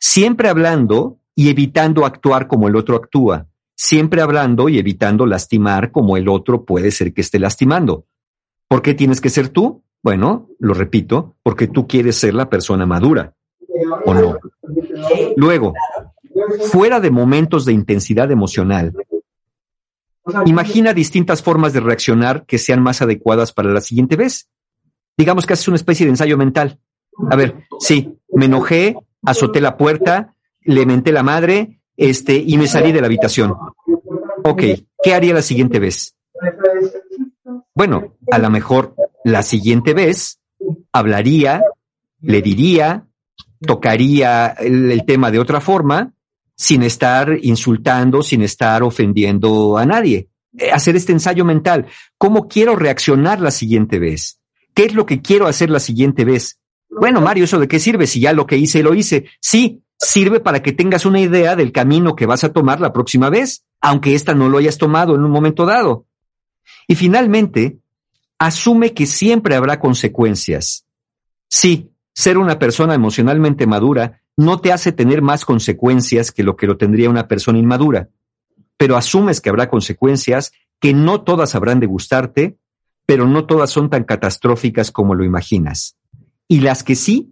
Siempre 0.00 0.48
hablando 0.48 1.18
y 1.36 1.50
evitando 1.50 2.04
actuar 2.04 2.48
como 2.48 2.66
el 2.66 2.74
otro 2.74 2.96
actúa 2.96 3.46
siempre 3.82 4.22
hablando 4.22 4.68
y 4.68 4.78
evitando 4.78 5.26
lastimar 5.26 5.90
como 5.90 6.16
el 6.16 6.28
otro 6.28 6.64
puede 6.64 6.92
ser 6.92 7.12
que 7.12 7.20
esté 7.20 7.40
lastimando. 7.40 8.06
¿Por 8.68 8.80
qué 8.80 8.94
tienes 8.94 9.20
que 9.20 9.28
ser 9.28 9.48
tú? 9.48 9.82
Bueno, 10.04 10.50
lo 10.60 10.72
repito, 10.72 11.34
porque 11.42 11.66
tú 11.66 11.88
quieres 11.88 12.14
ser 12.14 12.32
la 12.32 12.48
persona 12.48 12.86
madura, 12.86 13.34
¿o 14.06 14.14
no? 14.14 14.38
Luego, 15.36 15.74
fuera 16.70 17.00
de 17.00 17.10
momentos 17.10 17.64
de 17.64 17.72
intensidad 17.72 18.30
emocional, 18.30 18.94
imagina 20.46 20.94
distintas 20.94 21.42
formas 21.42 21.72
de 21.72 21.80
reaccionar 21.80 22.46
que 22.46 22.58
sean 22.58 22.84
más 22.84 23.02
adecuadas 23.02 23.52
para 23.52 23.72
la 23.72 23.80
siguiente 23.80 24.14
vez. 24.14 24.48
Digamos 25.18 25.44
que 25.44 25.54
haces 25.54 25.66
una 25.66 25.76
especie 25.76 26.06
de 26.06 26.10
ensayo 26.10 26.38
mental. 26.38 26.78
A 27.32 27.34
ver, 27.34 27.64
sí, 27.80 28.16
me 28.32 28.44
enojé, 28.44 28.94
azoté 29.24 29.60
la 29.60 29.76
puerta, 29.76 30.36
le 30.60 30.86
menté 30.86 31.10
la 31.10 31.24
madre, 31.24 31.81
este, 32.02 32.34
y 32.34 32.58
me 32.58 32.66
salí 32.66 32.90
de 32.92 33.00
la 33.00 33.06
habitación. 33.06 33.54
Ok, 34.44 34.62
¿qué 35.02 35.14
haría 35.14 35.34
la 35.34 35.42
siguiente 35.42 35.78
vez? 35.78 36.16
Bueno, 37.74 38.16
a 38.30 38.38
lo 38.38 38.50
mejor 38.50 38.94
la 39.24 39.42
siguiente 39.42 39.94
vez 39.94 40.40
hablaría, 40.92 41.62
le 42.20 42.42
diría, 42.42 43.06
tocaría 43.60 44.48
el, 44.48 45.04
tema 45.06 45.30
de 45.30 45.38
otra 45.38 45.60
forma, 45.60 46.12
sin 46.56 46.82
estar 46.82 47.38
insultando, 47.42 48.22
sin 48.22 48.42
estar 48.42 48.82
ofendiendo 48.82 49.78
a 49.78 49.86
nadie. 49.86 50.28
Eh, 50.58 50.70
hacer 50.72 50.96
este 50.96 51.12
ensayo 51.12 51.44
mental. 51.44 51.86
¿Cómo 52.18 52.48
quiero 52.48 52.74
reaccionar 52.74 53.40
la 53.40 53.52
siguiente 53.52 53.98
vez? 53.98 54.40
¿Qué 54.74 54.84
es 54.84 54.94
lo 54.94 55.06
que 55.06 55.22
quiero 55.22 55.46
hacer 55.46 55.70
la 55.70 55.80
siguiente 55.80 56.24
vez? 56.24 56.58
Bueno, 56.90 57.20
Mario, 57.20 57.44
¿eso 57.44 57.58
de 57.58 57.68
qué 57.68 57.78
sirve? 57.78 58.06
Si 58.06 58.20
ya 58.20 58.32
lo 58.32 58.46
que 58.46 58.56
hice, 58.56 58.82
lo 58.82 58.92
hice. 58.92 59.26
Sí, 59.40 59.82
sirve 60.02 60.40
para 60.40 60.62
que 60.62 60.72
tengas 60.72 61.06
una 61.06 61.20
idea 61.20 61.54
del 61.54 61.70
camino 61.70 62.16
que 62.16 62.26
vas 62.26 62.42
a 62.42 62.52
tomar 62.52 62.80
la 62.80 62.92
próxima 62.92 63.30
vez, 63.30 63.64
aunque 63.80 64.14
ésta 64.14 64.34
no 64.34 64.48
lo 64.48 64.58
hayas 64.58 64.76
tomado 64.76 65.14
en 65.14 65.24
un 65.24 65.30
momento 65.30 65.64
dado. 65.64 66.06
Y 66.88 66.96
finalmente, 66.96 67.78
asume 68.38 68.92
que 68.94 69.06
siempre 69.06 69.54
habrá 69.54 69.78
consecuencias. 69.78 70.86
Sí, 71.48 71.92
ser 72.12 72.36
una 72.36 72.58
persona 72.58 72.94
emocionalmente 72.94 73.66
madura 73.66 74.20
no 74.36 74.60
te 74.60 74.72
hace 74.72 74.92
tener 74.92 75.22
más 75.22 75.44
consecuencias 75.44 76.32
que 76.32 76.42
lo 76.42 76.56
que 76.56 76.66
lo 76.66 76.76
tendría 76.76 77.08
una 77.08 77.28
persona 77.28 77.58
inmadura, 77.58 78.08
pero 78.76 78.96
asumes 78.96 79.40
que 79.40 79.50
habrá 79.50 79.68
consecuencias 79.68 80.52
que 80.80 80.94
no 80.94 81.22
todas 81.22 81.54
habrán 81.54 81.78
de 81.78 81.86
gustarte, 81.86 82.56
pero 83.06 83.28
no 83.28 83.46
todas 83.46 83.70
son 83.70 83.88
tan 83.88 84.02
catastróficas 84.02 84.90
como 84.90 85.14
lo 85.14 85.24
imaginas. 85.24 85.96
Y 86.48 86.60
las 86.60 86.82
que 86.82 86.96
sí, 86.96 87.31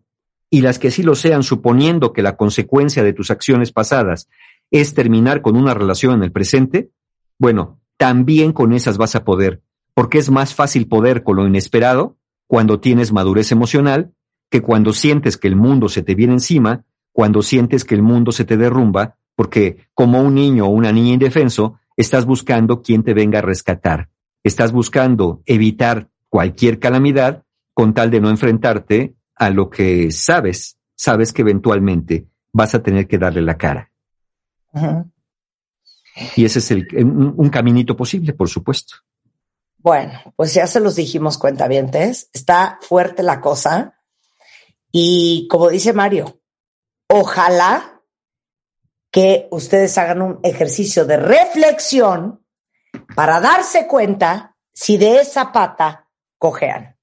y 0.50 0.62
las 0.62 0.78
que 0.78 0.90
sí 0.90 1.02
lo 1.02 1.14
sean 1.14 1.44
suponiendo 1.44 2.12
que 2.12 2.22
la 2.22 2.36
consecuencia 2.36 3.04
de 3.04 3.12
tus 3.12 3.30
acciones 3.30 3.70
pasadas 3.72 4.28
es 4.72 4.94
terminar 4.94 5.40
con 5.40 5.56
una 5.56 5.74
relación 5.74 6.14
en 6.14 6.24
el 6.24 6.32
presente, 6.32 6.90
bueno, 7.38 7.80
también 7.96 8.52
con 8.52 8.72
esas 8.72 8.98
vas 8.98 9.14
a 9.14 9.24
poder, 9.24 9.62
porque 9.94 10.18
es 10.18 10.30
más 10.30 10.54
fácil 10.54 10.88
poder 10.88 11.22
con 11.22 11.36
lo 11.36 11.46
inesperado 11.46 12.16
cuando 12.46 12.80
tienes 12.80 13.12
madurez 13.12 13.52
emocional 13.52 14.12
que 14.50 14.60
cuando 14.60 14.92
sientes 14.92 15.36
que 15.36 15.46
el 15.46 15.54
mundo 15.54 15.88
se 15.88 16.02
te 16.02 16.16
viene 16.16 16.32
encima, 16.32 16.84
cuando 17.12 17.42
sientes 17.42 17.84
que 17.84 17.94
el 17.94 18.02
mundo 18.02 18.32
se 18.32 18.44
te 18.44 18.56
derrumba, 18.56 19.16
porque 19.36 19.86
como 19.94 20.20
un 20.20 20.34
niño 20.34 20.66
o 20.66 20.70
una 20.70 20.90
niña 20.90 21.14
indefenso, 21.14 21.78
estás 21.96 22.26
buscando 22.26 22.82
quien 22.82 23.04
te 23.04 23.14
venga 23.14 23.38
a 23.38 23.42
rescatar. 23.42 24.08
Estás 24.42 24.72
buscando 24.72 25.42
evitar 25.46 26.08
cualquier 26.28 26.78
calamidad 26.80 27.44
con 27.74 27.94
tal 27.94 28.10
de 28.10 28.20
no 28.20 28.30
enfrentarte 28.30 29.14
a 29.40 29.48
lo 29.48 29.70
que 29.70 30.12
sabes, 30.12 30.78
sabes 30.94 31.32
que 31.32 31.40
eventualmente 31.40 32.28
vas 32.52 32.74
a 32.74 32.82
tener 32.82 33.08
que 33.08 33.16
darle 33.16 33.40
la 33.40 33.56
cara. 33.56 33.90
Y 36.36 36.44
ese 36.44 36.58
es 36.58 36.70
el, 36.70 36.86
un, 36.94 37.48
caminito 37.48 37.96
posible, 37.96 38.34
por 38.34 38.50
supuesto. 38.50 38.96
Bueno, 39.78 40.12
pues 40.36 40.52
ya 40.52 40.66
se 40.66 40.78
los 40.78 40.94
dijimos, 40.94 41.38
cuentavientes. 41.38 42.28
Está 42.34 42.78
fuerte 42.82 43.22
la 43.22 43.40
cosa. 43.40 43.98
Y 44.92 45.48
como 45.48 45.70
dice 45.70 45.94
Mario, 45.94 46.42
ojalá 47.08 48.02
que 49.10 49.48
ustedes 49.52 49.96
hagan 49.96 50.20
un 50.20 50.40
ejercicio 50.42 51.06
de 51.06 51.16
reflexión 51.16 52.44
para 53.16 53.40
darse 53.40 53.86
cuenta 53.86 54.54
si 54.70 54.98
de 54.98 55.20
esa 55.20 55.50
pata 55.50 56.10
cojean. 56.36 56.98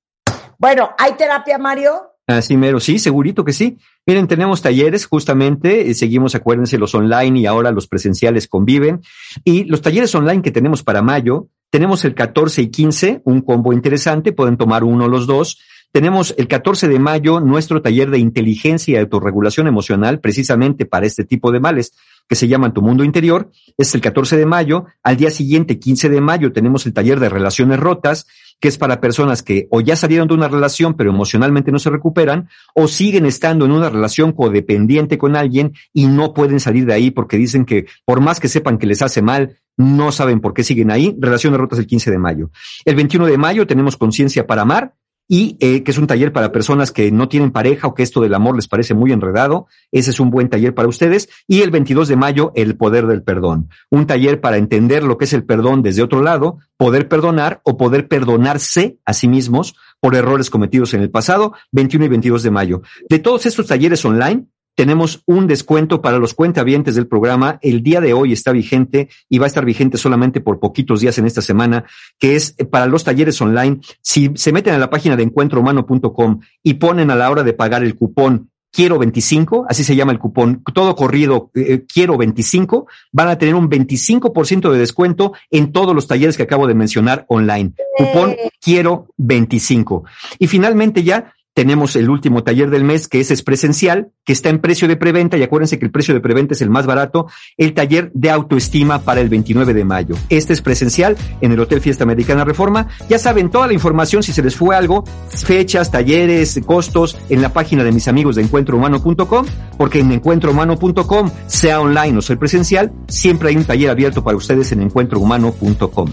Bueno, 0.60 0.92
¿hay 1.00 1.14
terapia, 1.14 1.58
Mario? 1.58 2.07
Así 2.28 2.58
mero, 2.58 2.82
sí, 2.82 3.00
segurito 3.00 3.46
que 3.46 3.54
sí. 3.54 3.78
Miren, 4.06 4.28
tenemos 4.28 4.62
talleres 4.62 5.06
justamente, 5.06 5.90
eh, 5.90 5.94
seguimos, 5.94 6.36
acuérdense, 6.36 6.78
los 6.78 6.94
online 6.94 7.40
y 7.40 7.46
ahora 7.46 7.72
los 7.72 7.88
presenciales 7.88 8.50
conviven. 8.50 9.02
Y 9.46 9.64
los 9.64 9.82
talleres 9.82 10.14
online 10.14 10.42
que 10.42 10.52
tenemos 10.52 10.84
para 10.84 11.02
mayo, 11.02 11.48
tenemos 11.70 12.04
el 12.04 12.16
14 12.16 12.64
y 12.64 12.68
15, 12.68 13.22
un 13.24 13.42
combo 13.42 13.72
interesante, 13.72 14.34
pueden 14.34 14.58
tomar 14.58 14.84
uno 14.84 15.06
o 15.06 15.08
los 15.08 15.26
dos. 15.26 15.60
Tenemos 15.94 16.36
el 16.38 16.50
14 16.50 16.90
de 16.90 17.00
mayo 17.00 17.40
nuestro 17.40 17.82
taller 17.82 18.10
de 18.10 18.20
inteligencia 18.20 18.96
y 18.96 19.02
autorregulación 19.02 19.68
emocional, 19.68 20.20
precisamente 20.20 20.86
para 20.86 21.06
este 21.06 21.24
tipo 21.24 21.54
de 21.54 21.62
males 21.62 21.94
que 22.28 22.36
se 22.36 22.50
llaman 22.50 22.74
Tu 22.74 22.82
Mundo 22.82 23.06
Interior. 23.06 23.52
Es 23.78 23.96
el 23.96 24.02
14 24.02 24.36
de 24.36 24.46
mayo. 24.46 24.86
Al 25.02 25.16
día 25.16 25.30
siguiente, 25.30 25.80
15 25.80 26.10
de 26.10 26.20
mayo, 26.20 26.52
tenemos 26.52 26.86
el 26.86 26.94
taller 26.94 27.22
de 27.22 27.30
relaciones 27.30 27.80
rotas 27.80 28.28
que 28.60 28.68
es 28.68 28.78
para 28.78 29.02
personas 29.02 29.44
que 29.44 29.68
o 29.72 29.82
ya 29.82 29.96
salieron 29.96 30.28
de 30.28 30.34
una 30.34 30.48
relación 30.48 30.96
pero 30.96 31.12
emocionalmente 31.12 31.72
no 31.72 31.80
se 31.80 31.90
recuperan, 31.90 32.50
o 32.74 32.88
siguen 32.88 33.26
estando 33.26 33.66
en 33.66 33.72
una 33.72 33.90
relación 33.90 34.32
codependiente 34.32 35.18
con 35.18 35.36
alguien 35.36 35.74
y 35.94 36.08
no 36.08 36.34
pueden 36.34 36.60
salir 36.60 36.86
de 36.86 36.94
ahí 36.94 37.12
porque 37.12 37.38
dicen 37.38 37.66
que 37.66 37.86
por 38.06 38.22
más 38.22 38.40
que 38.40 38.48
sepan 38.48 38.78
que 38.78 38.88
les 38.88 39.02
hace 39.02 39.22
mal, 39.22 39.58
no 39.78 40.12
saben 40.12 40.42
por 40.42 40.54
qué 40.54 40.64
siguen 40.64 40.92
ahí. 40.92 41.16
Relaciones 41.20 41.60
rotas 41.60 41.80
el 41.80 41.88
15 41.88 42.12
de 42.12 42.18
mayo. 42.18 42.50
El 42.84 42.96
21 42.96 43.28
de 43.28 43.38
mayo 43.38 43.68
tenemos 43.68 43.96
Conciencia 43.96 44.48
para 44.48 44.64
Amar, 44.64 44.96
y 45.28 45.58
eh, 45.60 45.84
que 45.84 45.92
es 45.92 45.98
un 45.98 46.08
taller 46.08 46.32
para 46.32 46.52
personas 46.52 46.92
que 46.92 47.12
no 47.12 47.28
tienen 47.28 47.52
pareja 47.52 47.88
o 47.88 47.94
que 47.94 48.04
esto 48.04 48.22
del 48.22 48.34
amor 48.34 48.56
les 48.56 48.68
parece 48.68 48.94
muy 48.94 49.12
enredado. 49.12 49.68
Ese 49.92 50.12
es 50.12 50.20
un 50.20 50.30
buen 50.30 50.50
taller 50.50 50.74
para 50.74 50.88
ustedes. 50.88 51.30
Y 51.48 51.62
el 51.62 51.72
22 51.72 52.08
de 52.08 52.16
mayo, 52.16 52.52
el 52.56 52.78
poder 52.78 53.08
del 53.08 53.24
perdón. 53.24 53.70
Un 53.90 54.08
taller 54.08 54.40
para 54.40 54.58
entender 54.58 55.04
lo 55.04 55.18
que 55.18 55.26
es 55.26 55.34
el 55.34 55.44
perdón 55.44 55.82
desde 55.82 56.04
otro 56.04 56.22
lado, 56.22 56.60
poder 56.78 57.08
perdonar 57.08 57.62
o 57.64 57.78
poder 57.78 58.08
perdonarse 58.08 58.98
a 59.06 59.14
sí 59.14 59.28
mismos, 59.28 59.76
por 60.00 60.16
errores 60.16 60.50
cometidos 60.50 60.94
en 60.94 61.02
el 61.02 61.10
pasado, 61.10 61.54
21 61.72 62.06
y 62.06 62.10
22 62.10 62.44
de 62.44 62.52
mayo. 62.52 62.82
De 63.10 63.20
todos 63.20 63.46
estos 63.46 63.68
talleres 63.68 64.04
online, 64.06 64.46
tenemos 64.78 65.24
un 65.26 65.48
descuento 65.48 66.04
para 66.04 66.20
los 66.20 66.36
cuentavientes 66.36 66.94
del 66.94 67.08
programa. 67.08 67.58
El 67.64 67.82
día 67.82 68.00
de 68.00 68.14
hoy 68.14 68.32
está 68.32 68.52
vigente 68.52 69.10
y 69.28 69.40
va 69.40 69.46
a 69.46 69.48
estar 69.48 69.66
vigente 69.66 69.98
solamente 69.98 70.40
por 70.40 70.60
poquitos 70.60 71.02
días 71.02 71.18
en 71.18 71.26
esta 71.26 71.42
semana, 71.42 71.86
que 72.20 72.36
es 72.36 72.56
para 72.70 72.86
los 72.86 73.04
talleres 73.04 73.42
online. 73.42 73.80
Si 74.02 74.30
se 74.36 74.54
meten 74.54 74.76
a 74.76 74.78
la 74.78 74.92
página 74.92 75.16
de 75.16 75.24
encuentrohumano.com 75.24 76.42
y 76.62 76.76
ponen 76.76 77.10
a 77.10 77.16
la 77.16 77.32
hora 77.32 77.42
de 77.42 77.54
pagar 77.54 77.84
el 77.84 77.96
cupón 77.96 78.52
quiero 78.72 79.00
25, 79.00 79.66
así 79.68 79.84
se 79.84 79.96
llama 79.96 80.12
el 80.12 80.20
cupón, 80.20 80.62
todo 80.72 80.96
corrido, 80.96 81.50
eh, 81.56 81.86
quiero 81.92 82.16
25, 82.16 82.86
van 83.12 83.30
a 83.30 83.38
tener 83.40 83.56
un 83.56 83.72
25% 83.72 84.72
de 84.72 84.78
descuento 84.78 85.34
en 85.50 85.72
todos 85.72 85.96
los 85.96 86.06
talleres 86.06 86.38
que 86.38 86.44
acabo 86.44 86.68
de 86.68 86.76
mencionar 86.76 87.26
online. 87.30 87.74
Cupón 87.98 88.36
quiero 88.62 89.08
25. 89.18 90.04
Y 90.38 90.46
finalmente 90.46 91.02
ya 91.04 91.34
tenemos 91.58 91.96
el 91.96 92.08
último 92.12 92.44
taller 92.44 92.70
del 92.70 92.84
mes, 92.84 93.08
que 93.08 93.20
ese 93.20 93.34
es 93.34 93.42
presencial, 93.42 94.12
que 94.24 94.32
está 94.32 94.50
en 94.50 94.60
precio 94.60 94.88
de 94.88 94.96
preventa, 94.96 95.38
y 95.38 95.42
acuérdense 95.42 95.80
que 95.80 95.86
el 95.86 95.92
precio 95.92 96.14
de 96.14 96.20
preventa 96.20 96.54
es 96.54 96.62
el 96.62 96.70
más 96.70 96.86
barato, 96.86 97.26
el 97.58 97.74
taller 97.74 98.12
de 98.14 98.30
autoestima 98.30 99.00
para 99.00 99.22
el 99.22 99.30
29 99.30 99.74
de 99.74 99.84
mayo. 99.84 100.16
Este 100.30 100.54
es 100.54 100.62
presencial 100.62 101.18
en 101.42 101.52
el 101.52 101.60
Hotel 101.60 101.82
Fiesta 101.82 102.04
Americana 102.04 102.46
Reforma. 102.46 102.90
Ya 103.10 103.18
saben 103.18 103.50
toda 103.50 103.66
la 103.66 103.74
información, 103.74 104.22
si 104.22 104.34
se 104.34 104.44
les 104.44 104.56
fue 104.56 104.76
algo, 104.76 105.04
fechas, 105.30 105.90
talleres, 105.90 106.60
costos, 106.64 107.18
en 107.28 107.42
la 107.42 107.52
página 107.52 107.84
de 107.84 107.92
mis 107.92 108.08
amigos 108.08 108.36
de 108.36 108.44
encuentrohumano.com, 108.44 109.48
porque 109.80 110.02
en 110.02 110.12
encuentrohumano.com, 110.12 111.32
sea 111.48 111.82
online 111.82 112.20
o 112.20 112.22
sea 112.22 112.36
presencial, 112.36 112.94
siempre 113.08 113.50
hay 113.50 113.58
un 113.58 113.66
taller 113.66 113.90
abierto 113.90 114.24
para 114.24 114.38
ustedes 114.38 114.72
en 114.74 114.84
encuentrohumano.com. 114.84 116.12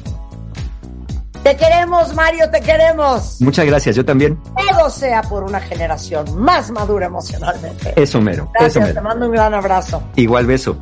Te 1.45 1.55
queremos, 1.59 2.15
Mario, 2.15 2.49
te 2.49 2.59
queremos. 2.63 3.37
Muchas 3.41 3.67
gracias, 3.67 3.95
yo 3.95 4.05
también. 4.05 4.41
Todo 4.57 4.89
sea 4.89 5.21
por 5.21 5.45
una 5.45 5.61
generación 5.61 6.39
más 6.39 6.71
madura 6.71 7.05
emocionalmente. 7.05 7.93
Eso 7.97 8.19
mero. 8.19 8.49
Gracias, 8.55 8.77
eso 8.77 8.81
mero. 8.81 8.95
te 8.95 9.01
mando 9.03 9.27
un 9.27 9.33
gran 9.33 9.53
abrazo. 9.53 10.03
Igual 10.17 10.47
beso. 10.47 10.79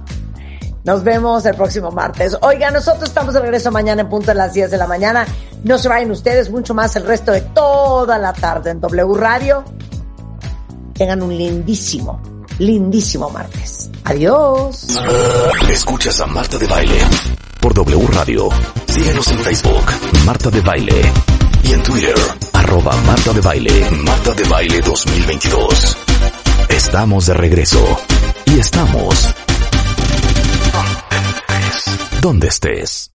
Nos 0.84 1.02
vemos 1.02 1.44
el 1.46 1.56
próximo 1.56 1.90
martes. 1.90 2.36
Oiga, 2.42 2.70
nosotros 2.70 3.08
estamos 3.08 3.34
de 3.34 3.40
regreso 3.40 3.72
mañana 3.72 4.02
en 4.02 4.08
punto 4.08 4.30
a 4.30 4.34
las 4.34 4.52
10 4.52 4.70
de 4.70 4.78
la 4.78 4.86
mañana. 4.86 5.26
No 5.64 5.78
se 5.78 5.88
vayan 5.88 6.12
ustedes, 6.12 6.48
mucho 6.48 6.74
más 6.74 6.94
el 6.94 7.06
resto 7.06 7.32
de 7.32 7.40
toda 7.40 8.16
la 8.18 8.32
tarde 8.32 8.70
en 8.70 8.80
W 8.80 9.14
Radio. 9.14 9.64
Tengan 10.94 11.22
un 11.22 11.36
lindísimo, 11.36 12.22
lindísimo 12.60 13.30
martes. 13.30 13.90
Adiós. 14.04 15.00
Escuchas 15.68 16.20
a 16.20 16.26
Marta 16.26 16.56
de 16.56 16.68
Baile 16.68 16.98
por 17.62 17.72
W 17.74 18.06
Radio. 18.08 18.48
Síguenos 18.88 19.28
en 19.28 19.38
Facebook, 19.38 19.84
Marta 20.26 20.50
de 20.50 20.60
Baile. 20.60 21.00
Y 21.62 21.72
en 21.72 21.82
Twitter, 21.82 22.14
arroba 22.52 22.94
Marta 23.06 23.32
de 23.32 23.40
Baile, 23.40 23.90
Marta 24.02 24.34
de 24.34 24.44
Baile 24.44 24.80
2022. 24.80 25.96
Estamos 26.68 27.26
de 27.26 27.34
regreso. 27.34 27.98
Y 28.46 28.58
estamos... 28.58 29.32
Donde 32.20 32.48
estés. 32.48 33.10